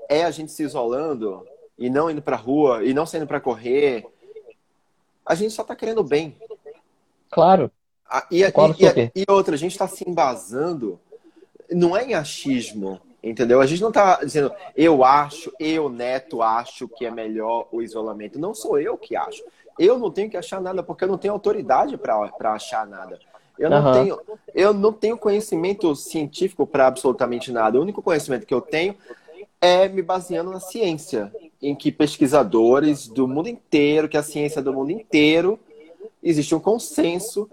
é 0.08 0.24
a 0.24 0.32
gente 0.32 0.52
se 0.52 0.64
isolando, 0.64 1.46
e 1.82 1.90
não 1.90 2.12
indo 2.12 2.22
para 2.22 2.36
rua 2.36 2.86
e 2.86 2.94
não 2.94 3.08
saindo 3.08 3.26
para 3.26 3.42
correr, 3.42 4.06
a 5.26 5.34
gente 5.34 5.52
só 5.52 5.64
está 5.64 5.76
querendo 5.76 6.04
bem. 6.04 6.38
Claro. 7.32 7.72
E, 8.30 8.44
e, 8.44 8.46
e, 8.46 9.12
e 9.16 9.26
outra, 9.28 9.56
a 9.56 9.58
gente 9.58 9.72
está 9.72 9.88
se 9.88 10.08
embasando, 10.08 11.00
não 11.72 11.98
é 11.98 12.04
em 12.04 12.14
achismo, 12.14 13.02
entendeu? 13.24 13.60
A 13.60 13.66
gente 13.66 13.82
não 13.82 13.90
está 13.90 14.24
dizendo, 14.24 14.54
eu 14.76 15.04
acho, 15.04 15.52
eu, 15.60 15.90
Neto, 15.90 16.44
acho 16.44 16.88
que 16.88 17.04
é 17.04 17.10
melhor 17.10 17.68
o 17.72 17.82
isolamento. 17.82 18.38
Não 18.38 18.54
sou 18.54 18.80
eu 18.80 18.96
que 18.96 19.16
acho. 19.16 19.44
Eu 19.80 19.98
não 19.98 20.12
tenho 20.12 20.30
que 20.30 20.38
achar 20.38 20.62
nada, 20.62 20.84
porque 20.84 21.04
eu 21.04 21.08
não 21.08 21.18
tenho 21.18 21.34
autoridade 21.34 21.98
para 21.98 22.54
achar 22.54 22.86
nada. 22.86 23.18
Eu 23.58 23.72
não, 23.72 23.86
uhum. 23.86 23.94
tenho, 23.94 24.20
eu 24.54 24.74
não 24.74 24.94
tenho 24.94 25.18
conhecimento 25.18 25.96
científico 25.96 26.68
para 26.68 26.86
absolutamente 26.86 27.52
nada. 27.52 27.80
O 27.80 27.82
único 27.82 28.04
conhecimento 28.04 28.46
que 28.46 28.54
eu 28.54 28.62
tenho 28.62 28.96
é 29.62 29.88
me 29.88 30.02
baseando 30.02 30.50
na 30.50 30.60
ciência, 30.60 31.32
em 31.62 31.76
que 31.76 31.92
pesquisadores 31.92 33.08
do 33.08 33.28
mundo 33.28 33.48
inteiro, 33.48 34.10
que 34.10 34.18
a 34.18 34.24
ciência 34.24 34.62
do 34.62 34.74
mundo 34.74 34.92
inteiro, 34.92 35.60
existe 36.24 36.56
um 36.56 36.60
consenso 36.60 37.48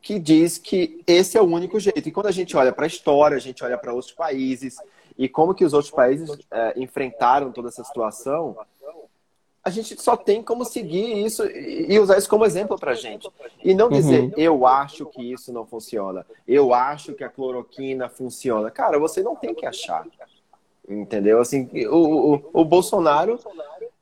que 0.00 0.18
diz 0.18 0.58
que 0.58 1.00
esse 1.06 1.38
é 1.38 1.40
o 1.40 1.46
único 1.46 1.78
jeito. 1.78 2.08
E 2.08 2.12
quando 2.12 2.26
a 2.26 2.32
gente 2.32 2.56
olha 2.56 2.72
para 2.72 2.84
a 2.84 2.88
história, 2.88 3.36
a 3.36 3.40
gente 3.40 3.62
olha 3.62 3.78
para 3.78 3.94
outros 3.94 4.12
países 4.12 4.76
e 5.16 5.28
como 5.28 5.54
que 5.54 5.64
os 5.64 5.72
outros 5.72 5.92
países 5.92 6.36
é, 6.50 6.74
enfrentaram 6.76 7.52
toda 7.52 7.68
essa 7.68 7.84
situação, 7.84 8.56
a 9.64 9.70
gente 9.70 10.00
só 10.02 10.16
tem 10.16 10.42
como 10.42 10.64
seguir 10.64 11.24
isso 11.24 11.44
e 11.46 11.96
usar 12.00 12.18
isso 12.18 12.28
como 12.28 12.44
exemplo 12.44 12.76
para 12.76 12.92
a 12.92 12.96
gente. 12.96 13.30
E 13.62 13.72
não 13.74 13.88
dizer, 13.88 14.22
uhum. 14.22 14.32
eu 14.36 14.66
acho 14.66 15.06
que 15.06 15.32
isso 15.32 15.52
não 15.52 15.64
funciona, 15.64 16.26
eu 16.48 16.74
acho 16.74 17.12
que 17.12 17.22
a 17.22 17.28
cloroquina 17.28 18.08
funciona. 18.08 18.70
Cara, 18.72 18.98
você 18.98 19.22
não 19.22 19.36
tem 19.36 19.54
que 19.54 19.64
achar. 19.64 20.04
Entendeu? 20.88 21.40
Assim, 21.40 21.68
o, 21.86 22.34
o, 22.34 22.50
o 22.60 22.64
Bolsonaro 22.64 23.38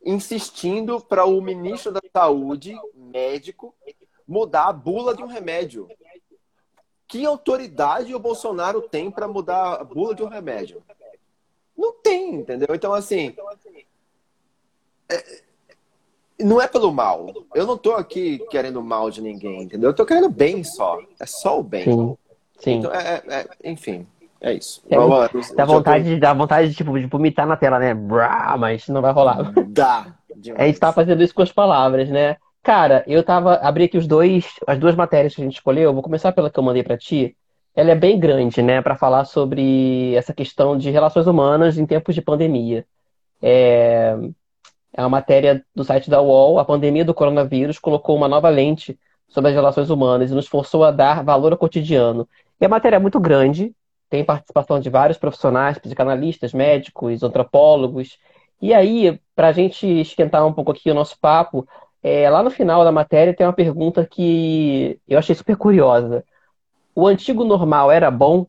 insistindo 0.04 1.00
para 1.00 1.24
o 1.24 1.40
ministro 1.40 1.92
da 1.92 2.00
Saúde, 2.12 2.74
médico, 2.94 3.74
mudar 4.26 4.68
a 4.68 4.72
bula 4.72 5.14
de 5.14 5.22
um 5.22 5.26
remédio. 5.26 5.88
Que 7.06 7.26
autoridade 7.26 8.14
o 8.14 8.18
Bolsonaro 8.18 8.80
tem 8.80 9.10
para 9.10 9.28
mudar 9.28 9.74
a 9.74 9.84
bula 9.84 10.14
de 10.14 10.22
um 10.22 10.28
remédio? 10.28 10.82
Não 11.76 11.92
tem, 11.92 12.36
entendeu? 12.36 12.68
Então, 12.74 12.94
assim. 12.94 13.34
É, 15.08 15.42
não 16.38 16.60
é 16.60 16.68
pelo 16.68 16.92
mal. 16.92 17.32
Eu 17.54 17.66
não 17.66 17.76
tô 17.76 17.92
aqui 17.92 18.38
querendo 18.50 18.82
mal 18.82 19.10
de 19.10 19.20
ninguém, 19.20 19.62
entendeu? 19.62 19.90
Eu 19.90 19.94
tô 19.94 20.06
querendo 20.06 20.28
bem 20.28 20.62
só. 20.62 21.00
É 21.18 21.26
só 21.26 21.58
o 21.58 21.62
bem. 21.62 21.84
Sim. 21.84 22.16
Sim. 22.58 22.70
Então, 22.72 22.92
é, 22.92 23.22
é, 23.26 23.34
é 23.40 23.70
enfim, 23.70 24.06
é 24.40 24.54
isso. 24.54 24.82
É, 24.88 24.96
dá, 25.54 25.64
vontade, 25.64 26.14
tô... 26.14 26.20
dá 26.20 26.32
vontade 26.32 26.74
tipo, 26.74 26.98
de 26.98 27.06
vomitar 27.06 27.46
na 27.46 27.56
tela, 27.56 27.78
né? 27.78 27.92
Brá, 27.92 28.56
mas 28.58 28.88
não 28.88 29.02
vai 29.02 29.12
rolar. 29.12 29.52
Dá. 29.68 30.14
Demais. 30.34 30.60
A 30.62 30.66
gente 30.66 30.80
tá 30.80 30.92
fazendo 30.92 31.22
isso 31.22 31.34
com 31.34 31.42
as 31.42 31.52
palavras, 31.52 32.08
né? 32.08 32.36
Cara, 32.62 33.04
eu 33.06 33.22
tava. 33.22 33.54
Abri 33.56 33.84
aqui 33.84 33.98
os 33.98 34.06
dois, 34.06 34.46
as 34.66 34.78
duas 34.78 34.94
matérias 34.94 35.34
que 35.34 35.40
a 35.40 35.44
gente 35.44 35.54
escolheu. 35.54 35.92
Vou 35.92 36.02
começar 36.02 36.32
pela 36.32 36.50
que 36.50 36.58
eu 36.58 36.62
mandei 36.62 36.82
para 36.82 36.96
ti. 36.96 37.36
Ela 37.74 37.92
é 37.92 37.94
bem 37.94 38.18
grande, 38.18 38.62
né? 38.62 38.82
Para 38.82 38.96
falar 38.96 39.24
sobre 39.24 40.14
essa 40.14 40.32
questão 40.34 40.76
de 40.76 40.90
relações 40.90 41.26
humanas 41.26 41.78
em 41.78 41.86
tempos 41.86 42.14
de 42.14 42.20
pandemia. 42.20 42.84
É, 43.40 44.14
é 44.92 45.02
uma 45.02 45.08
matéria 45.08 45.64
do 45.74 45.84
site 45.84 46.10
da 46.10 46.20
UOL. 46.20 46.58
A 46.58 46.64
pandemia 46.64 47.04
do 47.04 47.14
coronavírus 47.14 47.78
colocou 47.78 48.16
uma 48.16 48.28
nova 48.28 48.48
lente 48.48 48.98
sobre 49.28 49.50
as 49.50 49.54
relações 49.54 49.88
humanas 49.88 50.30
e 50.30 50.34
nos 50.34 50.46
forçou 50.46 50.84
a 50.84 50.90
dar 50.90 51.24
valor 51.24 51.52
ao 51.52 51.58
cotidiano. 51.58 52.28
E 52.60 52.64
a 52.66 52.68
matéria 52.68 52.96
é 52.96 52.98
muito 52.98 53.18
grande, 53.18 53.74
tem 54.10 54.24
participação 54.24 54.80
de 54.80 54.90
vários 54.90 55.16
profissionais, 55.16 55.78
psicanalistas, 55.78 56.52
médicos, 56.52 57.22
antropólogos. 57.22 58.18
E 58.60 58.74
aí, 58.74 59.18
para 59.34 59.48
a 59.48 59.52
gente 59.52 59.86
esquentar 59.86 60.44
um 60.44 60.52
pouco 60.52 60.72
aqui 60.72 60.90
o 60.90 60.94
nosso 60.94 61.18
papo, 61.18 61.66
é, 62.02 62.28
lá 62.28 62.42
no 62.42 62.50
final 62.50 62.82
da 62.82 62.90
matéria 62.90 63.34
tem 63.34 63.46
uma 63.46 63.52
pergunta 63.52 64.04
que 64.04 64.98
eu 65.08 65.18
achei 65.18 65.34
super 65.34 65.56
curiosa. 65.56 66.24
O 66.94 67.06
antigo 67.06 67.44
normal 67.44 67.90
era 67.90 68.10
bom? 68.10 68.46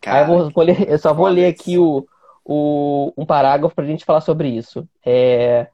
Cara, 0.00 0.18
aí 0.18 0.22
eu, 0.24 0.38
vou, 0.38 0.50
vou 0.50 0.64
ler, 0.64 0.88
eu 0.90 0.98
só 0.98 1.14
vou 1.14 1.28
ler 1.28 1.46
aqui 1.46 1.78
o, 1.78 2.06
o, 2.44 3.12
um 3.16 3.24
parágrafo 3.24 3.74
para 3.74 3.84
a 3.84 3.88
gente 3.88 4.04
falar 4.04 4.20
sobre 4.20 4.48
isso. 4.48 4.88
É, 5.06 5.68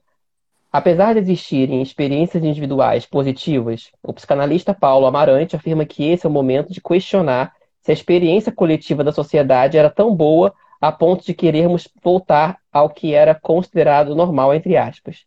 apesar 0.71 1.15
de 1.15 1.21
existirem 1.21 1.81
experiências 1.81 2.45
individuais 2.45 3.07
positivas, 3.07 3.91
o 4.03 4.13
psicanalista 4.13 4.75
Paulo 4.75 5.07
Amarante 5.07 5.57
afirma 5.57 5.87
que 5.87 6.05
esse 6.05 6.27
é 6.27 6.29
o 6.29 6.33
momento 6.33 6.71
de 6.71 6.83
questionar 6.83 7.56
se 7.87 7.93
a 7.93 7.95
experiência 7.95 8.51
coletiva 8.51 9.05
da 9.05 9.13
sociedade 9.13 9.79
era 9.79 9.89
tão 9.89 10.13
boa 10.13 10.53
a 10.81 10.91
ponto 10.91 11.25
de 11.25 11.33
querermos 11.33 11.89
voltar 12.03 12.59
ao 12.73 12.91
que 12.91 13.15
era 13.15 13.33
considerado 13.33 14.13
normal, 14.13 14.53
entre 14.53 14.77
aspas 14.77 15.25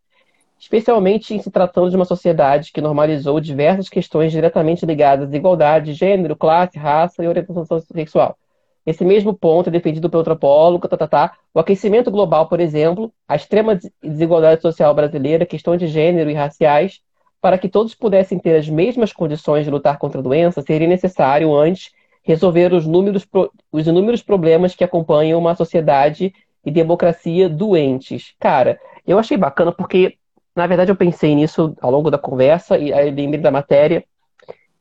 especialmente 0.60 1.34
em 1.34 1.42
se 1.42 1.50
tratando 1.50 1.90
de 1.90 1.96
uma 1.96 2.04
sociedade 2.04 2.72
que 2.74 2.82
normalizou 2.82 3.40
diversas 3.40 3.88
questões 3.88 4.32
diretamente 4.32 4.86
ligadas 4.86 5.32
à 5.32 5.36
igualdade, 5.36 5.94
gênero, 5.94 6.36
classe, 6.36 6.78
raça 6.78 7.24
e 7.24 7.28
orientação 7.28 7.80
sexual. 7.80 8.38
Esse 8.86 9.06
mesmo 9.06 9.34
ponto 9.34 9.70
é 9.70 9.72
defendido 9.72 10.10
pelo 10.10 10.22
antropólogo, 10.22 10.88
tá, 10.88 10.98
tá, 10.98 11.08
tá. 11.08 11.38
o 11.54 11.60
aquecimento 11.60 12.12
global, 12.12 12.50
por 12.50 12.60
exemplo, 12.60 13.14
a 13.26 13.38
extrema 13.38 13.80
desigualdade 14.04 14.62
social 14.62 14.94
brasileira, 14.94 15.46
questões 15.46 15.80
de 15.80 15.88
gênero 15.88 16.30
e 16.30 16.34
raciais, 16.34 17.00
para 17.42 17.58
que 17.58 17.70
todos 17.70 17.96
pudessem 17.96 18.38
ter 18.38 18.58
as 18.58 18.68
mesmas 18.68 19.14
condições 19.14 19.64
de 19.64 19.72
lutar 19.72 19.98
contra 19.98 20.20
a 20.20 20.24
doença, 20.24 20.62
seria 20.62 20.88
necessário 20.88 21.56
antes 21.56 21.92
resolver 22.32 22.74
os, 22.74 22.86
números, 22.86 23.28
os 23.72 23.88
inúmeros 23.88 24.22
problemas 24.22 24.76
que 24.76 24.84
acompanham 24.84 25.40
uma 25.40 25.56
sociedade 25.56 26.34
e 26.66 26.72
democracia 26.72 27.50
doentes. 27.50 28.34
Cara, 28.40 28.80
eu 29.06 29.18
achei 29.18 29.38
bacana 29.38 29.72
porque 29.72 30.20
na 30.56 30.68
verdade, 30.68 30.92
eu 30.92 30.96
pensei 30.96 31.34
nisso 31.36 31.74
ao 31.80 31.90
longo 31.90 32.12
da 32.12 32.18
conversa 32.18 32.78
e 32.78 32.92
aí 32.92 33.10
lembrei 33.12 33.42
da 33.42 33.50
matéria. 33.50 34.04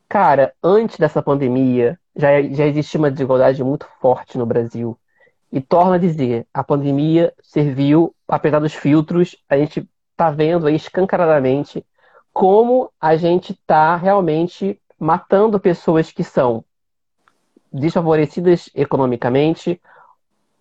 Cara, 0.09 0.53
antes 0.61 0.97
dessa 0.97 1.21
pandemia, 1.21 1.97
já, 2.13 2.41
já 2.41 2.65
existia 2.65 2.99
uma 2.99 3.09
desigualdade 3.09 3.63
muito 3.63 3.87
forte 4.01 4.37
no 4.37 4.45
Brasil. 4.45 4.99
E 5.51 5.61
torna 5.61 5.95
a 5.95 5.97
dizer, 5.97 6.45
a 6.53 6.63
pandemia 6.65 7.33
serviu, 7.41 8.13
apesar 8.27 8.59
dos 8.59 8.73
filtros, 8.73 9.37
a 9.47 9.57
gente 9.57 9.87
está 10.11 10.29
vendo 10.29 10.67
aí 10.67 10.75
escancaradamente 10.75 11.85
como 12.33 12.91
a 12.99 13.15
gente 13.15 13.53
está 13.53 13.95
realmente 13.95 14.79
matando 14.99 15.59
pessoas 15.61 16.11
que 16.11 16.23
são 16.23 16.63
desfavorecidas 17.71 18.69
economicamente, 18.75 19.81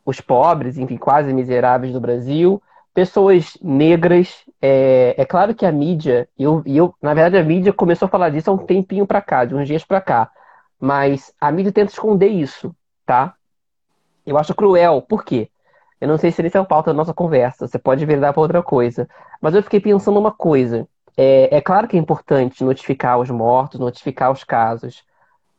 os 0.04 0.20
pobres, 0.20 0.78
enfim, 0.78 0.96
quase 0.96 1.32
miseráveis 1.32 1.92
do 1.92 2.00
Brasil, 2.00 2.62
pessoas 2.94 3.56
negras. 3.62 4.44
É, 4.60 5.14
é 5.16 5.24
claro 5.24 5.54
que 5.54 5.66
a 5.66 5.72
mídia, 5.72 6.28
eu, 6.38 6.62
eu, 6.66 6.94
na 7.00 7.14
verdade, 7.14 7.36
a 7.36 7.44
mídia 7.44 7.72
começou 7.72 8.06
a 8.06 8.10
falar 8.10 8.30
disso 8.30 8.50
há 8.50 8.54
um 8.54 8.58
tempinho 8.58 9.06
para 9.06 9.20
cá, 9.20 9.44
de 9.44 9.54
uns 9.54 9.66
dias 9.66 9.84
para 9.84 10.00
cá. 10.00 10.30
Mas 10.80 11.32
a 11.40 11.50
mídia 11.50 11.72
tenta 11.72 11.92
esconder 11.92 12.28
isso, 12.28 12.74
tá? 13.04 13.34
Eu 14.24 14.38
acho 14.38 14.54
cruel. 14.54 15.02
Por 15.02 15.24
quê? 15.24 15.50
Eu 16.00 16.06
não 16.06 16.18
sei 16.18 16.30
se 16.30 16.40
esse 16.42 16.56
é 16.56 16.60
o 16.60 16.66
pauta 16.66 16.90
da 16.90 16.96
nossa 16.96 17.12
conversa. 17.14 17.66
Você 17.66 17.78
pode 17.78 18.04
virar 18.06 18.32
para 18.32 18.40
outra 18.40 18.62
coisa. 18.62 19.08
Mas 19.40 19.54
eu 19.54 19.62
fiquei 19.62 19.80
pensando 19.80 20.18
uma 20.18 20.30
coisa. 20.30 20.86
É, 21.16 21.56
é, 21.56 21.60
claro 21.60 21.88
que 21.88 21.96
é 21.96 22.00
importante 22.00 22.62
notificar 22.62 23.18
os 23.18 23.30
mortos, 23.30 23.80
notificar 23.80 24.30
os 24.30 24.44
casos. 24.44 25.02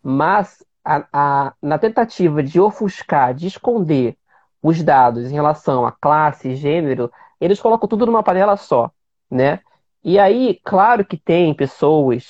Mas 0.02 0.64
a, 0.90 1.06
a, 1.14 1.54
na 1.62 1.78
tentativa 1.78 2.42
de 2.42 2.60
ofuscar, 2.60 3.34
de 3.36 3.46
esconder 3.46 4.18
os 4.62 4.82
dados 4.82 5.30
em 5.30 5.34
relação 5.36 5.86
a 5.86 5.92
classe, 5.92 6.56
gênero, 6.56 7.12
eles 7.40 7.62
colocam 7.62 7.88
tudo 7.88 8.06
numa 8.08 8.24
panela 8.24 8.58
só, 8.58 8.92
né? 9.30 9.60
E 10.04 10.18
aí, 10.18 10.60
claro 10.64 11.06
que 11.06 11.16
tem 11.16 11.54
pessoas 11.54 12.26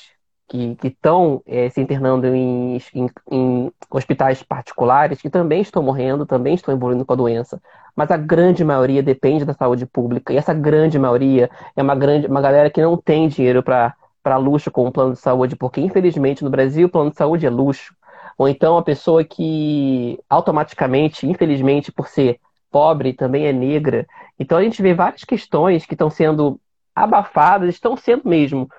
que 0.47 0.75
estão 0.83 1.41
é, 1.45 1.69
se 1.69 1.79
internando 1.79 2.27
em, 2.27 2.77
em, 2.93 3.09
em, 3.31 3.71
hospitais 3.89 4.43
particulares 4.43 5.21
que 5.21 5.29
também 5.29 5.61
estão 5.61 5.83
morrendo, 5.83 6.25
também 6.25 6.55
estão 6.55 6.73
evoluindo 6.73 7.05
com 7.05 7.13
a 7.13 7.15
doença. 7.15 7.61
Mas 7.95 8.11
a 8.11 8.17
grande 8.17 8.63
maioria 8.65 9.03
depende 9.03 9.45
da 9.45 9.53
saúde 9.53 9.85
pública. 9.85 10.33
E 10.33 10.37
essa 10.37 10.53
grande 10.53 10.97
maioria 10.97 11.49
é 11.75 11.81
uma, 11.83 11.95
grande, 11.95 12.27
uma 12.27 12.41
galera 12.41 12.69
que 12.69 12.81
não 12.81 12.97
tem 12.97 13.27
dinheiro 13.27 13.61
para 13.61 14.37
luxo 14.37 14.71
com 14.71 14.87
o 14.87 14.91
plano 14.91 15.13
de 15.13 15.19
saúde, 15.19 15.55
porque 15.55 15.79
infelizmente 15.81 16.43
no 16.43 16.49
Brasil 16.49 16.87
o 16.87 16.91
plano 16.91 17.11
de 17.11 17.17
saúde 17.17 17.45
é 17.45 17.49
luxo. 17.49 17.93
Ou 18.39 18.47
então 18.47 18.77
a 18.77 18.81
pessoa 18.81 19.21
que 19.21 20.17
automaticamente, 20.29 21.27
infelizmente, 21.27 21.91
por 21.91 22.07
ser 22.07 22.39
pobre, 22.71 23.11
também 23.11 23.45
é 23.45 23.51
negra. 23.51 24.07
Então 24.39 24.57
a 24.57 24.63
gente 24.63 24.81
vê 24.81 24.93
várias 24.93 25.25
questões 25.25 25.85
que 25.85 25.93
estão 25.93 26.09
sendo 26.09 26.57
abafadas, 26.95 27.75
estão 27.75 27.97
sendo 27.97 28.29
mesmo, 28.29 28.69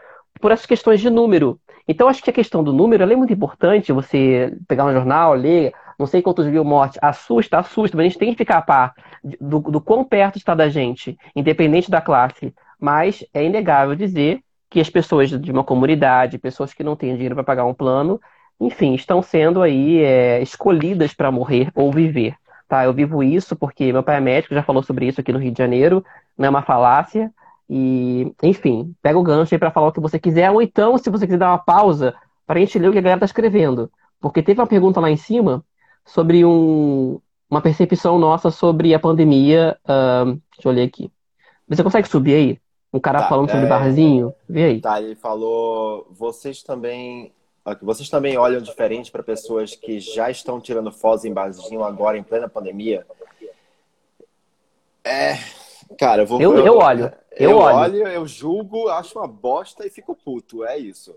por 0.41 0.51
essas 0.51 0.65
questões 0.65 0.99
de 0.99 1.11
número. 1.11 1.61
Então 1.87 2.09
acho 2.09 2.23
que 2.23 2.31
a 2.31 2.33
questão 2.33 2.65
do 2.65 2.73
número 2.73 3.03
é 3.05 3.15
muito 3.15 3.35
importante, 3.35 3.93
você 3.93 4.57
pegar 4.67 4.87
um 4.87 4.95
jornal, 4.95 5.35
ler, 5.35 5.75
não 5.99 6.07
sei 6.07 6.23
quantos 6.23 6.47
mil 6.47 6.65
mortes, 6.65 6.99
assusta, 7.03 7.59
assusta, 7.59 7.95
mas 7.95 8.07
a 8.07 8.09
gente 8.09 8.19
tem 8.19 8.31
que 8.31 8.39
ficar 8.39 8.57
a 8.57 8.63
par 8.63 8.95
do, 9.39 9.61
do 9.61 9.81
quão 9.83 10.03
perto 10.03 10.39
está 10.39 10.55
da 10.55 10.71
gente, 10.71 11.19
independente 11.37 11.91
da 11.91 12.01
classe. 12.01 12.55
Mas 12.81 13.23
é 13.35 13.45
inegável 13.45 13.95
dizer 13.95 14.41
que 14.71 14.81
as 14.81 14.89
pessoas 14.89 15.29
de 15.29 15.53
uma 15.53 15.65
comunidade, 15.65 16.39
pessoas 16.39 16.73
que 16.73 16.83
não 16.83 16.97
têm 16.97 17.13
dinheiro 17.13 17.35
para 17.35 17.45
pagar 17.45 17.67
um 17.67 17.75
plano, 17.75 18.19
enfim, 18.61 18.95
estão 18.95 19.23
sendo 19.23 19.63
aí 19.63 20.03
é, 20.03 20.43
escolhidas 20.43 21.15
para 21.15 21.31
morrer 21.31 21.71
ou 21.75 21.91
viver. 21.91 22.35
Tá? 22.69 22.85
Eu 22.85 22.93
vivo 22.93 23.23
isso 23.23 23.57
porque 23.57 23.93
meu 23.93 24.03
pai 24.03 24.19
é 24.19 24.21
médico, 24.21 24.55
já 24.55 24.63
falou 24.63 24.83
sobre 24.83 25.07
isso 25.07 25.21
aqui 25.21 25.33
no 25.33 25.39
Rio 25.39 25.51
de 25.51 25.59
Janeiro, 25.59 26.05
não 26.37 26.47
é 26.47 26.51
uma 26.51 26.63
falácia. 26.63 27.33
E, 27.69 28.33
enfim, 28.43 28.95
pega 29.01 29.19
o 29.19 29.23
gancho 29.23 29.55
aí 29.55 29.59
para 29.59 29.71
falar 29.71 29.89
o 29.89 29.93
que 29.93 30.01
você 30.01 30.19
quiser, 30.19 30.51
ou 30.51 30.61
então, 30.61 30.99
se 30.99 31.09
você 31.09 31.25
quiser 31.25 31.39
dar 31.39 31.51
uma 31.51 31.59
pausa, 31.59 32.15
para 32.47 32.59
a 32.59 32.61
gente 32.61 32.79
ler 32.79 32.89
o 32.89 32.93
que 32.93 32.99
a 32.99 33.01
galera 33.01 33.17
está 33.17 33.27
escrevendo. 33.27 33.91
Porque 34.21 34.43
teve 34.43 34.61
uma 34.61 34.67
pergunta 34.67 35.01
lá 35.01 35.11
em 35.11 35.17
cima 35.17 35.65
sobre 36.05 36.45
um, 36.45 37.21
uma 37.49 37.61
percepção 37.61 38.19
nossa 38.19 38.51
sobre 38.51 38.93
a 38.93 38.99
pandemia. 38.99 39.79
Uh, 39.85 40.41
deixa 40.53 40.69
eu 40.69 40.73
ler 40.73 40.83
aqui. 40.83 41.11
Você 41.69 41.83
consegue 41.83 42.09
subir 42.09 42.35
aí? 42.35 42.61
Um 42.93 42.99
cara 42.99 43.23
tá, 43.23 43.29
falando 43.29 43.51
sobre 43.51 43.67
é... 43.67 43.69
barzinho? 43.69 44.35
Vê 44.49 44.65
aí. 44.65 44.81
Tá, 44.81 45.01
ele 45.01 45.15
falou: 45.15 46.07
vocês 46.11 46.63
também 46.63 47.33
vocês 47.83 48.09
também 48.09 48.37
olham 48.37 48.61
diferente 48.61 49.11
para 49.11 49.23
pessoas 49.23 49.75
que 49.75 50.01
já 50.01 50.31
estão 50.31 50.61
tirando 50.61 50.93
fotos 50.93 51.25
em 51.25 51.33
barzinho 51.33 51.85
agora 51.85 52.17
em 52.19 52.23
plena 52.23 52.49
pandemia? 52.49 53.07
É, 55.05 55.39
cara, 55.99 56.23
eu 56.23 56.27
vou. 56.27 56.41
Eu, 56.41 56.59
eu 56.59 56.79
olho. 56.79 57.13
Eu, 57.33 57.51
eu 57.51 57.57
olho. 57.59 57.77
olho, 57.77 58.09
eu 58.09 58.27
julgo, 58.27 58.89
acho 58.89 59.19
uma 59.19 59.27
bosta 59.27 59.87
e 59.87 59.91
fico 59.91 60.15
puto. 60.15 60.65
É 60.65 60.77
isso. 60.77 61.15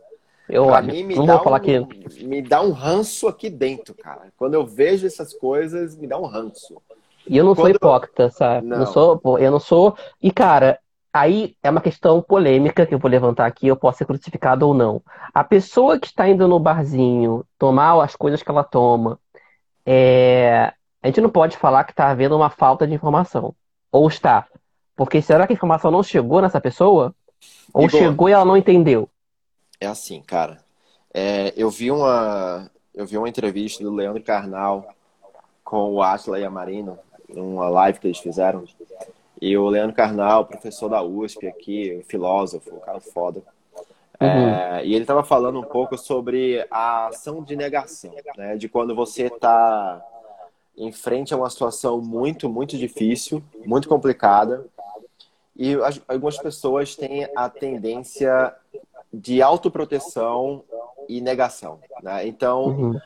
Eu 0.50 0.66
pra 0.66 0.76
olho. 0.76 0.88
Mim, 0.88 1.04
me 1.04 1.16
Não 1.16 1.26
dá 1.26 1.34
vou 1.34 1.42
um, 1.42 1.44
falar 1.44 1.60
que. 1.60 1.80
Me 2.24 2.42
dá 2.42 2.62
um 2.62 2.72
ranço 2.72 3.28
aqui 3.28 3.50
dentro, 3.50 3.94
cara. 3.96 4.32
Quando 4.38 4.54
eu 4.54 4.66
vejo 4.66 5.06
essas 5.06 5.34
coisas, 5.34 5.96
me 5.96 6.08
dá 6.08 6.18
um 6.18 6.26
ranço. 6.26 6.82
E 7.28 7.38
eu 7.38 7.46
não 7.46 7.56
Quando... 7.56 7.68
sou 7.68 7.76
hipócrita, 7.76 8.30
sabe? 8.30 8.68
Não. 8.68 8.80
não 8.80 8.86
sou, 8.86 9.22
eu 9.40 9.52
não 9.52 9.60
sou. 9.60 9.96
E, 10.22 10.32
cara, 10.32 10.80
Aí 11.14 11.56
é 11.62 11.70
uma 11.70 11.80
questão 11.80 12.24
polêmica 12.24 12.88
que 12.88 12.96
eu 12.96 12.98
vou 12.98 13.10
levantar 13.10 13.46
aqui, 13.46 13.68
eu 13.68 13.76
posso 13.76 14.00
ser 14.00 14.06
crucificado 14.06 14.68
ou 14.68 14.74
não. 14.74 15.00
A 15.32 15.44
pessoa 15.44 16.00
que 16.00 16.08
está 16.08 16.28
indo 16.28 16.48
no 16.48 16.60
barzinho 16.60 17.46
tomar 17.60 18.04
as 18.04 18.16
coisas 18.16 18.42
que 18.42 18.50
ela 18.50 18.64
toma, 18.64 19.20
é... 19.86 20.74
a 21.04 21.08
gente 21.08 21.22
não 21.22 21.30
pode 21.30 21.56
falar 21.56 21.84
que 21.84 21.92
está 21.92 22.10
havendo 22.10 22.36
uma 22.36 22.50
falta 22.50 22.88
de 22.88 22.96
informação. 22.96 23.54
Ou 23.92 24.08
está. 24.08 24.48
Porque 24.96 25.22
será 25.22 25.46
que 25.46 25.54
a 25.54 25.56
informação 25.56 25.92
não 25.92 26.02
chegou 26.02 26.42
nessa 26.42 26.60
pessoa? 26.60 27.14
Ou 27.72 27.86
Igor, 27.86 28.00
chegou 28.00 28.30
e 28.30 28.32
ela 28.32 28.46
não 28.46 28.58
entendeu? 28.58 29.08
É 29.80 29.86
assim, 29.86 30.20
cara. 30.22 30.64
É, 31.14 31.54
eu, 31.56 31.70
vi 31.70 31.92
uma, 31.92 32.72
eu 32.94 33.06
vi 33.06 33.18
uma 33.18 33.30
entrevista 33.30 33.84
do 33.84 33.94
Leandro 33.94 34.24
Carnal 34.24 34.88
com 35.64 35.94
o 35.94 36.02
Atila 36.02 36.40
e 36.40 36.44
a 36.44 36.50
Marino, 36.50 36.98
numa 37.30 37.70
live 37.70 38.00
que 38.00 38.08
eles 38.08 38.18
fizeram. 38.18 38.64
E 39.42 39.58
o 39.58 39.68
Leandro 39.68 39.96
Carnal, 39.96 40.46
professor 40.46 40.90
da 40.90 41.02
USP 41.02 41.48
aqui, 41.48 42.04
filósofo, 42.08 42.76
um 42.76 42.80
cara 42.80 43.00
foda. 43.00 43.42
Uhum. 44.22 44.28
É, 44.28 44.86
e 44.86 44.94
ele 44.94 45.04
estava 45.04 45.24
falando 45.24 45.60
um 45.60 45.64
pouco 45.64 45.98
sobre 45.98 46.66
a 46.72 47.08
ação 47.08 47.44
de 47.44 47.56
negação, 47.56 48.14
né? 48.38 48.56
De 48.56 48.70
quando 48.70 48.96
você 48.96 49.24
está 49.24 50.02
em 50.78 50.92
frente 50.92 51.34
a 51.34 51.38
uma 51.38 51.50
situação 51.50 52.00
muito, 52.02 52.50
muito 52.50 52.78
difícil, 52.78 53.44
muito 53.66 53.88
complicada, 53.88 54.66
e 55.56 55.76
algumas 56.08 56.38
pessoas 56.38 56.96
têm 56.96 57.28
a 57.36 57.48
tendência 57.48 58.56
de 59.14 59.42
autoproteção 59.42 60.64
e 61.08 61.22
negação. 61.22 61.80
Né? 62.02 62.28
Então, 62.28 62.66
uhum. 62.66 63.02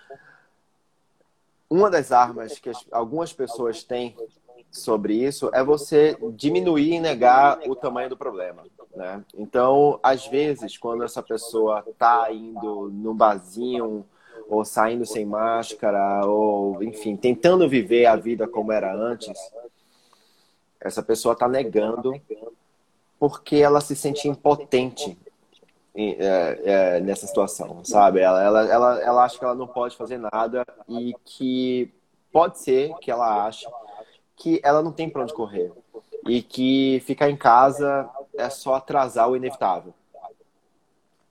uma 1.70 1.90
das 1.90 2.12
armas 2.12 2.58
que 2.58 2.72
algumas 2.92 3.34
pessoas 3.34 3.84
têm 3.84 4.16
sobre 4.72 5.16
isso 5.16 5.50
é 5.54 5.64
você 5.64 6.18
diminuir 6.34 6.94
e 6.94 7.00
negar 7.00 7.60
o 7.68 7.76
tamanho 7.76 8.10
do 8.10 8.18
problema. 8.18 8.64
Né? 8.96 9.24
Então, 9.36 10.00
às 10.02 10.28
vezes, 10.28 10.78
quando 10.78 11.04
essa 11.04 11.22
pessoa 11.22 11.84
está 11.88 12.32
indo 12.32 12.90
num 12.90 13.14
barzinho 13.14 14.06
ou 14.50 14.64
saindo 14.64 15.06
sem 15.06 15.26
máscara, 15.26 16.26
ou 16.26 16.82
enfim, 16.84 17.16
tentando 17.16 17.68
viver 17.68 18.06
a 18.06 18.16
vida 18.16 18.48
como 18.48 18.72
era 18.72 18.94
antes, 18.96 19.38
essa 20.80 21.04
pessoa 21.04 21.34
está 21.34 21.48
negando 21.48 22.20
porque 23.20 23.58
ela 23.58 23.82
se 23.82 23.96
sente 23.96 24.28
impotente 24.28 25.18
é, 25.96 26.62
é, 26.64 27.00
nessa 27.00 27.26
situação, 27.26 27.84
sabe? 27.84 28.20
Ela, 28.20 28.44
ela, 28.44 28.70
ela, 28.70 29.02
ela 29.02 29.24
acha 29.24 29.38
que 29.38 29.44
ela 29.44 29.56
não 29.56 29.68
pode 29.68 29.98
fazer 29.98 30.18
nada 30.18 30.64
e 30.88 31.16
que 31.26 31.92
pode 32.32 32.60
ser 32.60 32.94
que 33.00 33.10
ela 33.10 33.48
ache 33.48 33.66
que 34.38 34.62
ela 34.64 34.82
não 34.82 34.92
tem 34.92 35.10
para 35.10 35.24
onde 35.24 35.34
correr 35.34 35.72
e 36.28 36.42
que 36.42 37.02
ficar 37.06 37.30
em 37.30 37.36
casa 37.36 38.10
é 38.38 38.50
só 38.50 38.76
atrasar 38.76 39.30
o 39.30 39.36
inevitável. 39.36 39.94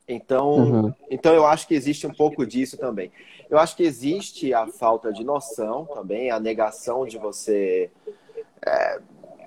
Então, 0.09 0.51
uhum. 0.55 0.95
então 1.11 1.35
eu 1.35 1.47
acho 1.47 1.67
que 1.67 1.75
existe 1.75 2.07
um 2.07 2.13
pouco 2.13 2.47
disso 2.47 2.77
também. 2.77 3.11
Eu 3.49 3.59
acho 3.59 3.77
que 3.77 3.83
existe 3.85 4.53
a 4.53 4.67
falta 4.67 5.13
de 5.13 5.25
noção 5.25 5.85
também, 5.87 6.31
a 6.31 6.39
negação 6.39 7.07
de 7.07 7.19
você, 7.19 7.91
é, 8.65 9.01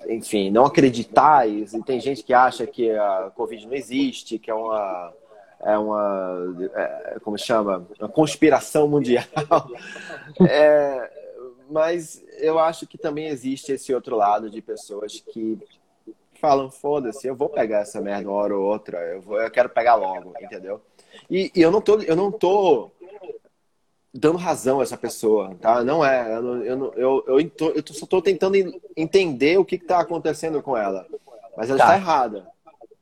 enfim, 0.08 0.50
não 0.50 0.64
acreditar. 0.64 1.48
E 1.48 1.66
tem 1.82 2.00
gente 2.00 2.22
que 2.22 2.32
acha 2.32 2.66
que 2.66 2.90
a 2.90 3.30
Covid 3.34 3.66
não 3.66 3.74
existe, 3.74 4.38
que 4.38 4.50
é 4.50 4.54
uma 4.54 5.12
é 5.62 5.76
uma 5.76 6.56
é, 6.74 7.18
como 7.22 7.36
chama 7.36 7.86
uma 7.98 8.08
conspiração 8.08 8.88
mundial. 8.88 9.24
É, 10.48 11.19
mas 11.70 12.22
eu 12.38 12.58
acho 12.58 12.86
que 12.86 12.98
também 12.98 13.28
existe 13.28 13.72
esse 13.72 13.94
outro 13.94 14.16
lado 14.16 14.50
de 14.50 14.60
pessoas 14.60 15.22
que 15.32 15.58
falam, 16.40 16.70
foda-se, 16.70 17.26
eu 17.26 17.36
vou 17.36 17.48
pegar 17.48 17.80
essa 17.80 18.00
merda 18.00 18.28
uma 18.28 18.36
hora 18.36 18.56
ou 18.56 18.64
outra, 18.64 18.98
eu, 18.98 19.20
vou, 19.20 19.40
eu 19.40 19.50
quero 19.50 19.68
pegar 19.68 19.94
logo, 19.94 20.32
entendeu? 20.40 20.80
E, 21.30 21.52
e, 21.54 21.60
eu 21.60 21.70
não 21.70 21.80
tô, 21.80 22.00
eu 22.00 22.16
não 22.16 22.32
tô 22.32 22.90
dando 24.12 24.38
razão 24.38 24.80
a 24.80 24.82
essa 24.82 24.96
pessoa, 24.96 25.54
tá? 25.60 25.84
Não 25.84 26.04
é, 26.04 26.34
eu, 26.34 26.64
eu, 26.64 26.94
eu, 26.96 27.24
eu, 27.26 27.50
tô, 27.50 27.70
eu 27.70 27.84
só 27.90 28.06
tô 28.06 28.22
tentando 28.22 28.56
entender 28.96 29.58
o 29.58 29.64
que, 29.64 29.78
que 29.78 29.84
tá 29.84 30.00
acontecendo 30.00 30.62
com 30.62 30.76
ela. 30.76 31.06
Mas 31.56 31.68
ela 31.68 31.78
tá. 31.78 31.84
está 31.84 31.96
errada. 31.96 32.46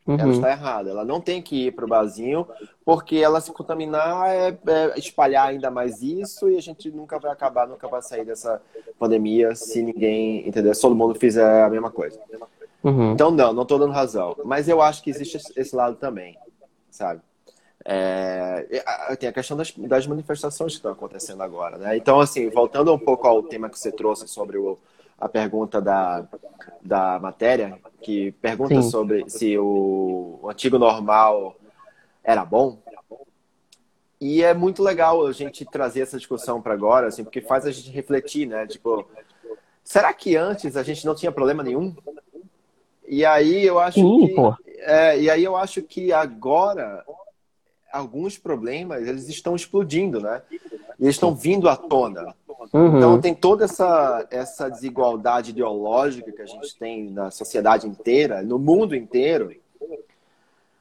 Uhum. 0.09 0.18
Ela 0.18 0.32
está 0.32 0.50
errada. 0.50 0.90
Ela 0.90 1.04
não 1.04 1.20
tem 1.20 1.42
que 1.42 1.66
ir 1.66 1.72
para 1.72 1.84
o 1.84 1.88
barzinho, 1.88 2.46
porque 2.82 3.16
ela 3.16 3.42
se 3.42 3.52
contaminar 3.52 4.26
é, 4.30 4.59
é, 4.66 4.98
espalhar 4.98 5.48
ainda 5.48 5.70
mais 5.70 6.02
isso 6.02 6.48
e 6.48 6.56
a 6.56 6.62
gente 6.62 6.90
nunca 6.90 7.18
vai 7.18 7.30
acabar, 7.30 7.68
nunca 7.68 7.86
vai 7.86 8.00
sair 8.00 8.24
dessa 8.24 8.62
pandemia 8.98 9.54
se 9.54 9.82
ninguém, 9.82 10.48
entendeu? 10.48 10.74
Se 10.74 10.80
todo 10.80 10.96
mundo 10.96 11.14
fizer 11.14 11.62
a 11.62 11.68
mesma 11.68 11.90
coisa. 11.90 12.18
Uhum. 12.82 13.12
Então, 13.12 13.30
não, 13.30 13.52
não 13.52 13.62
estou 13.64 13.78
dando 13.78 13.92
razão. 13.92 14.34
Mas 14.46 14.66
eu 14.66 14.80
acho 14.80 15.02
que 15.02 15.11
existe 15.11 15.38
esse 15.54 15.76
lado 15.76 15.96
também, 15.96 16.38
sabe? 16.90 17.20
É, 17.84 18.82
tem 19.18 19.28
a 19.28 19.32
questão 19.32 19.59
das, 19.59 19.72
das 19.72 20.06
manifestações 20.06 20.72
que 20.72 20.78
estão 20.78 20.92
acontecendo 20.92 21.42
agora, 21.42 21.76
né? 21.76 21.98
Então, 21.98 22.18
assim, 22.18 22.48
voltando 22.48 22.94
um 22.94 22.98
pouco 22.98 23.26
ao 23.26 23.42
tema 23.42 23.68
que 23.68 23.78
você 23.78 23.92
trouxe 23.92 24.26
sobre 24.26 24.56
o, 24.56 24.78
a 25.18 25.28
pergunta 25.28 25.80
da, 25.80 26.26
da 26.80 27.18
matéria, 27.18 27.78
que 28.00 28.32
pergunta 28.32 28.80
Sim. 28.80 28.90
sobre 28.90 29.28
se 29.28 29.58
o, 29.58 30.38
o 30.42 30.48
antigo 30.48 30.78
normal 30.78 31.56
era 32.22 32.44
bom. 32.44 32.78
E 34.20 34.42
é 34.42 34.52
muito 34.54 34.82
legal 34.82 35.26
a 35.26 35.32
gente 35.32 35.64
trazer 35.64 36.00
essa 36.00 36.18
discussão 36.18 36.60
para 36.60 36.74
agora, 36.74 37.08
assim, 37.08 37.24
porque 37.24 37.40
faz 37.40 37.66
a 37.66 37.70
gente 37.70 37.90
refletir, 37.90 38.46
né? 38.46 38.66
Tipo, 38.66 39.08
será 39.82 40.12
que 40.12 40.36
antes 40.36 40.76
a 40.76 40.82
gente 40.82 41.04
não 41.06 41.14
tinha 41.14 41.32
problema 41.32 41.62
nenhum? 41.62 41.94
E 43.06 43.24
aí 43.24 43.64
eu 43.64 43.78
acho 43.78 44.00
Sim, 44.00 44.26
que, 44.26 44.34
é, 44.80 45.20
e 45.20 45.30
aí 45.30 45.42
eu 45.42 45.56
acho 45.56 45.82
que 45.82 46.12
agora 46.12 47.04
alguns 47.92 48.36
problemas 48.36 49.06
eles 49.06 49.28
estão 49.28 49.56
explodindo, 49.56 50.20
né? 50.20 50.42
E 50.98 51.04
eles 51.04 51.14
estão 51.14 51.34
vindo 51.34 51.68
à 51.68 51.76
tona. 51.76 52.34
Uhum. 52.72 52.96
Então 52.96 53.20
tem 53.20 53.34
toda 53.34 53.64
essa, 53.64 54.26
essa 54.30 54.68
desigualdade 54.68 55.50
ideológica 55.50 56.32
que 56.32 56.42
a 56.42 56.46
gente 56.46 56.76
tem 56.76 57.11
na 57.11 57.30
sociedade 57.30 57.86
inteira, 57.86 58.42
no 58.42 58.59
mundo 58.59 58.94
inteiro. 58.94 59.54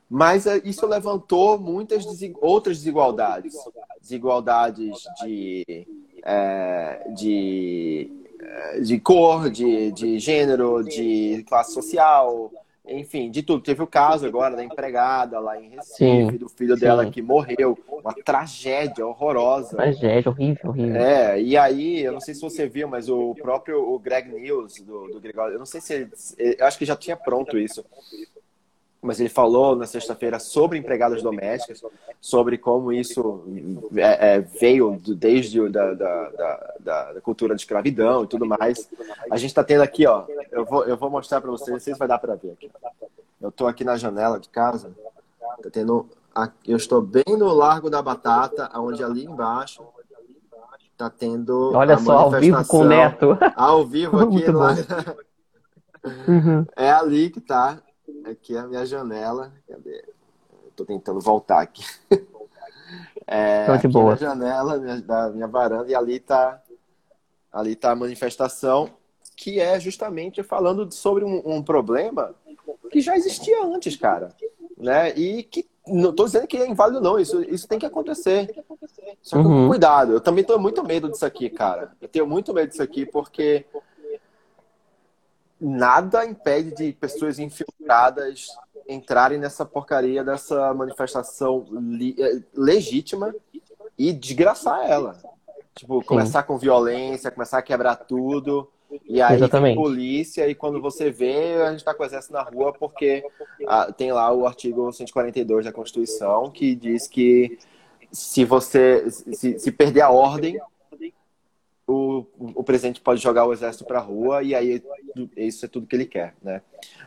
Mas 0.09 0.47
é, 0.47 0.61
isso 0.63 0.85
levantou 0.85 1.59
muitas 1.59 2.05
outras 2.41 2.77
desigualdades. 2.77 3.53
Desigualdades 4.01 4.97
de, 5.21 5.85
é, 6.23 7.11
de, 7.13 8.09
é, 8.39 8.79
de 8.79 8.99
cor, 8.99 9.49
de, 9.49 9.91
de 9.91 10.17
gênero, 10.17 10.83
de 10.83 11.43
classe 11.47 11.73
social, 11.73 12.51
enfim, 12.87 13.29
de 13.29 13.43
tudo. 13.43 13.63
Teve 13.63 13.83
o 13.83 13.87
caso 13.87 14.25
agora 14.25 14.55
da 14.55 14.63
empregada 14.63 15.39
lá 15.39 15.59
em 15.61 15.69
Recife, 15.69 15.95
sim, 15.95 16.37
do 16.37 16.49
filho 16.49 16.75
sim. 16.75 16.81
dela 16.81 17.09
que 17.09 17.21
morreu. 17.21 17.77
Uma 17.87 18.13
tragédia 18.13 19.05
horrorosa. 19.05 19.75
Tragédia, 19.75 20.29
horrível, 20.29 20.69
horrível. 20.69 20.95
É, 20.95 21.41
e 21.41 21.57
aí, 21.57 22.01
eu 22.01 22.11
não 22.11 22.19
sei 22.19 22.33
se 22.33 22.41
você 22.41 22.67
viu, 22.67 22.87
mas 22.87 23.09
o 23.09 23.35
próprio 23.35 23.81
o 23.81 23.99
Greg 23.99 24.29
News, 24.29 24.81
do, 24.81 25.07
do 25.07 25.19
Gregório, 25.19 25.55
eu 25.55 25.59
não 25.59 25.65
sei 25.65 25.81
se 25.81 25.93
ele, 25.93 26.55
eu 26.59 26.65
acho 26.65 26.77
que 26.77 26.85
já 26.85 26.95
tinha 26.95 27.15
pronto 27.15 27.57
isso 27.57 27.83
mas 29.07 29.21
ele 29.21 29.29
falou 29.29 29.73
na 29.75 29.85
sexta-feira 29.85 30.37
sobre 30.37 30.77
empregadas 30.77 31.23
domésticas, 31.23 31.81
sobre 32.19 32.57
como 32.57 32.91
isso 32.91 33.45
é, 33.95 34.35
é, 34.35 34.39
veio 34.41 34.99
desde 35.01 35.69
da, 35.69 35.93
da, 35.93 36.29
da, 36.79 37.13
da, 37.13 37.21
cultura 37.21 37.55
de 37.55 37.61
escravidão 37.61 38.25
e 38.25 38.27
tudo 38.27 38.45
mais. 38.45 38.89
A 39.31 39.37
gente 39.37 39.51
está 39.51 39.63
tendo 39.63 39.81
aqui, 39.81 40.05
ó, 40.05 40.25
eu 40.51 40.65
vou, 40.65 40.83
eu 40.83 40.97
vou 40.97 41.09
mostrar 41.09 41.39
para 41.39 41.49
vocês, 41.49 41.81
vocês 41.81 41.97
vai 41.97 42.07
dar 42.07 42.19
para 42.19 42.35
ver 42.35 42.51
aqui. 42.51 42.69
Eu 43.41 43.49
estou 43.49 43.67
aqui 43.67 43.85
na 43.85 43.95
janela 43.95 44.39
de 44.39 44.49
casa, 44.49 44.91
tá 45.63 45.69
tendo, 45.71 46.09
eu 46.67 46.75
estou 46.75 47.01
bem 47.01 47.37
no 47.37 47.47
Largo 47.53 47.89
da 47.89 48.01
Batata, 48.01 48.69
onde 48.75 49.01
ali 49.03 49.23
embaixo 49.23 49.83
está 50.91 51.09
tendo. 51.09 51.71
Olha 51.73 51.97
só, 51.97 52.17
ao 52.17 52.31
vivo 52.31 52.67
com 52.67 52.79
o 52.79 52.85
Neto. 52.85 53.37
Ao 53.55 53.85
vivo 53.85 54.19
aqui. 54.19 54.51
lá. 54.51 54.75
Uhum. 56.27 56.65
É 56.75 56.91
ali 56.91 57.29
que 57.29 57.39
tá 57.39 57.79
Aqui 58.31 58.55
é 58.55 58.59
a 58.59 58.67
minha 58.67 58.85
janela. 58.85 59.53
Cadê? 59.67 60.03
Estou 60.69 60.85
tentando 60.85 61.19
voltar 61.19 61.61
aqui. 61.61 61.83
É, 63.29 63.65
Tô 63.65 63.75
de 63.75 63.87
boa. 63.89 64.13
a 64.13 64.15
janela 64.15 64.77
minha, 64.77 65.01
da 65.01 65.29
minha 65.29 65.47
varanda 65.47 65.91
e 65.91 65.95
ali 65.95 66.15
está 66.15 66.61
ali 67.51 67.75
tá 67.75 67.91
a 67.91 67.95
manifestação 67.95 68.89
que 69.35 69.59
é 69.59 69.77
justamente 69.79 70.41
falando 70.41 70.89
sobre 70.93 71.25
um, 71.25 71.41
um, 71.45 71.61
problema 71.61 72.33
que 72.89 73.01
já 73.01 73.17
existia 73.17 73.65
antes, 73.65 73.97
cara, 73.97 74.33
né? 74.77 75.13
E 75.13 75.43
que 75.43 75.67
não 75.85 76.11
estou 76.11 76.25
dizendo 76.25 76.47
que 76.47 76.55
é 76.55 76.67
inválido 76.67 77.01
não, 77.01 77.19
isso 77.19 77.41
isso 77.43 77.67
tem 77.67 77.77
que 77.77 77.85
acontecer, 77.85 78.63
Só 79.21 79.37
que 79.41 79.45
uhum. 79.45 79.67
cuidado, 79.67 80.13
eu 80.13 80.21
também 80.21 80.43
tenho 80.45 80.59
muito 80.59 80.83
medo 80.83 81.09
disso 81.09 81.25
aqui, 81.25 81.49
cara. 81.49 81.91
Eu 82.01 82.07
tenho 82.07 82.25
muito 82.25 82.53
medo 82.53 82.69
disso 82.69 82.83
aqui 82.83 83.05
porque 83.05 83.65
nada 85.59 86.25
impede 86.25 86.75
de 86.75 86.93
pessoas 86.93 87.39
infiltradas 87.39 88.47
entrarem 88.87 89.37
nessa 89.37 89.65
porcaria 89.65 90.23
dessa 90.23 90.73
manifestação 90.73 91.67
eh, 92.17 92.41
legítima 92.53 93.35
e 93.97 94.13
desgraçar 94.13 94.89
ela. 94.89 95.17
Tipo, 95.75 96.03
começar 96.03 96.41
Sim. 96.41 96.47
com 96.47 96.57
violência, 96.57 97.31
começar 97.31 97.57
a 97.57 97.61
quebrar 97.61 97.95
tudo. 97.95 98.69
E 99.05 99.21
aí 99.21 99.35
Exatamente. 99.35 99.75
tem 99.75 99.83
polícia, 99.83 100.47
e 100.47 100.55
quando 100.55 100.81
você 100.81 101.11
vê, 101.11 101.61
a 101.61 101.71
gente 101.71 101.79
está 101.79 101.93
com 101.93 102.03
o 102.03 102.05
exército 102.05 102.33
na 102.33 102.41
rua, 102.41 102.71
porque 102.71 103.23
ah, 103.67 103.91
tem 103.91 104.13
lá 104.13 104.31
o 104.33 104.47
artigo 104.47 104.91
142 104.91 105.65
da 105.65 105.73
Constituição 105.73 106.49
que 106.49 106.73
diz 106.73 107.05
que 107.05 107.59
se 108.11 108.45
você 108.45 109.09
se, 109.09 109.59
se 109.59 109.71
perder 109.73 110.01
a 110.01 110.09
ordem, 110.09 110.57
o, 111.87 112.25
o 112.37 112.63
presidente 112.63 112.99
pode 112.99 113.21
jogar 113.21 113.45
o 113.45 113.53
exército 113.53 113.85
para 113.85 113.99
a 113.99 114.01
rua 114.01 114.43
e 114.43 114.53
aí 114.53 114.83
isso 115.37 115.65
é 115.65 115.69
tudo 115.69 115.87
que 115.87 115.95
ele 115.95 116.05
quer, 116.05 116.35
né? 116.43 116.61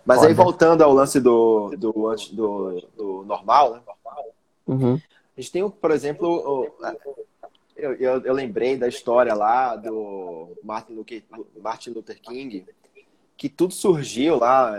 Mas 0.07 0.19
pode. 0.19 0.29
aí 0.29 0.35
voltando 0.35 0.83
ao 0.83 0.93
lance 0.93 1.21
do, 1.21 1.71
do, 1.77 1.93
do, 2.33 2.81
do 2.97 3.25
normal, 3.25 3.75
né? 3.75 3.83
Uhum. 4.67 4.95
A 5.37 5.41
gente 5.41 5.53
tem, 5.53 5.69
por 5.69 5.91
exemplo, 5.91 6.73
eu, 7.77 7.93
eu, 7.95 8.21
eu, 8.23 8.33
lembrei 8.33 8.77
da 8.77 8.89
história 8.89 9.35
lá 9.35 9.77
do 9.77 10.57
Martin 10.63 10.95
Luther, 10.95 11.25
Martin 11.61 11.91
Luther 11.91 12.21
King, 12.21 12.65
que 13.37 13.49
tudo 13.49 13.75
surgiu 13.75 14.39
lá 14.39 14.79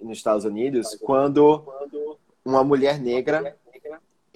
nos 0.00 0.18
Estados 0.18 0.44
Unidos 0.44 0.94
quando 0.96 1.62
uma 2.44 2.64
mulher 2.64 2.98
negra 2.98 3.56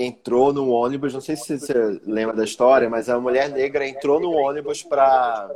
entrou 0.02 0.52
no 0.52 0.70
ônibus, 0.70 1.12
não 1.12 1.20
sei 1.20 1.36
se 1.36 1.58
você 1.58 2.00
lembra 2.04 2.34
da 2.34 2.44
história, 2.44 2.88
mas 2.88 3.08
a 3.08 3.20
mulher 3.20 3.50
negra 3.50 3.86
entrou 3.86 4.18
no 4.18 4.32
ônibus 4.32 4.82
para. 4.82 5.50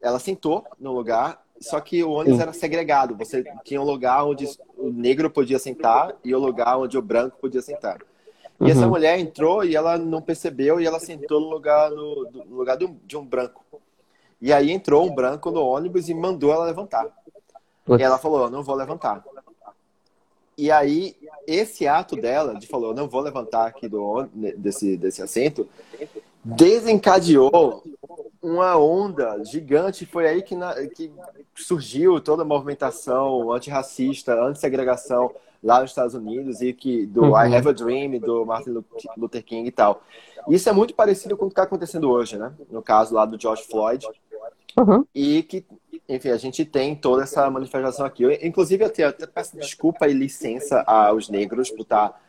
Ela 0.00 0.18
sentou 0.18 0.66
no 0.78 0.92
lugar, 0.92 1.42
só 1.60 1.80
que 1.80 2.02
o 2.02 2.10
ônibus 2.10 2.36
Sim. 2.36 2.42
era 2.42 2.52
segregado. 2.52 3.16
Você 3.16 3.44
tinha 3.64 3.80
um 3.80 3.84
lugar 3.84 4.24
onde 4.24 4.48
o 4.76 4.90
negro 4.90 5.30
podia 5.30 5.58
sentar 5.58 6.14
e 6.24 6.34
o 6.34 6.38
lugar 6.38 6.76
onde 6.76 6.98
o 6.98 7.02
branco 7.02 7.38
podia 7.40 7.62
sentar. 7.62 7.98
E 8.60 8.64
uhum. 8.64 8.70
essa 8.70 8.86
mulher 8.86 9.18
entrou 9.18 9.64
e 9.64 9.74
ela 9.74 9.96
não 9.96 10.20
percebeu 10.20 10.80
e 10.80 10.86
ela 10.86 11.00
sentou 11.00 11.40
no 11.40 11.48
lugar, 11.48 11.90
no, 11.90 12.30
no 12.30 12.56
lugar 12.56 12.76
de 12.76 12.84
um, 12.84 12.96
de 13.04 13.16
um, 13.16 13.24
branco. 13.24 13.64
E 14.40 14.52
aí 14.52 14.70
entrou 14.70 15.06
um 15.06 15.14
branco 15.14 15.50
no 15.50 15.64
ônibus 15.64 16.08
e 16.08 16.14
mandou 16.14 16.52
ela 16.52 16.66
levantar. 16.66 17.06
E 17.98 18.02
ela 18.02 18.18
falou: 18.18 18.50
Não 18.50 18.62
vou 18.62 18.74
levantar. 18.74 19.24
E 20.56 20.70
aí, 20.70 21.16
esse 21.46 21.86
ato 21.86 22.14
dela, 22.16 22.54
de 22.54 22.66
falou: 22.66 22.94
Não 22.94 23.08
vou 23.08 23.20
levantar 23.20 23.66
aqui 23.66 23.88
do, 23.88 24.26
desse, 24.56 24.96
desse 24.96 25.22
assento, 25.22 25.68
desencadeou 26.44 27.82
uma 28.42 28.76
onda 28.76 29.42
gigante. 29.44 30.04
Foi 30.06 30.26
aí 30.26 30.42
que, 30.42 30.54
na, 30.54 30.74
que 30.88 31.10
surgiu 31.54 32.20
toda 32.20 32.42
a 32.42 32.46
movimentação 32.46 33.52
antirracista, 33.52 34.34
anti-segregação 34.34 35.32
lá 35.62 35.80
nos 35.80 35.90
Estados 35.90 36.14
Unidos 36.14 36.60
e 36.60 36.72
que 36.72 37.06
do 37.06 37.22
uhum. 37.22 37.40
I 37.40 37.54
Have 37.54 37.68
a 37.68 37.72
Dream, 37.72 38.18
do 38.18 38.44
Martin 38.44 38.82
Luther 39.16 39.44
King 39.44 39.68
e 39.68 39.72
tal. 39.72 40.02
Isso 40.48 40.68
é 40.68 40.72
muito 40.72 40.94
parecido 40.94 41.36
com 41.36 41.44
o 41.44 41.48
que 41.48 41.52
está 41.52 41.62
acontecendo 41.62 42.10
hoje, 42.10 42.36
né? 42.36 42.52
No 42.70 42.82
caso 42.82 43.14
lá 43.14 43.24
do 43.24 43.40
George 43.40 43.62
Floyd. 43.62 44.06
Uhum. 44.76 45.04
E 45.14 45.42
que, 45.44 45.64
enfim, 46.14 46.30
a 46.30 46.36
gente 46.36 46.64
tem 46.64 46.94
toda 46.94 47.22
essa 47.22 47.48
manifestação 47.50 48.04
aqui. 48.04 48.22
Eu, 48.22 48.32
inclusive, 48.42 48.82
eu 48.82 48.88
até, 48.88 49.04
até 49.04 49.26
peço 49.26 49.56
desculpa 49.56 50.06
e 50.08 50.12
licença 50.12 50.82
aos 50.82 51.28
negros 51.28 51.70
por 51.70 51.82
estar 51.82 52.20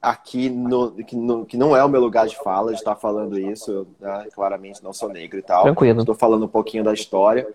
aqui 0.00 0.48
no 0.48 0.92
que, 0.92 1.16
no 1.16 1.44
que, 1.44 1.56
não 1.56 1.76
é 1.76 1.84
o 1.84 1.88
meu 1.88 2.00
lugar 2.00 2.26
de 2.26 2.36
fala, 2.36 2.72
de 2.72 2.78
estar 2.78 2.96
falando 2.96 3.38
isso. 3.38 3.70
Eu, 3.70 3.86
né, 4.00 4.28
claramente 4.34 4.82
não 4.82 4.92
sou 4.92 5.08
negro 5.08 5.38
e 5.38 5.42
tal. 5.42 5.64
Tranquilo. 5.64 6.00
Estou 6.00 6.14
falando 6.14 6.44
um 6.44 6.48
pouquinho 6.48 6.84
da 6.84 6.92
história. 6.92 7.46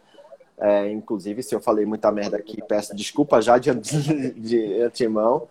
É, 0.59 0.89
inclusive, 0.91 1.41
se 1.41 1.55
eu 1.55 1.59
falei 1.59 1.85
muita 1.85 2.11
merda 2.11 2.37
aqui, 2.37 2.61
peço 2.61 2.95
desculpa 2.95 3.41
já 3.41 3.57
de, 3.57 3.73
de, 3.73 4.31
de 4.31 4.81
antemão. 4.81 5.47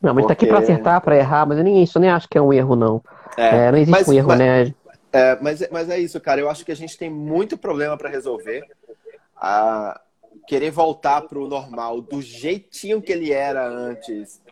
Não, 0.00 0.14
mas 0.14 0.24
porque... 0.24 0.26
tá 0.26 0.32
aqui 0.32 0.46
para 0.46 0.58
acertar, 0.58 1.00
para 1.00 1.16
errar, 1.16 1.46
mas 1.46 1.58
eu 1.58 1.64
nem 1.64 1.82
isso 1.82 1.98
nem 1.98 2.10
acho 2.10 2.28
que 2.28 2.38
é 2.38 2.42
um 2.42 2.52
erro, 2.52 2.76
não. 2.76 3.02
É, 3.36 3.66
é 3.66 3.72
não 3.72 3.78
existe 3.78 3.90
mas, 3.90 4.08
um 4.08 4.12
erro, 4.12 4.28
mas, 4.28 4.38
né? 4.38 4.74
É, 5.14 5.38
mas, 5.40 5.66
mas 5.70 5.88
é 5.88 5.98
isso, 5.98 6.20
cara. 6.20 6.40
Eu 6.40 6.50
acho 6.50 6.64
que 6.64 6.72
a 6.72 6.76
gente 6.76 6.98
tem 6.98 7.08
muito 7.08 7.56
problema 7.56 7.96
para 7.96 8.08
resolver. 8.08 8.64
A 9.36 10.00
querer 10.48 10.72
voltar 10.72 11.22
para 11.22 11.38
o 11.38 11.46
normal 11.46 12.00
do 12.00 12.20
jeitinho 12.20 13.00
que 13.00 13.12
ele 13.12 13.32
era 13.32 13.64
antes. 13.64 14.42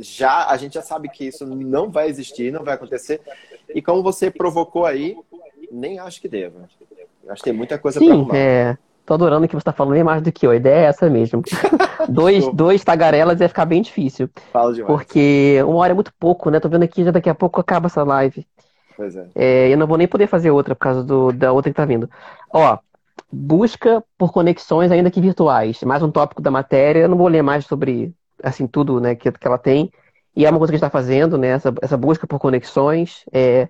Já 0.00 0.48
a 0.48 0.56
gente 0.56 0.74
já 0.74 0.82
sabe 0.82 1.10
que 1.10 1.26
isso 1.26 1.46
não 1.46 1.90
vai 1.90 2.08
existir, 2.08 2.50
não 2.50 2.64
vai 2.64 2.74
acontecer. 2.74 3.20
E 3.74 3.82
como 3.82 4.02
você 4.02 4.30
provocou 4.30 4.86
aí, 4.86 5.16
nem 5.70 5.98
acho 5.98 6.20
que 6.20 6.28
deva. 6.28 6.68
Acho 7.28 7.42
que 7.42 7.50
tem 7.50 7.52
muita 7.52 7.78
coisa 7.78 8.00
para 8.00 8.12
arrumar. 8.12 8.36
É. 8.36 8.78
Tô 9.04 9.14
adorando 9.14 9.44
o 9.44 9.48
que 9.48 9.54
você 9.54 9.64
tá 9.64 9.72
falando, 9.72 9.94
nem 9.94 10.02
mais 10.02 10.22
do 10.22 10.32
que 10.32 10.46
eu. 10.46 10.50
A 10.50 10.56
ideia 10.56 10.86
é 10.86 10.88
essa 10.88 11.08
mesmo. 11.08 11.42
dois, 12.08 12.48
dois 12.52 12.82
tagarelas 12.82 13.40
ia 13.40 13.48
ficar 13.48 13.64
bem 13.64 13.82
difícil. 13.82 14.28
Fala 14.52 14.72
demais. 14.72 14.92
Porque 14.92 15.62
uma 15.62 15.76
hora 15.76 15.92
é 15.92 15.94
muito 15.94 16.12
pouco, 16.18 16.50
né? 16.50 16.58
Tô 16.58 16.68
vendo 16.68 16.82
aqui, 16.82 17.04
já 17.04 17.12
daqui 17.12 17.28
a 17.28 17.34
pouco 17.34 17.60
acaba 17.60 17.86
essa 17.86 18.02
live. 18.02 18.46
Pois 18.96 19.16
é. 19.16 19.28
é 19.34 19.72
eu 19.72 19.76
não 19.76 19.86
vou 19.86 19.98
nem 19.98 20.08
poder 20.08 20.26
fazer 20.26 20.50
outra 20.50 20.74
por 20.74 20.80
causa 20.80 21.04
do, 21.04 21.32
da 21.32 21.52
outra 21.52 21.70
que 21.70 21.76
tá 21.76 21.84
vindo. 21.84 22.08
Ó, 22.50 22.78
busca 23.30 24.02
por 24.16 24.32
conexões 24.32 24.90
ainda 24.90 25.10
que 25.10 25.20
virtuais. 25.20 25.82
Mais 25.82 26.02
um 26.02 26.10
tópico 26.10 26.40
da 26.40 26.50
matéria. 26.50 27.00
Eu 27.00 27.08
não 27.08 27.16
vou 27.16 27.28
ler 27.28 27.42
mais 27.42 27.66
sobre, 27.66 28.14
assim, 28.42 28.66
tudo, 28.66 29.00
né, 29.00 29.14
que, 29.14 29.30
que 29.30 29.46
ela 29.46 29.58
tem. 29.58 29.90
E 30.34 30.44
é 30.44 30.50
uma 30.50 30.58
coisa 30.58 30.70
que 30.70 30.76
a 30.76 30.78
gente 30.78 30.86
está 30.86 30.98
fazendo, 30.98 31.38
né? 31.38 31.48
Essa, 31.48 31.74
essa 31.80 31.96
busca 31.96 32.26
por 32.26 32.38
conexões. 32.38 33.24
É... 33.32 33.68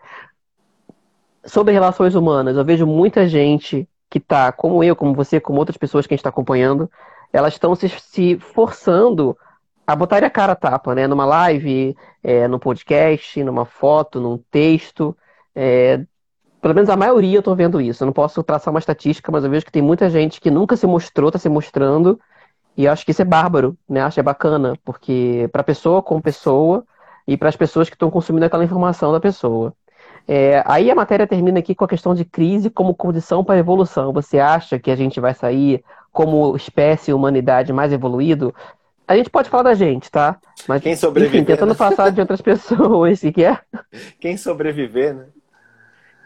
Sobre 1.44 1.72
relações 1.72 2.16
humanas, 2.16 2.56
eu 2.56 2.64
vejo 2.64 2.86
muita 2.86 3.28
gente 3.28 3.88
que 4.10 4.18
está, 4.18 4.50
como 4.50 4.82
eu, 4.82 4.96
como 4.96 5.14
você, 5.14 5.40
como 5.40 5.58
outras 5.58 5.76
pessoas 5.76 6.06
que 6.06 6.14
a 6.14 6.16
gente 6.16 6.20
está 6.20 6.30
acompanhando, 6.30 6.90
elas 7.32 7.54
estão 7.54 7.74
se, 7.74 7.88
se, 7.88 8.38
forçando 8.38 9.36
a 9.86 9.94
botar 9.94 10.24
a 10.24 10.30
cara 10.30 10.56
tapa, 10.56 10.94
né? 10.94 11.06
Numa 11.06 11.24
live, 11.24 11.96
é, 12.22 12.48
no 12.48 12.58
podcast, 12.58 13.42
numa 13.44 13.64
foto, 13.64 14.20
num 14.20 14.38
texto. 14.50 15.16
É, 15.54 16.04
pelo 16.60 16.74
menos 16.74 16.90
a 16.90 16.96
maioria 16.96 17.36
eu 17.36 17.40
estou 17.40 17.54
vendo 17.54 17.80
isso. 17.80 18.02
Eu 18.02 18.06
não 18.06 18.12
posso 18.12 18.42
traçar 18.42 18.72
uma 18.72 18.80
estatística, 18.80 19.30
mas 19.30 19.44
eu 19.44 19.50
vejo 19.50 19.64
que 19.64 19.72
tem 19.72 19.82
muita 19.82 20.10
gente 20.10 20.40
que 20.40 20.50
nunca 20.50 20.76
se 20.76 20.86
mostrou, 20.86 21.28
está 21.28 21.38
se 21.38 21.48
mostrando. 21.48 22.18
E 22.76 22.88
acho 22.88 23.04
que 23.04 23.12
isso 23.12 23.22
é 23.22 23.24
bárbaro, 23.24 23.76
né? 23.88 24.00
Acho 24.02 24.14
que 24.14 24.20
é 24.20 24.22
bacana, 24.22 24.76
porque 24.84 25.48
para 25.52 25.62
pessoa 25.62 26.02
com 26.02 26.20
pessoa 26.20 26.84
e 27.26 27.36
para 27.36 27.48
as 27.48 27.56
pessoas 27.56 27.88
que 27.88 27.94
estão 27.94 28.10
consumindo 28.10 28.44
aquela 28.46 28.64
informação 28.64 29.12
da 29.12 29.20
pessoa. 29.20 29.72
É, 30.28 30.62
aí 30.66 30.90
a 30.90 30.94
matéria 30.94 31.26
termina 31.26 31.60
aqui 31.60 31.74
com 31.74 31.84
a 31.84 31.88
questão 31.88 32.14
de 32.14 32.24
crise 32.24 32.68
como 32.68 32.94
condição 32.94 33.44
para 33.44 33.58
evolução. 33.58 34.12
Você 34.12 34.38
acha 34.40 34.78
que 34.78 34.90
a 34.90 34.96
gente 34.96 35.20
vai 35.20 35.34
sair 35.34 35.84
como 36.12 36.56
espécie 36.56 37.12
humanidade 37.12 37.72
mais 37.72 37.92
evoluído? 37.92 38.54
A 39.06 39.16
gente 39.16 39.30
pode 39.30 39.48
falar 39.48 39.64
da 39.64 39.74
gente, 39.74 40.10
tá? 40.10 40.38
Mas, 40.66 40.82
Quem 40.82 40.96
sobreviver, 40.96 41.40
enfim, 41.40 41.46
tentando 41.46 41.70
né? 41.70 41.74
passar 41.74 42.10
de 42.10 42.20
outras 42.20 42.40
pessoas, 42.42 43.20
se 43.20 43.32
quer. 43.32 43.62
Quem 44.20 44.36
sobreviver, 44.36 45.14
né? 45.14 45.26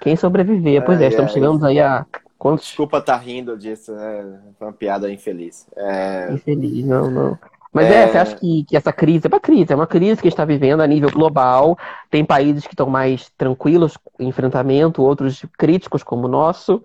Quem 0.01 0.17
sobreviver, 0.17 0.83
pois 0.85 1.01
é, 1.01 1.05
é 1.05 1.09
estamos 1.09 1.33
chegando 1.33 1.67
aí 1.67 1.79
a 1.79 2.07
Quantos... 2.41 2.69
Desculpa 2.69 2.97
estar 2.97 3.19
tá 3.19 3.23
rindo 3.23 3.55
disso, 3.55 3.93
né? 3.93 4.41
Foi 4.59 4.69
uma 4.69 4.73
piada 4.73 5.13
infeliz. 5.13 5.67
É... 5.77 6.33
Infeliz, 6.33 6.87
não, 6.87 7.11
não. 7.11 7.39
Mas 7.71 7.87
é, 7.87 8.05
é 8.05 8.09
você 8.09 8.17
acha 8.17 8.35
que, 8.35 8.65
que 8.65 8.75
essa 8.75 8.91
crise 8.95 9.27
é 9.27 9.29
uma 9.29 9.39
crise, 9.39 9.73
é 9.75 9.77
uma 9.77 9.87
crise 9.87 10.23
que 10.23 10.27
está 10.27 10.43
vivendo 10.47 10.81
a 10.81 10.87
nível 10.87 11.11
global. 11.11 11.79
Tem 12.11 12.25
países 12.25 12.67
que 12.67 12.73
estão 12.73 12.89
mais 12.89 13.29
tranquilos 13.37 13.99
em 14.19 14.27
enfrentamento, 14.29 15.03
outros 15.03 15.45
críticos 15.59 16.03
como 16.03 16.27
o 16.27 16.31
nosso, 16.31 16.83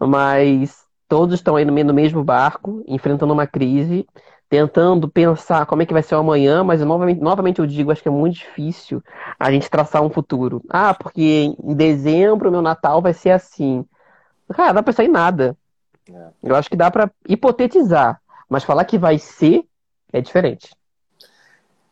mas 0.00 0.86
todos 1.06 1.34
estão 1.34 1.54
aí 1.54 1.66
no 1.66 1.92
mesmo 1.92 2.24
barco, 2.24 2.82
enfrentando 2.88 3.34
uma 3.34 3.46
crise, 3.46 4.06
tentando 4.48 5.08
pensar 5.08 5.66
como 5.66 5.82
é 5.82 5.86
que 5.86 5.92
vai 5.92 6.02
ser 6.02 6.14
o 6.14 6.18
amanhã, 6.18 6.62
mas 6.62 6.80
novamente, 6.82 7.20
novamente 7.20 7.58
eu 7.58 7.66
digo, 7.66 7.90
acho 7.90 8.02
que 8.02 8.08
é 8.08 8.12
muito 8.12 8.36
difícil 8.36 9.02
a 9.38 9.50
gente 9.50 9.70
traçar 9.70 10.02
um 10.02 10.10
futuro. 10.10 10.62
Ah, 10.68 10.94
porque 10.94 11.54
em 11.62 11.74
dezembro 11.74 12.50
meu 12.50 12.62
Natal 12.62 13.02
vai 13.02 13.12
ser 13.12 13.30
assim. 13.30 13.84
Cara, 14.52 14.68
não 14.68 14.82
dá 14.82 14.82
pra 14.82 15.04
em 15.04 15.08
nada. 15.08 15.56
É. 16.08 16.28
Eu 16.42 16.54
acho 16.54 16.68
que 16.68 16.76
dá 16.76 16.90
para 16.90 17.10
hipotetizar, 17.28 18.20
mas 18.48 18.64
falar 18.64 18.84
que 18.84 18.98
vai 18.98 19.18
ser 19.18 19.64
é 20.12 20.20
diferente. 20.20 20.70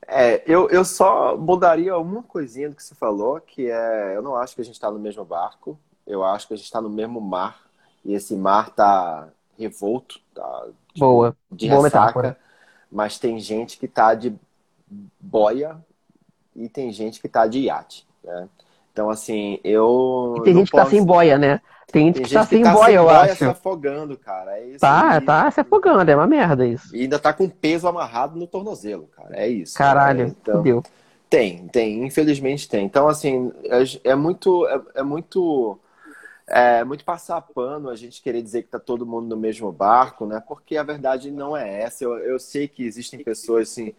É, 0.07 0.42
eu, 0.46 0.68
eu 0.68 0.84
só 0.84 1.36
mudaria 1.36 1.96
uma 1.96 2.22
coisinha 2.22 2.68
do 2.68 2.76
que 2.76 2.82
você 2.82 2.94
falou, 2.94 3.40
que 3.40 3.70
é, 3.70 4.14
eu 4.14 4.22
não 4.22 4.36
acho 4.36 4.55
que 4.55 4.61
a 4.61 4.64
gente 4.64 4.74
está 4.74 4.90
no 4.90 4.98
mesmo 4.98 5.24
barco, 5.24 5.78
eu 6.07 6.22
acho 6.22 6.46
que 6.46 6.55
a 6.55 6.57
gente 6.57 6.66
está 6.66 6.80
no 6.80 6.90
mesmo 6.90 7.20
mar, 7.20 7.62
e 8.05 8.12
esse 8.12 8.36
mar 8.36 8.70
tá 8.70 9.28
revolto, 9.59 10.20
tá 10.34 10.66
boa, 10.97 11.36
de 11.51 11.68
boa 11.68 11.82
ressaca, 11.82 12.05
metáfora. 12.07 12.38
mas 12.90 13.18
tem 13.18 13.38
gente 13.38 13.78
que 13.78 13.88
tá 13.88 14.14
de 14.14 14.34
boia 15.20 15.76
e 16.55 16.68
tem 16.68 16.93
gente 16.93 17.20
que 17.20 17.28
tá 17.28 17.47
de 17.47 17.61
iate, 17.61 18.07
né? 18.22 18.49
Então, 18.93 19.09
assim, 19.09 19.59
eu. 19.64 20.34
E 20.38 20.43
tem 20.43 20.55
gente 20.55 20.70
posso... 20.70 20.84
que 20.84 20.90
tá 20.90 20.97
sem 20.97 21.05
boia, 21.05 21.38
né? 21.38 21.61
Tem 21.90 22.07
gente, 22.07 22.16
Tem 22.16 22.24
que 22.24 22.32
tá 22.32 22.47
sem 22.47 22.62
tá 22.62 22.72
boia, 22.72 22.97
eu 22.97 23.05
boia 23.05 23.18
acho. 23.18 23.36
se 23.36 23.45
afogando, 23.45 24.16
cara. 24.16 24.59
É 24.59 24.66
isso 24.66 24.78
tá, 24.78 25.20
tá 25.20 25.51
se 25.51 25.61
afogando, 25.61 26.11
é 26.11 26.16
uma 26.16 26.26
merda 26.26 26.66
isso. 26.66 26.95
E 26.97 27.03
ainda 27.03 27.18
tá 27.18 27.34
com 27.34 27.49
peso 27.49 27.86
amarrado 27.86 28.38
no 28.38 28.47
tornozelo, 28.47 29.09
cara. 29.14 29.36
É 29.36 29.47
isso. 29.47 29.76
Caralho, 29.76 30.22
é, 30.22 30.26
então, 30.28 30.82
Tem, 31.28 31.68
tem, 31.68 32.05
infelizmente 32.05 32.66
tem. 32.66 32.86
Então, 32.86 33.09
assim, 33.09 33.53
é, 33.64 34.11
é 34.11 34.14
muito, 34.14 34.66
é, 34.68 34.80
é, 34.97 35.03
muito, 35.03 35.78
é 36.55 36.84
muito 36.84 37.03
passar 37.03 37.40
pano 37.40 37.88
a 37.88 37.96
gente 37.96 38.20
querer 38.20 38.42
dizer 38.42 38.61
que 38.61 38.68
está 38.68 38.78
todo 38.78 39.07
mundo 39.07 39.26
no 39.26 39.36
mesmo 39.38 39.72
barco, 39.72 40.26
né? 40.26 40.42
Porque 40.46 40.76
a 40.76 40.82
verdade 40.82 41.30
não 41.30 41.57
é 41.57 41.80
essa. 41.80 42.05
Eu, 42.05 42.18
eu 42.18 42.38
sei 42.38 42.68
que 42.68 42.84
existem 42.84 43.24
pessoas, 43.24 43.70
assim, 43.70 43.94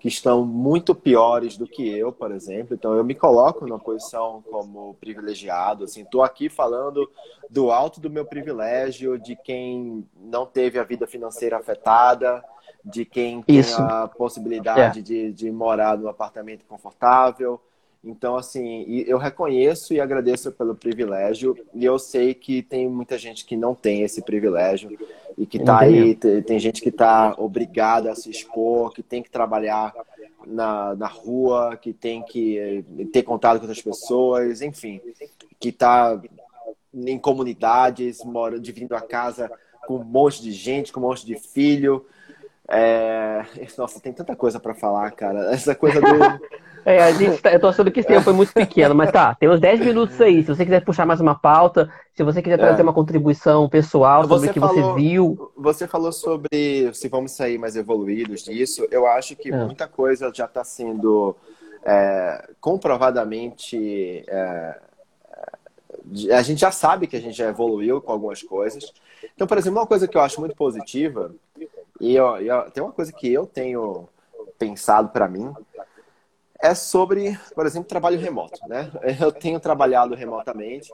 que 0.00 0.08
estão 0.08 0.42
muito 0.42 0.94
piores 0.94 1.58
do 1.58 1.66
que 1.66 1.86
eu, 1.86 2.10
por 2.10 2.32
exemplo. 2.32 2.74
Então, 2.74 2.94
eu 2.94 3.04
me 3.04 3.14
coloco 3.14 3.66
numa 3.66 3.78
posição 3.78 4.42
como 4.50 4.94
privilegiado, 4.94 5.84
assim, 5.84 6.00
estou 6.00 6.22
aqui 6.22 6.48
falando 6.48 7.10
do 7.50 7.70
alto 7.70 8.00
do 8.00 8.08
meu 8.08 8.24
privilégio, 8.24 9.18
de 9.18 9.36
quem 9.36 10.02
não 10.18 10.46
teve 10.46 10.78
a 10.78 10.84
vida 10.84 11.06
financeira 11.06 11.58
afetada, 11.58 12.42
de 12.82 13.04
quem 13.04 13.44
Isso. 13.46 13.76
tem 13.76 13.84
a 13.84 14.08
possibilidade 14.08 15.00
é. 15.00 15.02
de, 15.02 15.30
de 15.30 15.50
morar 15.50 15.98
num 15.98 16.08
apartamento 16.08 16.64
confortável. 16.64 17.60
Então, 18.02 18.36
assim, 18.36 18.84
eu 19.06 19.18
reconheço 19.18 19.92
e 19.92 20.00
agradeço 20.00 20.52
pelo 20.52 20.74
privilégio, 20.74 21.56
e 21.74 21.84
eu 21.84 21.98
sei 21.98 22.32
que 22.32 22.62
tem 22.62 22.88
muita 22.88 23.18
gente 23.18 23.44
que 23.44 23.56
não 23.56 23.74
tem 23.74 24.02
esse 24.02 24.22
privilégio 24.22 24.96
e 25.36 25.44
que 25.44 25.58
está 25.58 25.80
aí, 25.80 26.14
tem 26.14 26.58
gente 26.58 26.80
que 26.80 26.90
está 26.90 27.34
obrigada 27.36 28.12
a 28.12 28.14
se 28.14 28.30
expor, 28.30 28.92
que 28.92 29.02
tem 29.02 29.22
que 29.22 29.30
trabalhar 29.30 29.92
na, 30.46 30.94
na 30.94 31.06
rua, 31.06 31.76
que 31.76 31.92
tem 31.92 32.22
que 32.22 32.58
eh, 32.58 32.84
ter 33.12 33.22
contato 33.22 33.58
com 33.58 33.66
outras 33.66 33.82
pessoas, 33.82 34.62
enfim, 34.62 35.00
que 35.58 35.68
está 35.68 36.20
em 36.94 37.18
comunidades, 37.18 38.24
mora, 38.24 38.58
dividindo 38.58 38.94
a 38.94 39.00
casa 39.00 39.50
com 39.86 39.96
um 39.96 40.04
monte 40.04 40.42
de 40.42 40.52
gente, 40.52 40.92
com 40.92 41.00
um 41.00 41.04
monte 41.04 41.26
de 41.26 41.36
filho, 41.36 42.06
é... 42.68 43.46
Nossa, 43.78 43.98
tem 43.98 44.12
tanta 44.12 44.36
coisa 44.36 44.60
para 44.60 44.74
falar, 44.74 45.10
cara. 45.12 45.52
Essa 45.52 45.74
coisa 45.74 46.00
do. 46.00 46.06
é, 46.84 47.02
a 47.02 47.12
gente 47.12 47.40
tá... 47.40 47.52
eu 47.52 47.60
tô 47.60 47.68
achando 47.68 47.90
que 47.90 48.00
esse 48.00 48.08
tempo 48.08 48.22
foi 48.22 48.34
muito 48.34 48.52
pequeno, 48.52 48.94
mas 48.94 49.10
tá, 49.10 49.34
temos 49.34 49.58
10 49.58 49.80
minutos 49.80 50.20
aí. 50.20 50.42
Se 50.42 50.48
você 50.48 50.64
quiser 50.64 50.84
puxar 50.84 51.06
mais 51.06 51.20
uma 51.20 51.34
pauta, 51.34 51.90
se 52.14 52.22
você 52.22 52.42
quiser 52.42 52.58
trazer 52.58 52.80
é. 52.80 52.82
uma 52.82 52.92
contribuição 52.92 53.68
pessoal 53.68 54.22
sobre 54.22 54.38
você 54.38 54.50
o 54.50 54.52
que 54.52 54.60
falou, 54.60 54.74
você 54.74 55.00
viu. 55.00 55.52
Você 55.56 55.88
falou 55.88 56.12
sobre 56.12 56.92
se 56.92 57.08
vamos 57.08 57.32
sair 57.32 57.56
mais 57.56 57.74
evoluídos 57.74 58.42
disso. 58.44 58.86
Eu 58.90 59.06
acho 59.06 59.34
que 59.34 59.50
é. 59.50 59.56
muita 59.56 59.88
coisa 59.88 60.30
já 60.34 60.44
está 60.44 60.62
sendo 60.62 61.34
é, 61.82 62.50
comprovadamente. 62.60 64.24
É, 64.28 64.78
a 66.34 66.42
gente 66.42 66.60
já 66.60 66.70
sabe 66.70 67.06
que 67.06 67.16
a 67.16 67.20
gente 67.20 67.36
já 67.36 67.48
evoluiu 67.48 68.02
com 68.02 68.12
algumas 68.12 68.42
coisas. 68.42 68.92
Então, 69.34 69.46
por 69.46 69.56
exemplo, 69.56 69.78
uma 69.78 69.86
coisa 69.86 70.06
que 70.06 70.16
eu 70.16 70.20
acho 70.20 70.40
muito 70.40 70.54
positiva 70.54 71.32
e, 72.00 72.18
ó, 72.18 72.38
e 72.38 72.50
ó, 72.50 72.62
tem 72.70 72.82
uma 72.82 72.92
coisa 72.92 73.12
que 73.12 73.32
eu 73.32 73.46
tenho 73.46 74.08
pensado 74.58 75.08
para 75.10 75.28
mim 75.28 75.52
é 76.60 76.74
sobre, 76.74 77.38
por 77.54 77.66
exemplo, 77.66 77.88
trabalho 77.88 78.18
remoto, 78.18 78.58
né? 78.68 78.90
Eu 79.20 79.30
tenho 79.30 79.60
trabalhado 79.60 80.14
remotamente. 80.14 80.92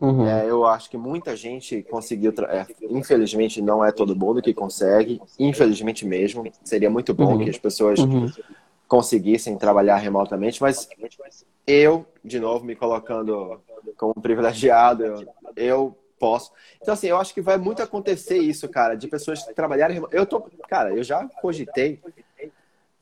Uhum. 0.00 0.28
É, 0.28 0.48
eu 0.48 0.64
acho 0.64 0.88
que 0.88 0.96
muita 0.96 1.34
gente 1.34 1.82
conseguiu. 1.82 2.32
É, 2.48 2.64
infelizmente, 2.82 3.60
não 3.60 3.84
é 3.84 3.90
todo 3.90 4.14
mundo 4.14 4.40
que 4.40 4.54
consegue. 4.54 5.20
Infelizmente 5.36 6.06
mesmo. 6.06 6.44
Seria 6.62 6.88
muito 6.88 7.12
bom 7.12 7.32
uhum. 7.32 7.42
que 7.42 7.50
as 7.50 7.58
pessoas 7.58 7.98
uhum. 7.98 8.30
conseguissem 8.86 9.58
trabalhar 9.58 9.96
remotamente. 9.96 10.62
Mas 10.62 10.88
eu, 11.66 12.06
de 12.22 12.38
novo, 12.38 12.64
me 12.64 12.76
colocando 12.76 13.60
como 13.96 14.14
privilegiado, 14.14 15.02
eu, 15.02 15.26
eu 15.56 15.98
posso. 16.18 16.52
Então, 16.80 16.94
assim, 16.94 17.08
eu 17.08 17.18
acho 17.18 17.32
que 17.32 17.40
vai 17.40 17.56
muito 17.56 17.82
acontecer 17.82 18.38
isso, 18.38 18.68
cara, 18.68 18.94
de 18.94 19.08
pessoas 19.08 19.42
trabalharem. 19.44 20.02
Eu 20.10 20.26
tô, 20.26 20.40
cara, 20.68 20.94
eu 20.94 21.02
já 21.02 21.26
cogitei 21.40 22.00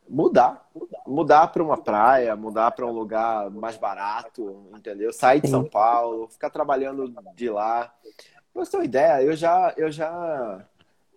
mudar, 0.09 0.69
mudar 1.07 1.49
para 1.49 1.63
uma 1.63 1.77
praia, 1.77 2.37
mudar 2.37 2.71
para 2.71 2.87
um 2.87 2.93
lugar 2.93 3.51
mais 3.51 3.77
barato, 3.77 4.69
entendeu? 4.75 5.13
Sair 5.13 5.41
de 5.41 5.49
São 5.49 5.65
Paulo, 5.65 6.29
ficar 6.29 6.51
trabalhando 6.51 7.13
de 7.35 7.51
lá. 7.51 7.93
Você 8.55 8.71
ter 8.71 8.77
uma 8.79 8.85
ideia, 8.85 9.23
eu 9.23 9.37
já, 9.37 9.75
eu 9.77 9.91
já, 9.91 10.65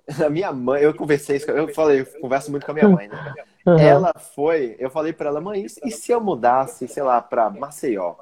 a 0.25 0.29
minha 0.29 0.51
mãe, 0.51 0.81
eu 0.81 0.93
conversei 0.93 1.37
isso, 1.37 1.49
eu 1.49 1.73
falei, 1.73 2.01
eu 2.01 2.21
converso 2.21 2.51
muito 2.51 2.65
com 2.65 2.71
a 2.71 2.75
minha 2.75 2.89
mãe, 2.89 3.07
né? 3.07 3.33
Uhum. 3.65 3.77
Ela 3.77 4.13
foi, 4.17 4.75
eu 4.79 4.89
falei 4.89 5.13
para 5.13 5.29
ela, 5.29 5.39
mãe, 5.39 5.65
e 5.65 5.91
se 5.91 6.11
eu 6.11 6.19
mudasse, 6.19 6.87
sei 6.87 7.03
lá, 7.03 7.21
para 7.21 7.49
Maceió? 7.49 8.15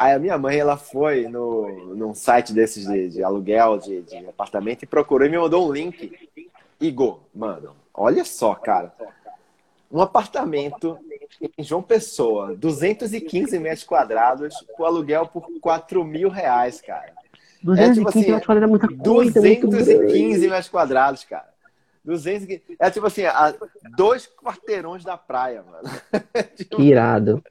Aí 0.00 0.14
a 0.14 0.18
minha 0.18 0.38
mãe, 0.38 0.56
ela 0.56 0.78
foi 0.78 1.28
no, 1.28 1.94
num 1.94 2.14
site 2.14 2.54
desses 2.54 2.86
de, 2.86 3.10
de 3.10 3.22
aluguel 3.22 3.76
de, 3.76 4.00
de, 4.00 4.16
apartamento 4.26 4.82
e 4.82 4.86
procurou 4.86 5.26
e 5.26 5.30
me 5.30 5.36
mandou 5.36 5.68
um 5.68 5.70
link. 5.70 6.18
Igor, 6.80 7.20
mano, 7.34 7.76
olha 7.92 8.24
só, 8.24 8.54
cara. 8.54 8.94
Um 9.92 10.00
apartamento 10.00 10.98
em 11.58 11.62
João 11.62 11.82
Pessoa, 11.82 12.56
215 12.56 13.58
metros 13.58 13.84
quadrados, 13.84 14.64
com 14.74 14.86
aluguel 14.86 15.26
por 15.26 15.46
4 15.60 16.02
mil 16.02 16.30
reais, 16.30 16.80
cara. 16.80 17.12
215 17.62 17.82
é, 17.82 17.92
tipo 17.92 18.08
assim, 18.08 18.20
metros 18.20 18.46
quadrados 18.46 18.66
é 18.66 18.70
muita 18.70 18.88
coisa. 18.88 19.02
215 19.02 20.48
metros 20.48 20.68
quadrados, 20.70 21.24
cara. 21.24 21.50
200 22.04 22.60
É 22.78 22.90
tipo 22.90 23.06
assim, 23.06 23.24
a 23.24 23.54
dois 23.96 24.26
quarteirões 24.26 25.04
da 25.04 25.16
praia, 25.16 25.62
mano. 25.62 25.88
tipo... 26.56 26.76
Que 26.76 26.82
irado. 26.82 27.42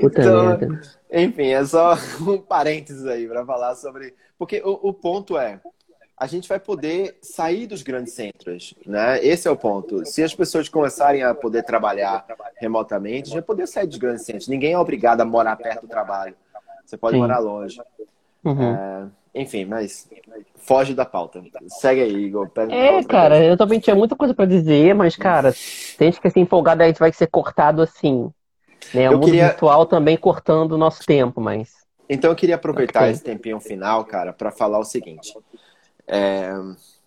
Puta 0.00 0.20
então, 0.20 0.46
merda. 0.46 0.80
Enfim, 1.10 1.48
é 1.48 1.64
só 1.64 1.94
um 2.20 2.38
parênteses 2.38 3.06
aí 3.06 3.26
para 3.26 3.44
falar 3.44 3.74
sobre. 3.74 4.14
Porque 4.38 4.62
o, 4.64 4.88
o, 4.88 4.92
ponto 4.92 5.36
é. 5.36 5.60
A 6.16 6.26
gente 6.26 6.48
vai 6.48 6.60
poder 6.60 7.18
sair 7.20 7.66
dos 7.66 7.82
grandes 7.82 8.12
centros, 8.12 8.74
né? 8.86 9.24
Esse 9.24 9.48
é 9.48 9.50
o 9.50 9.56
ponto. 9.56 10.06
Se 10.06 10.22
as 10.22 10.32
pessoas 10.32 10.68
começarem 10.68 11.24
a 11.24 11.34
poder 11.34 11.64
trabalhar 11.64 12.24
remotamente, 12.56 13.30
já 13.30 13.42
poder 13.42 13.66
sair 13.66 13.88
dos 13.88 13.98
grandes 13.98 14.24
centros. 14.24 14.46
Ninguém 14.46 14.74
é 14.74 14.78
obrigado 14.78 15.20
a 15.20 15.24
morar 15.24 15.56
perto 15.56 15.82
do 15.82 15.88
trabalho. 15.88 16.36
Você 16.86 16.96
pode 16.96 17.16
Sim. 17.16 17.22
morar 17.22 17.40
longe. 17.40 17.80
Uhum. 18.44 18.74
É... 18.74 19.21
Enfim, 19.34 19.64
mas 19.64 20.08
foge 20.56 20.94
da 20.94 21.04
pauta. 21.04 21.42
Segue 21.68 22.02
aí, 22.02 22.14
Igor. 22.14 22.50
é, 22.70 23.02
cara, 23.04 23.36
coisa. 23.36 23.50
eu 23.50 23.56
também 23.56 23.80
tinha 23.80 23.96
muita 23.96 24.14
coisa 24.14 24.34
para 24.34 24.44
dizer, 24.44 24.94
mas, 24.94 25.16
cara, 25.16 25.52
se 25.52 25.96
a 26.00 26.04
gente 26.04 26.20
quer 26.20 26.30
ser 26.30 26.40
empolgado, 26.40 26.82
a 26.82 26.86
gente 26.86 26.98
vai 26.98 27.12
ser 27.12 27.26
cortado 27.28 27.80
assim. 27.80 28.30
Né? 28.92 29.08
O 29.08 29.14
mundo 29.14 29.26
queria... 29.26 29.48
virtual 29.48 29.86
também 29.86 30.16
cortando 30.16 30.72
o 30.72 30.78
nosso 30.78 31.04
tempo, 31.04 31.40
mas. 31.40 31.82
Então 32.08 32.30
eu 32.30 32.36
queria 32.36 32.56
aproveitar 32.56 33.00
okay. 33.00 33.12
esse 33.12 33.22
tempinho 33.22 33.58
final, 33.58 34.04
cara, 34.04 34.32
para 34.32 34.50
falar 34.50 34.78
o 34.78 34.84
seguinte. 34.84 35.32
É... 36.06 36.50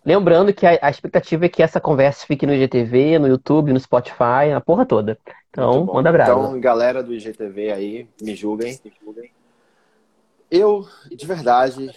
Lembrando 0.04 0.52
que 0.52 0.64
a, 0.64 0.78
a, 0.82 0.90
expectativa 0.90 1.46
é 1.46 1.48
que 1.48 1.62
essa 1.62 1.80
conversa 1.80 2.26
fique 2.26 2.46
no 2.46 2.54
IGTV, 2.54 3.18
no 3.18 3.26
YouTube, 3.26 3.72
no 3.72 3.80
Spotify, 3.80 4.52
a 4.54 4.60
porra 4.60 4.86
toda. 4.86 5.18
Então, 5.50 5.84
manda 5.86 6.10
abraço. 6.10 6.30
Então, 6.30 6.60
galera 6.60 7.02
do 7.02 7.12
IGTV 7.12 7.72
aí, 7.72 8.08
me 8.22 8.34
julguem. 8.34 8.78
Eu, 10.50 10.86
de 11.10 11.26
verdade, 11.26 11.90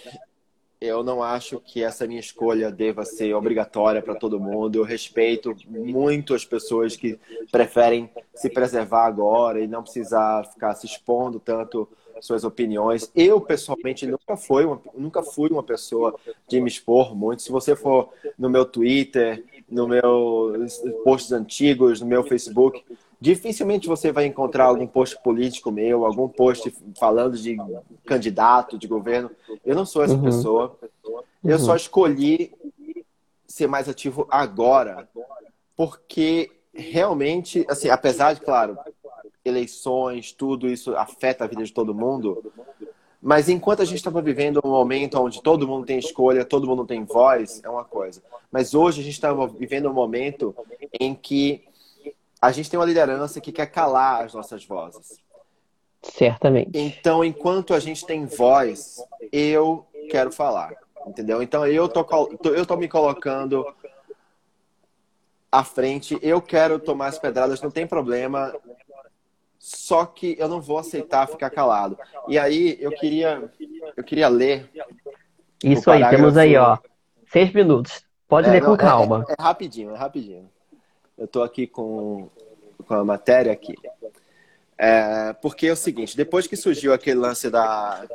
eu 0.82 1.04
não 1.04 1.22
acho 1.22 1.60
que 1.60 1.84
essa 1.84 2.08
minha 2.08 2.20
escolha 2.20 2.72
deva 2.72 3.04
ser 3.04 3.34
obrigatória 3.34 4.02
para 4.02 4.16
todo 4.16 4.40
mundo. 4.40 4.78
Eu 4.78 4.84
respeito 4.84 5.56
muito 5.68 6.34
as 6.34 6.46
pessoas 6.46 6.96
que 6.96 7.20
preferem 7.52 8.10
se 8.34 8.50
preservar 8.50 9.06
agora 9.06 9.60
e 9.60 9.68
não 9.68 9.84
precisar 9.84 10.46
ficar 10.46 10.74
se 10.76 10.86
expondo 10.86 11.40
tanto 11.40 11.88
suas 12.22 12.44
opiniões. 12.44 13.12
Eu, 13.16 13.42
pessoalmente, 13.42 14.08
nunca 14.08 14.38
fui 14.38 14.66
uma, 14.66 14.82
nunca 14.96 15.24
fui 15.24 15.50
uma 15.50 15.64
pessoa 15.64 16.16
de 16.48 16.62
me 16.62 16.70
expor 16.70 17.16
muito. 17.16 17.42
Se 17.42 17.52
você 17.52 17.76
for 17.76 18.10
no 18.38 18.50
meu 18.50 18.66
Twitter, 18.66 19.44
no 19.70 19.88
meu 19.88 20.54
posts 21.04 21.32
antigos, 21.32 22.02
no 22.02 22.08
meu 22.08 22.24
Facebook, 22.24 22.84
dificilmente 23.20 23.88
você 23.88 24.12
vai 24.12 24.26
encontrar 24.26 24.66
algum 24.66 24.88
post 24.88 25.22
político 25.22 25.72
meu, 25.72 26.06
algum 26.06 26.28
post 26.28 26.74
falando 26.98 27.38
de 27.38 27.58
candidato, 28.06 28.78
de 28.78 28.88
governo. 28.88 29.30
Eu 29.66 29.76
não 29.76 29.86
sou 29.86 30.04
essa 30.04 30.14
uhum. 30.14 30.24
pessoa. 30.24 30.78
Eu 31.44 31.58
uhum. 31.58 31.60
só 31.60 31.76
escolhi 31.76 32.54
ser 33.48 33.68
mais 33.68 33.90
ativo 33.90 34.28
agora, 34.30 35.10
porque 35.76 36.52
realmente, 36.74 37.66
assim, 37.68 37.90
apesar 37.90 38.34
de, 38.34 38.42
claro, 38.42 38.78
eleições, 39.44 40.32
tudo 40.32 40.68
isso 40.68 40.96
afeta 40.96 41.44
a 41.44 41.48
vida 41.48 41.64
de 41.64 41.74
todo 41.74 41.96
mundo, 41.96 42.44
mas 43.22 43.50
enquanto 43.50 43.82
a 43.82 43.86
gente 43.86 43.98
estava 43.98 44.22
vivendo 44.22 44.62
um 44.64 44.70
momento 44.70 45.20
onde 45.20 45.42
todo 45.42 45.68
mundo 45.68 45.86
tem 45.86 46.00
escolha, 46.00 46.46
todo 46.46 46.68
mundo 46.68 46.86
tem 46.86 47.04
voz, 47.04 47.62
é 47.64 47.70
uma 47.70 47.84
coisa. 47.84 48.22
Mas 48.52 48.74
hoje 48.74 49.02
a 49.02 49.04
gente 49.04 49.14
está 49.14 49.34
vivendo 49.48 49.90
um 49.90 49.94
momento 49.94 50.56
em 51.00 51.14
que 51.14 51.64
a 52.42 52.52
gente 52.52 52.70
tem 52.70 52.80
uma 52.80 52.86
liderança 52.86 53.42
que 53.42 53.52
quer 53.52 53.68
calar 53.68 54.26
as 54.26 54.34
nossas 54.34 54.66
vozes. 54.66 55.20
Certamente. 56.02 56.72
Então, 56.74 57.24
enquanto 57.24 57.74
a 57.74 57.80
gente 57.80 58.06
tem 58.06 58.26
voz, 58.26 58.98
eu 59.32 59.86
quero 60.10 60.32
falar, 60.32 60.74
entendeu? 61.06 61.44
Então, 61.44 61.68
eu 61.68 61.90
tô, 61.90 62.06
eu 62.46 62.66
tô 62.66 62.78
me 62.78 62.88
colocando 62.88 63.66
à 65.52 65.64
frente, 65.64 66.18
eu 66.22 66.42
quero 66.42 66.80
tomar 66.80 67.08
as 67.08 67.20
pedradas, 67.20 67.62
não 67.62 67.72
tem 67.72 67.86
problema. 67.86 68.54
Só 69.58 70.06
que 70.06 70.38
eu 70.40 70.48
não 70.48 70.62
vou 70.62 70.78
aceitar 70.78 71.28
ficar 71.28 71.50
calado. 71.50 71.98
E 72.30 72.40
aí, 72.40 72.78
eu 72.80 72.92
queria, 72.92 73.52
eu 73.98 74.04
queria 74.04 74.30
ler. 74.30 74.72
Isso 75.62 75.92
aí, 75.92 76.08
temos 76.10 76.38
aí, 76.38 76.56
ó, 76.56 76.78
seis 77.30 77.52
minutos. 77.52 78.06
Pode 78.26 78.48
é, 78.48 78.52
ler 78.52 78.62
com 78.62 78.68
não, 78.68 78.76
é, 78.76 78.78
calma. 78.78 79.26
É, 79.28 79.34
é, 79.34 79.36
rapidinho, 79.44 79.94
é 79.94 79.98
rapidinho. 79.98 80.50
Eu 81.20 81.26
estou 81.26 81.44
aqui 81.44 81.68
com, 81.68 82.30
com 82.88 82.94
a 82.94 83.04
matéria 83.04 83.52
aqui. 83.52 83.76
É, 84.78 85.34
porque 85.34 85.68
é 85.68 85.74
o 85.74 85.76
seguinte, 85.76 86.16
depois 86.16 86.48
que 86.48 86.56
surgiu 86.56 86.94
aquele 86.94 87.20
lance 87.20 87.50
da 87.50 88.08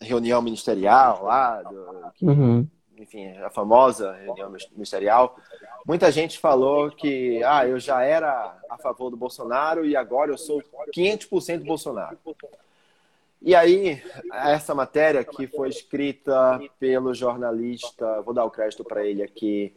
reunião 0.00 0.42
ministerial 0.42 1.22
lá, 1.22 1.62
do, 1.62 2.12
uhum. 2.20 2.66
enfim, 2.98 3.28
a 3.38 3.48
famosa 3.48 4.12
reunião 4.14 4.50
ministerial, 4.72 5.38
muita 5.86 6.10
gente 6.10 6.40
falou 6.40 6.90
que 6.90 7.40
ah, 7.44 7.64
eu 7.64 7.78
já 7.78 8.02
era 8.02 8.58
a 8.68 8.76
favor 8.76 9.08
do 9.08 9.16
Bolsonaro 9.16 9.86
e 9.86 9.94
agora 9.94 10.32
eu 10.32 10.36
sou 10.36 10.60
500% 10.92 11.64
Bolsonaro. 11.64 12.18
E 13.40 13.54
aí, 13.54 14.02
essa 14.32 14.74
matéria 14.74 15.22
que 15.22 15.46
foi 15.46 15.68
escrita 15.68 16.58
pelo 16.80 17.14
jornalista, 17.14 18.20
vou 18.22 18.34
dar 18.34 18.44
o 18.44 18.50
crédito 18.50 18.82
para 18.82 19.06
ele 19.06 19.22
aqui, 19.22 19.72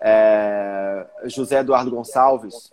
é, 0.00 1.06
José 1.24 1.58
Eduardo 1.58 1.90
Gonçalves, 1.90 2.72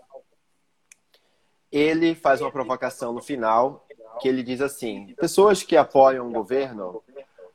ele 1.72 2.16
faz 2.16 2.42
uma 2.42 2.52
provocação 2.52 3.12
no 3.14 3.22
final 3.22 3.86
que 4.20 4.28
ele 4.28 4.42
diz 4.42 4.62
assim: 4.62 5.14
pessoas 5.16 5.62
que 5.64 5.76
apoiam 5.76 6.28
o 6.28 6.32
governo, 6.32 7.04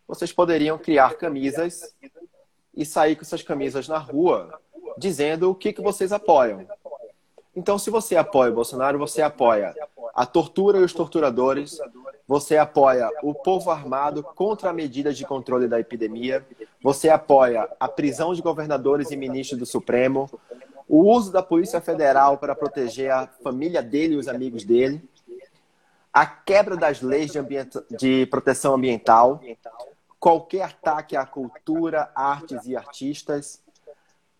vocês 0.07 0.33
poderiam 0.33 0.79
criar 0.79 1.17
camisas 1.17 1.95
e 2.75 2.85
sair 2.85 3.17
com 3.17 3.23
essas 3.23 3.43
camisas 3.43 3.89
na 3.89 3.99
rua 3.99 4.61
dizendo 4.99 5.51
o 5.51 5.55
que, 5.55 5.73
que 5.73 5.83
vocês 5.83 6.13
apoiam. 6.13 6.67
Então, 7.55 7.79
se 7.79 7.91
você 7.91 8.17
apoia 8.17 8.51
o 8.51 8.55
Bolsonaro, 8.55 8.99
você 8.99 9.21
apoia 9.21 9.75
a 10.15 10.25
tortura 10.25 10.79
e 10.79 10.85
os 10.85 10.93
torturadores, 10.93 11.79
você 12.33 12.57
apoia 12.57 13.11
o 13.23 13.35
povo 13.35 13.71
armado 13.71 14.23
contra 14.23 14.71
a 14.71 14.73
medida 14.73 15.13
de 15.13 15.23
controle 15.23 15.69
da 15.69 15.79
epidemia, 15.79 16.43
você 16.83 17.11
apoia 17.11 17.69
a 17.79 17.87
prisão 17.87 18.33
de 18.33 18.41
governadores 18.41 19.11
e 19.11 19.17
ministros 19.19 19.59
do 19.59 19.67
Supremo, 19.67 20.31
o 20.89 21.13
uso 21.13 21.31
da 21.31 21.43
Polícia 21.43 21.79
Federal 21.79 22.39
para 22.39 22.55
proteger 22.55 23.11
a 23.11 23.27
família 23.45 23.83
dele 23.83 24.15
e 24.15 24.17
os 24.17 24.29
amigos 24.29 24.65
dele, 24.65 25.07
a 26.11 26.25
quebra 26.25 26.75
das 26.75 27.03
leis 27.03 27.31
de, 27.31 27.39
de 27.99 28.25
proteção 28.25 28.77
ambiental, 28.77 29.39
qualquer 30.19 30.63
ataque 30.63 31.15
à 31.15 31.27
cultura, 31.27 32.11
artes 32.15 32.65
e 32.65 32.75
artistas, 32.75 33.61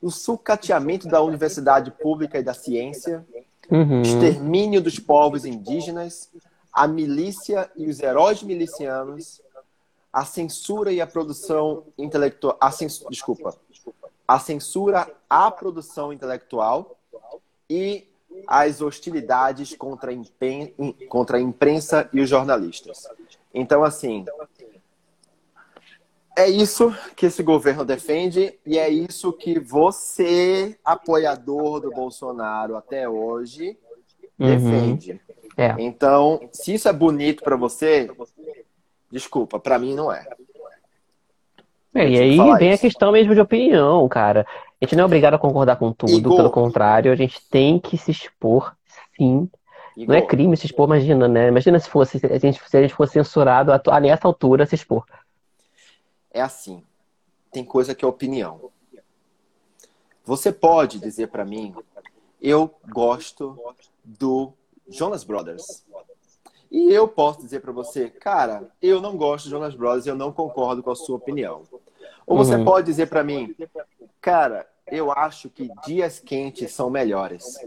o 0.01 0.11
sucateamento 0.11 1.09
da 1.09 1.21
universidade 1.21 1.91
pública 1.91 2.39
e 2.39 2.43
da 2.43 2.55
ciência, 2.55 3.23
uhum. 3.71 4.01
extermínio 4.01 4.81
dos 4.81 4.99
povos 4.99 5.45
indígenas, 5.45 6.31
a 6.73 6.89
milícia 6.89 7.71
e 7.77 7.89
os 7.89 8.01
heróis 8.01 8.43
milicianos, 8.43 9.43
a 10.13 10.25
censura 10.25 10.93
e 10.93 11.01
a 11.01 11.07
produção 11.07 11.85
intelectual, 11.99 12.57
a 12.61 12.71
cens... 12.71 13.05
desculpa, 13.11 13.57
a 14.27 14.39
censura 14.39 15.11
à 15.29 15.51
produção 15.51 16.13
intelectual 16.13 16.97
e 17.69 18.09
as 18.47 18.81
hostilidades 18.81 19.75
contra 19.75 20.11
a, 20.11 20.15
impen... 20.15 20.73
contra 21.09 21.37
a 21.37 21.41
imprensa 21.41 22.09
e 22.13 22.21
os 22.21 22.29
jornalistas. 22.29 23.07
Então, 23.55 23.85
assim, 23.85 24.25
é 26.37 26.49
isso 26.49 26.95
que 27.15 27.27
esse 27.27 27.43
governo 27.43 27.85
defende 27.85 28.59
e 28.65 28.79
é 28.79 28.89
isso 28.89 29.33
que 29.33 29.59
você, 29.59 30.79
apoiador 30.83 31.81
do 31.81 31.91
Bolsonaro 31.91 32.77
até 32.77 33.07
hoje, 33.07 33.77
uhum. 34.39 34.47
defende. 34.47 35.21
É. 35.57 35.75
Então, 35.79 36.49
se 36.53 36.75
isso 36.75 36.89
é 36.89 36.93
bonito 36.93 37.43
para 37.43 37.57
você, 37.57 38.11
desculpa, 39.11 39.59
para 39.59 39.79
mim 39.79 39.95
não 39.95 40.13
é. 40.13 40.27
É, 41.95 42.09
e 42.09 42.19
aí 42.19 42.37
vem 42.59 42.71
isso. 42.73 42.79
a 42.87 42.89
questão 42.89 43.13
mesmo 43.13 43.35
de 43.35 43.41
opinião, 43.41 44.09
cara. 44.09 44.47
A 44.81 44.85
gente 44.85 44.97
não 44.97 45.03
é 45.03 45.07
obrigado 45.07 45.35
a 45.35 45.39
concordar 45.39 45.77
com 45.77 45.93
tudo, 45.93 46.13
Igor. 46.13 46.37
pelo 46.37 46.51
contrário, 46.51 47.13
a 47.13 47.15
gente 47.15 47.41
tem 47.49 47.79
que 47.79 47.99
se 47.99 48.11
expor, 48.11 48.75
sim. 49.17 49.49
Igor. 49.97 50.09
Não 50.09 50.15
é 50.15 50.27
crime 50.27 50.57
se 50.57 50.67
expor, 50.67 50.87
imagina, 50.87 51.29
né? 51.29 51.49
Imagina 51.49 51.79
se 51.79 51.89
fosse 51.89 52.19
se 52.19 52.27
a 52.27 52.39
gente, 52.39 52.61
se 52.67 52.77
a 52.77 52.81
gente 52.81 52.95
fosse 52.95 53.13
censurado 53.13 53.71
a, 53.73 54.01
nessa 54.01 54.27
altura 54.27 54.65
se 54.65 54.75
expor. 54.75 55.05
É 56.33 56.41
assim. 56.41 56.83
Tem 57.51 57.63
coisa 57.63 57.95
que 57.95 58.03
é 58.03 58.09
opinião. 58.09 58.71
Você 60.25 60.51
pode 60.51 60.99
dizer 60.99 61.29
para 61.29 61.45
mim, 61.45 61.75
eu 62.41 62.75
gosto 62.89 63.59
do 64.03 64.55
Jonas 64.93 65.25
Brothers. 65.25 65.85
E 66.71 66.91
eu 66.91 67.07
posso 67.07 67.41
dizer 67.41 67.61
para 67.61 67.73
você, 67.73 68.09
cara, 68.09 68.71
eu 68.81 69.01
não 69.01 69.17
gosto 69.17 69.45
de 69.45 69.51
Jonas 69.51 69.75
Brothers, 69.75 70.07
eu 70.07 70.15
não 70.15 70.33
concordo 70.33 70.83
com 70.83 70.91
a 70.91 70.97
sua 70.97 71.17
opinião. 71.17 71.63
Ou 72.27 72.37
você 72.37 72.55
uhum. 72.55 72.65
pode 72.65 72.87
dizer 72.87 73.09
para 73.09 73.23
mim, 73.23 73.55
cara, 74.21 74.67
eu 74.87 75.13
acho 75.13 75.51
que 75.51 75.71
dias 75.87 76.19
quentes 76.19 76.73
são 76.73 76.89
melhores. 76.89 77.59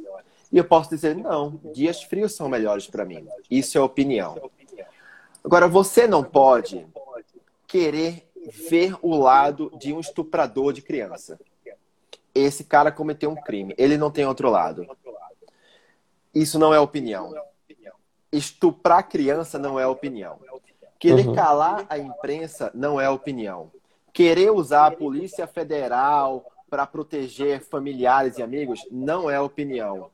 E 0.52 0.58
eu 0.58 0.64
posso 0.64 0.90
dizer, 0.90 1.16
não, 1.16 1.60
dias 1.74 2.02
frios 2.02 2.34
são 2.34 2.48
melhores 2.50 2.88
para 2.88 3.06
mim. 3.06 3.28
Isso 3.50 3.78
é 3.78 3.82
opinião. 3.82 4.50
Agora, 5.44 5.68
você 5.68 6.08
não 6.08 6.24
pode 6.24 6.88
querer 7.68 8.28
ver 8.70 8.96
o 9.02 9.16
lado 9.16 9.72
de 9.78 9.94
um 9.94 10.00
estuprador 10.00 10.74
de 10.74 10.82
criança. 10.82 11.40
Esse 12.34 12.64
cara 12.64 12.92
cometeu 12.92 13.30
um 13.30 13.36
crime, 13.36 13.74
ele 13.78 13.98
não 13.98 14.12
tem 14.12 14.26
outro 14.26 14.50
lado. 14.50 14.88
Isso 16.36 16.60
não 16.60 16.74
é 16.74 16.80
opinião. 16.80 17.34
Estuprar 18.32 19.08
criança 19.08 19.58
não 19.58 19.80
é 19.80 19.88
opinião. 19.88 20.38
Querer 21.00 21.28
uhum. 21.28 21.36
calar 21.36 21.86
a 21.90 21.98
imprensa 21.98 22.70
não 22.76 23.00
é 23.00 23.10
opinião. 23.10 23.72
Querer 24.12 24.52
usar 24.52 24.88
a 24.88 24.92
Polícia 24.92 25.48
Federal 25.48 26.46
para 26.70 26.86
proteger 26.86 27.62
familiares 27.62 28.38
e 28.38 28.44
amigos 28.44 28.86
não 28.92 29.30
é 29.30 29.40
opinião. 29.40 30.10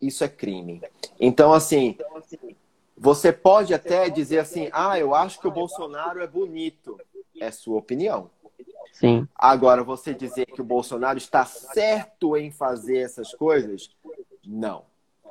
Isso 0.00 0.22
é 0.22 0.28
crime. 0.28 0.82
Então, 1.18 1.54
assim, 1.54 1.96
você 2.96 3.32
pode 3.32 3.72
até 3.72 4.10
dizer 4.10 4.40
assim: 4.40 4.68
ah, 4.72 4.98
eu 4.98 5.14
acho 5.14 5.40
que 5.40 5.48
o 5.48 5.50
Bolsonaro 5.50 6.20
é 6.20 6.26
bonito. 6.26 6.98
É 7.40 7.50
sua 7.50 7.78
opinião. 7.78 8.30
Sim. 8.92 9.26
Agora, 9.34 9.82
você 9.82 10.12
dizer 10.12 10.46
que 10.46 10.60
o 10.60 10.64
Bolsonaro 10.64 11.18
está 11.18 11.44
certo 11.44 12.36
em 12.36 12.50
fazer 12.50 12.98
essas 12.98 13.32
coisas, 13.34 13.90
não. 14.46 14.84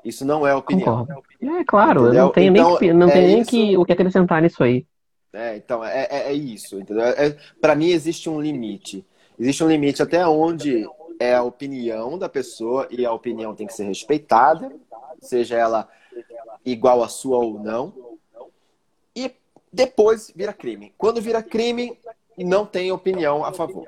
Isso 0.04 0.26
não 0.26 0.46
é 0.46 0.56
opinião. 0.56 1.06
Concordo. 1.06 1.24
É 1.60 1.64
claro, 1.64 2.02
entendeu? 2.02 2.20
eu 2.20 2.26
não 2.26 2.32
tenho 2.32 2.52
então, 2.52 2.80
nem, 2.80 2.94
não 2.94 3.10
é 3.10 3.12
tenho 3.12 3.28
nem 3.28 3.44
que, 3.44 3.78
o 3.78 3.86
que 3.86 3.94
acrescentar 3.94 4.42
nisso 4.42 4.64
aí. 4.64 4.86
É, 5.34 5.56
então, 5.56 5.84
é, 5.84 6.08
é, 6.10 6.18
é 6.30 6.34
isso, 6.34 6.80
entendeu? 6.80 7.04
É, 7.04 7.38
Para 7.60 7.76
mim, 7.76 7.90
existe 7.90 8.30
um 8.30 8.42
limite. 8.42 9.06
Existe 9.40 9.64
um 9.64 9.68
limite 9.68 10.02
até 10.02 10.28
onde 10.28 10.86
é 11.20 11.36
a 11.36 11.44
opinião 11.44 12.18
da 12.18 12.28
pessoa 12.28 12.88
e 12.90 13.06
a 13.06 13.14
opinião 13.14 13.56
tem 13.56 13.68
que 13.68 13.74
ser 13.74 13.86
respeitada, 13.86 14.72
seja 15.22 15.56
ela 15.56 15.88
igual 16.66 17.04
à 17.04 17.08
sua 17.08 17.38
ou 17.38 17.60
não. 17.60 17.94
E 19.16 19.32
depois 19.72 20.32
vira 20.36 20.52
crime. 20.52 20.94
Quando 20.98 21.22
vira 21.22 21.42
crime, 21.42 21.98
não 22.38 22.66
tem 22.66 22.92
opinião 22.92 23.46
a 23.46 23.54
favor. 23.54 23.88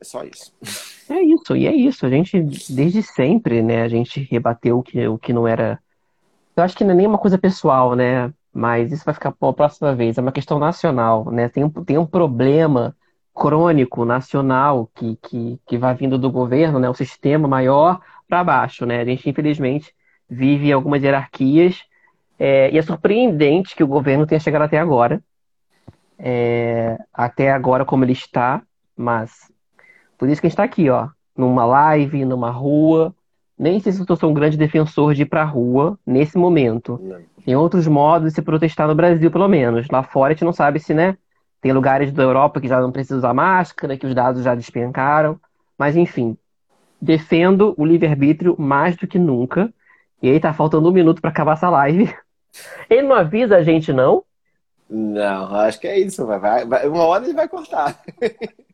É 0.00 0.04
só 0.04 0.22
isso. 0.24 0.54
É 1.18 1.22
isso, 1.22 1.56
e 1.56 1.66
é 1.66 1.74
isso. 1.74 2.06
A 2.06 2.08
gente, 2.08 2.40
desde 2.40 3.02
sempre, 3.02 3.60
né, 3.60 3.82
a 3.82 3.88
gente 3.88 4.20
rebateu 4.30 4.78
o 4.78 4.82
que, 4.84 5.08
o 5.08 5.18
que 5.18 5.32
não 5.32 5.48
era. 5.48 5.80
Eu 6.56 6.62
acho 6.62 6.76
que 6.76 6.84
não 6.84 6.92
é 6.92 6.94
nem 6.94 7.06
uma 7.08 7.18
coisa 7.18 7.36
pessoal, 7.36 7.96
né? 7.96 8.32
Mas 8.52 8.92
isso 8.92 9.04
vai 9.04 9.14
ficar 9.14 9.32
para 9.32 9.48
a 9.48 9.52
próxima 9.52 9.94
vez. 9.96 10.16
É 10.16 10.20
uma 10.20 10.30
questão 10.30 10.60
nacional, 10.60 11.28
né? 11.32 11.48
Tem 11.48 11.64
um, 11.64 11.70
tem 11.70 11.98
um 11.98 12.06
problema 12.06 12.94
crônico 13.34 14.04
nacional 14.04 14.88
que, 14.94 15.16
que, 15.20 15.60
que 15.66 15.76
vai 15.76 15.94
vindo 15.94 16.16
do 16.16 16.30
governo, 16.30 16.78
né? 16.78 16.88
O 16.88 16.94
sistema 16.94 17.48
maior 17.48 18.00
para 18.28 18.44
baixo, 18.44 18.86
né? 18.86 19.00
A 19.00 19.04
gente, 19.04 19.28
infelizmente, 19.28 19.92
vive 20.30 20.72
algumas 20.72 21.02
hierarquias 21.02 21.82
é, 22.38 22.70
e 22.70 22.78
é 22.78 22.82
surpreendente 22.82 23.74
que 23.74 23.82
o 23.82 23.88
governo 23.88 24.24
tenha 24.24 24.40
chegado 24.40 24.62
até 24.62 24.78
agora. 24.78 25.20
É, 26.16 26.96
até 27.12 27.50
agora 27.50 27.84
como 27.84 28.04
ele 28.04 28.12
está, 28.12 28.62
mas 28.96 29.50
por 30.18 30.28
isso 30.28 30.40
que 30.40 30.46
a 30.46 30.50
gente 30.50 30.54
está 30.54 30.64
aqui, 30.64 30.90
ó, 30.90 31.08
numa 31.36 31.64
live, 31.64 32.24
numa 32.24 32.50
rua. 32.50 33.14
Nem 33.56 33.80
sei 33.80 33.92
se 33.92 34.04
eu 34.06 34.16
sou 34.16 34.30
um 34.30 34.34
grande 34.34 34.56
defensor 34.56 35.14
de 35.14 35.22
ir 35.22 35.26
para 35.26 35.42
a 35.42 35.46
rua 35.46 35.98
nesse 36.04 36.36
momento. 36.36 37.00
Não. 37.02 37.20
Tem 37.44 37.56
outros 37.56 37.86
modos 37.86 38.28
de 38.28 38.34
se 38.34 38.42
protestar 38.42 38.86
no 38.86 38.94
Brasil, 38.94 39.30
pelo 39.30 39.48
menos. 39.48 39.88
Lá 39.88 40.02
fora 40.02 40.32
a 40.32 40.34
gente 40.34 40.44
não 40.44 40.52
sabe 40.52 40.78
se, 40.78 40.92
né? 40.92 41.16
Tem 41.60 41.72
lugares 41.72 42.12
da 42.12 42.22
Europa 42.22 42.60
que 42.60 42.68
já 42.68 42.80
não 42.80 42.92
precisam 42.92 43.18
usar 43.18 43.32
máscara, 43.32 43.96
que 43.96 44.06
os 44.06 44.14
dados 44.14 44.44
já 44.44 44.54
despencaram. 44.54 45.40
Mas, 45.78 45.96
enfim, 45.96 46.36
defendo 47.00 47.74
o 47.76 47.84
livre-arbítrio 47.84 48.54
mais 48.58 48.96
do 48.96 49.06
que 49.06 49.18
nunca. 49.18 49.72
E 50.20 50.28
aí 50.28 50.38
tá 50.38 50.52
faltando 50.52 50.88
um 50.88 50.92
minuto 50.92 51.20
para 51.20 51.30
acabar 51.30 51.54
essa 51.54 51.70
live. 51.70 52.14
Ele 52.90 53.02
não 53.02 53.14
avisa 53.14 53.56
a 53.56 53.62
gente, 53.62 53.92
não? 53.92 54.24
Não, 54.90 55.54
acho 55.56 55.80
que 55.80 55.86
é 55.86 55.98
isso. 55.98 56.26
Vai, 56.26 56.64
vai, 56.64 56.88
uma 56.88 57.04
hora 57.04 57.24
ele 57.24 57.34
vai 57.34 57.46
cortar. 57.46 58.00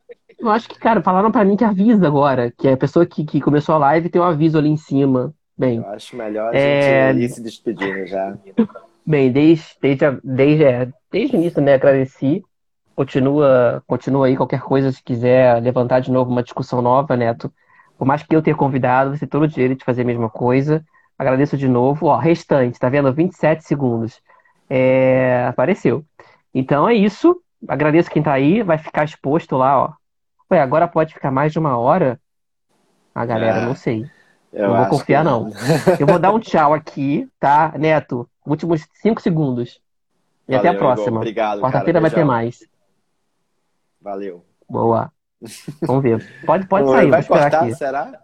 Eu 0.44 0.50
acho 0.50 0.68
que, 0.68 0.78
cara, 0.78 1.00
falaram 1.00 1.32
para 1.32 1.42
mim 1.42 1.56
que 1.56 1.64
avisa 1.64 2.06
agora, 2.06 2.50
que 2.50 2.68
a 2.68 2.76
pessoa 2.76 3.06
que, 3.06 3.24
que 3.24 3.40
começou 3.40 3.74
a 3.76 3.78
live 3.78 4.10
tem 4.10 4.20
um 4.20 4.24
aviso 4.24 4.58
ali 4.58 4.68
em 4.68 4.76
cima. 4.76 5.32
Bem, 5.56 5.78
eu 5.78 5.86
acho 5.86 6.14
melhor 6.14 6.54
a 6.54 6.58
é... 6.58 7.14
gente 7.14 7.24
ir 7.24 7.28
se 7.30 7.42
despedindo 7.42 8.06
já. 8.06 8.36
Bem, 9.06 9.32
desde, 9.32 9.64
desde, 9.80 10.04
desde, 10.22 10.64
é, 10.64 10.88
desde 11.10 11.34
o 11.34 11.40
início, 11.40 11.62
né, 11.62 11.72
agradeci. 11.72 12.44
Continua, 12.94 13.82
continua 13.86 14.26
aí 14.26 14.36
qualquer 14.36 14.60
coisa, 14.60 14.92
se 14.92 15.02
quiser 15.02 15.62
levantar 15.62 16.00
de 16.00 16.10
novo 16.10 16.30
uma 16.30 16.42
discussão 16.42 16.82
nova, 16.82 17.16
Neto. 17.16 17.50
Por 17.96 18.04
mais 18.04 18.22
que 18.22 18.36
eu 18.36 18.42
tenha 18.42 18.54
convidado, 18.54 19.12
você 19.12 19.20
tem 19.20 19.28
todo 19.28 19.44
o 19.44 19.48
direito 19.48 19.78
de 19.78 19.84
fazer 19.84 20.02
a 20.02 20.06
mesma 20.06 20.28
coisa. 20.28 20.84
Agradeço 21.18 21.56
de 21.56 21.68
novo. 21.68 22.06
Ó, 22.06 22.18
restante, 22.18 22.78
tá 22.78 22.90
vendo? 22.90 23.10
27 23.12 23.64
segundos. 23.64 24.20
É, 24.68 25.46
apareceu. 25.48 26.04
Então 26.52 26.86
é 26.86 26.92
isso. 26.92 27.40
Agradeço 27.66 28.10
quem 28.10 28.22
tá 28.22 28.32
aí. 28.34 28.62
Vai 28.62 28.76
ficar 28.76 29.04
exposto 29.04 29.56
lá, 29.56 29.84
ó. 29.84 30.03
Ué, 30.50 30.60
agora 30.60 30.86
pode 30.88 31.14
ficar 31.14 31.30
mais 31.30 31.52
de 31.52 31.58
uma 31.58 31.76
hora? 31.78 32.20
A 33.14 33.24
galera, 33.24 33.60
É, 33.60 33.66
não 33.66 33.74
sei. 33.74 34.06
Eu 34.52 34.68
não 34.68 34.76
vou 34.76 34.86
confiar, 34.86 35.24
que 35.24 35.30
não. 35.30 35.50
Eu 35.98 36.06
vou 36.06 36.18
dar 36.18 36.32
um 36.32 36.38
tchau 36.40 36.74
aqui, 36.74 37.28
tá? 37.40 37.72
Neto, 37.78 38.28
últimos 38.46 38.86
cinco 38.94 39.20
segundos. 39.20 39.80
E 40.48 40.54
até 40.54 40.68
a 40.68 40.72
Valeu, 40.72 40.80
Igor. 40.80 40.94
próxima. 40.96 41.16
Obrigado. 41.18 41.60
Quarta-feira 41.60 42.00
vai 42.00 42.10
ter 42.10 42.24
mais. 42.24 42.58
Valeu. 44.00 44.44
Boa. 44.68 45.10
Vamos 45.86 46.02
ver. 46.02 46.44
Pode, 46.46 46.66
pode 46.66 46.90
sair, 46.90 47.02
vou 47.02 47.10
Vai 47.10 47.20
esperar 47.20 47.50
cortar, 47.50 47.64
aqui. 47.64 47.74
será? 47.74 48.23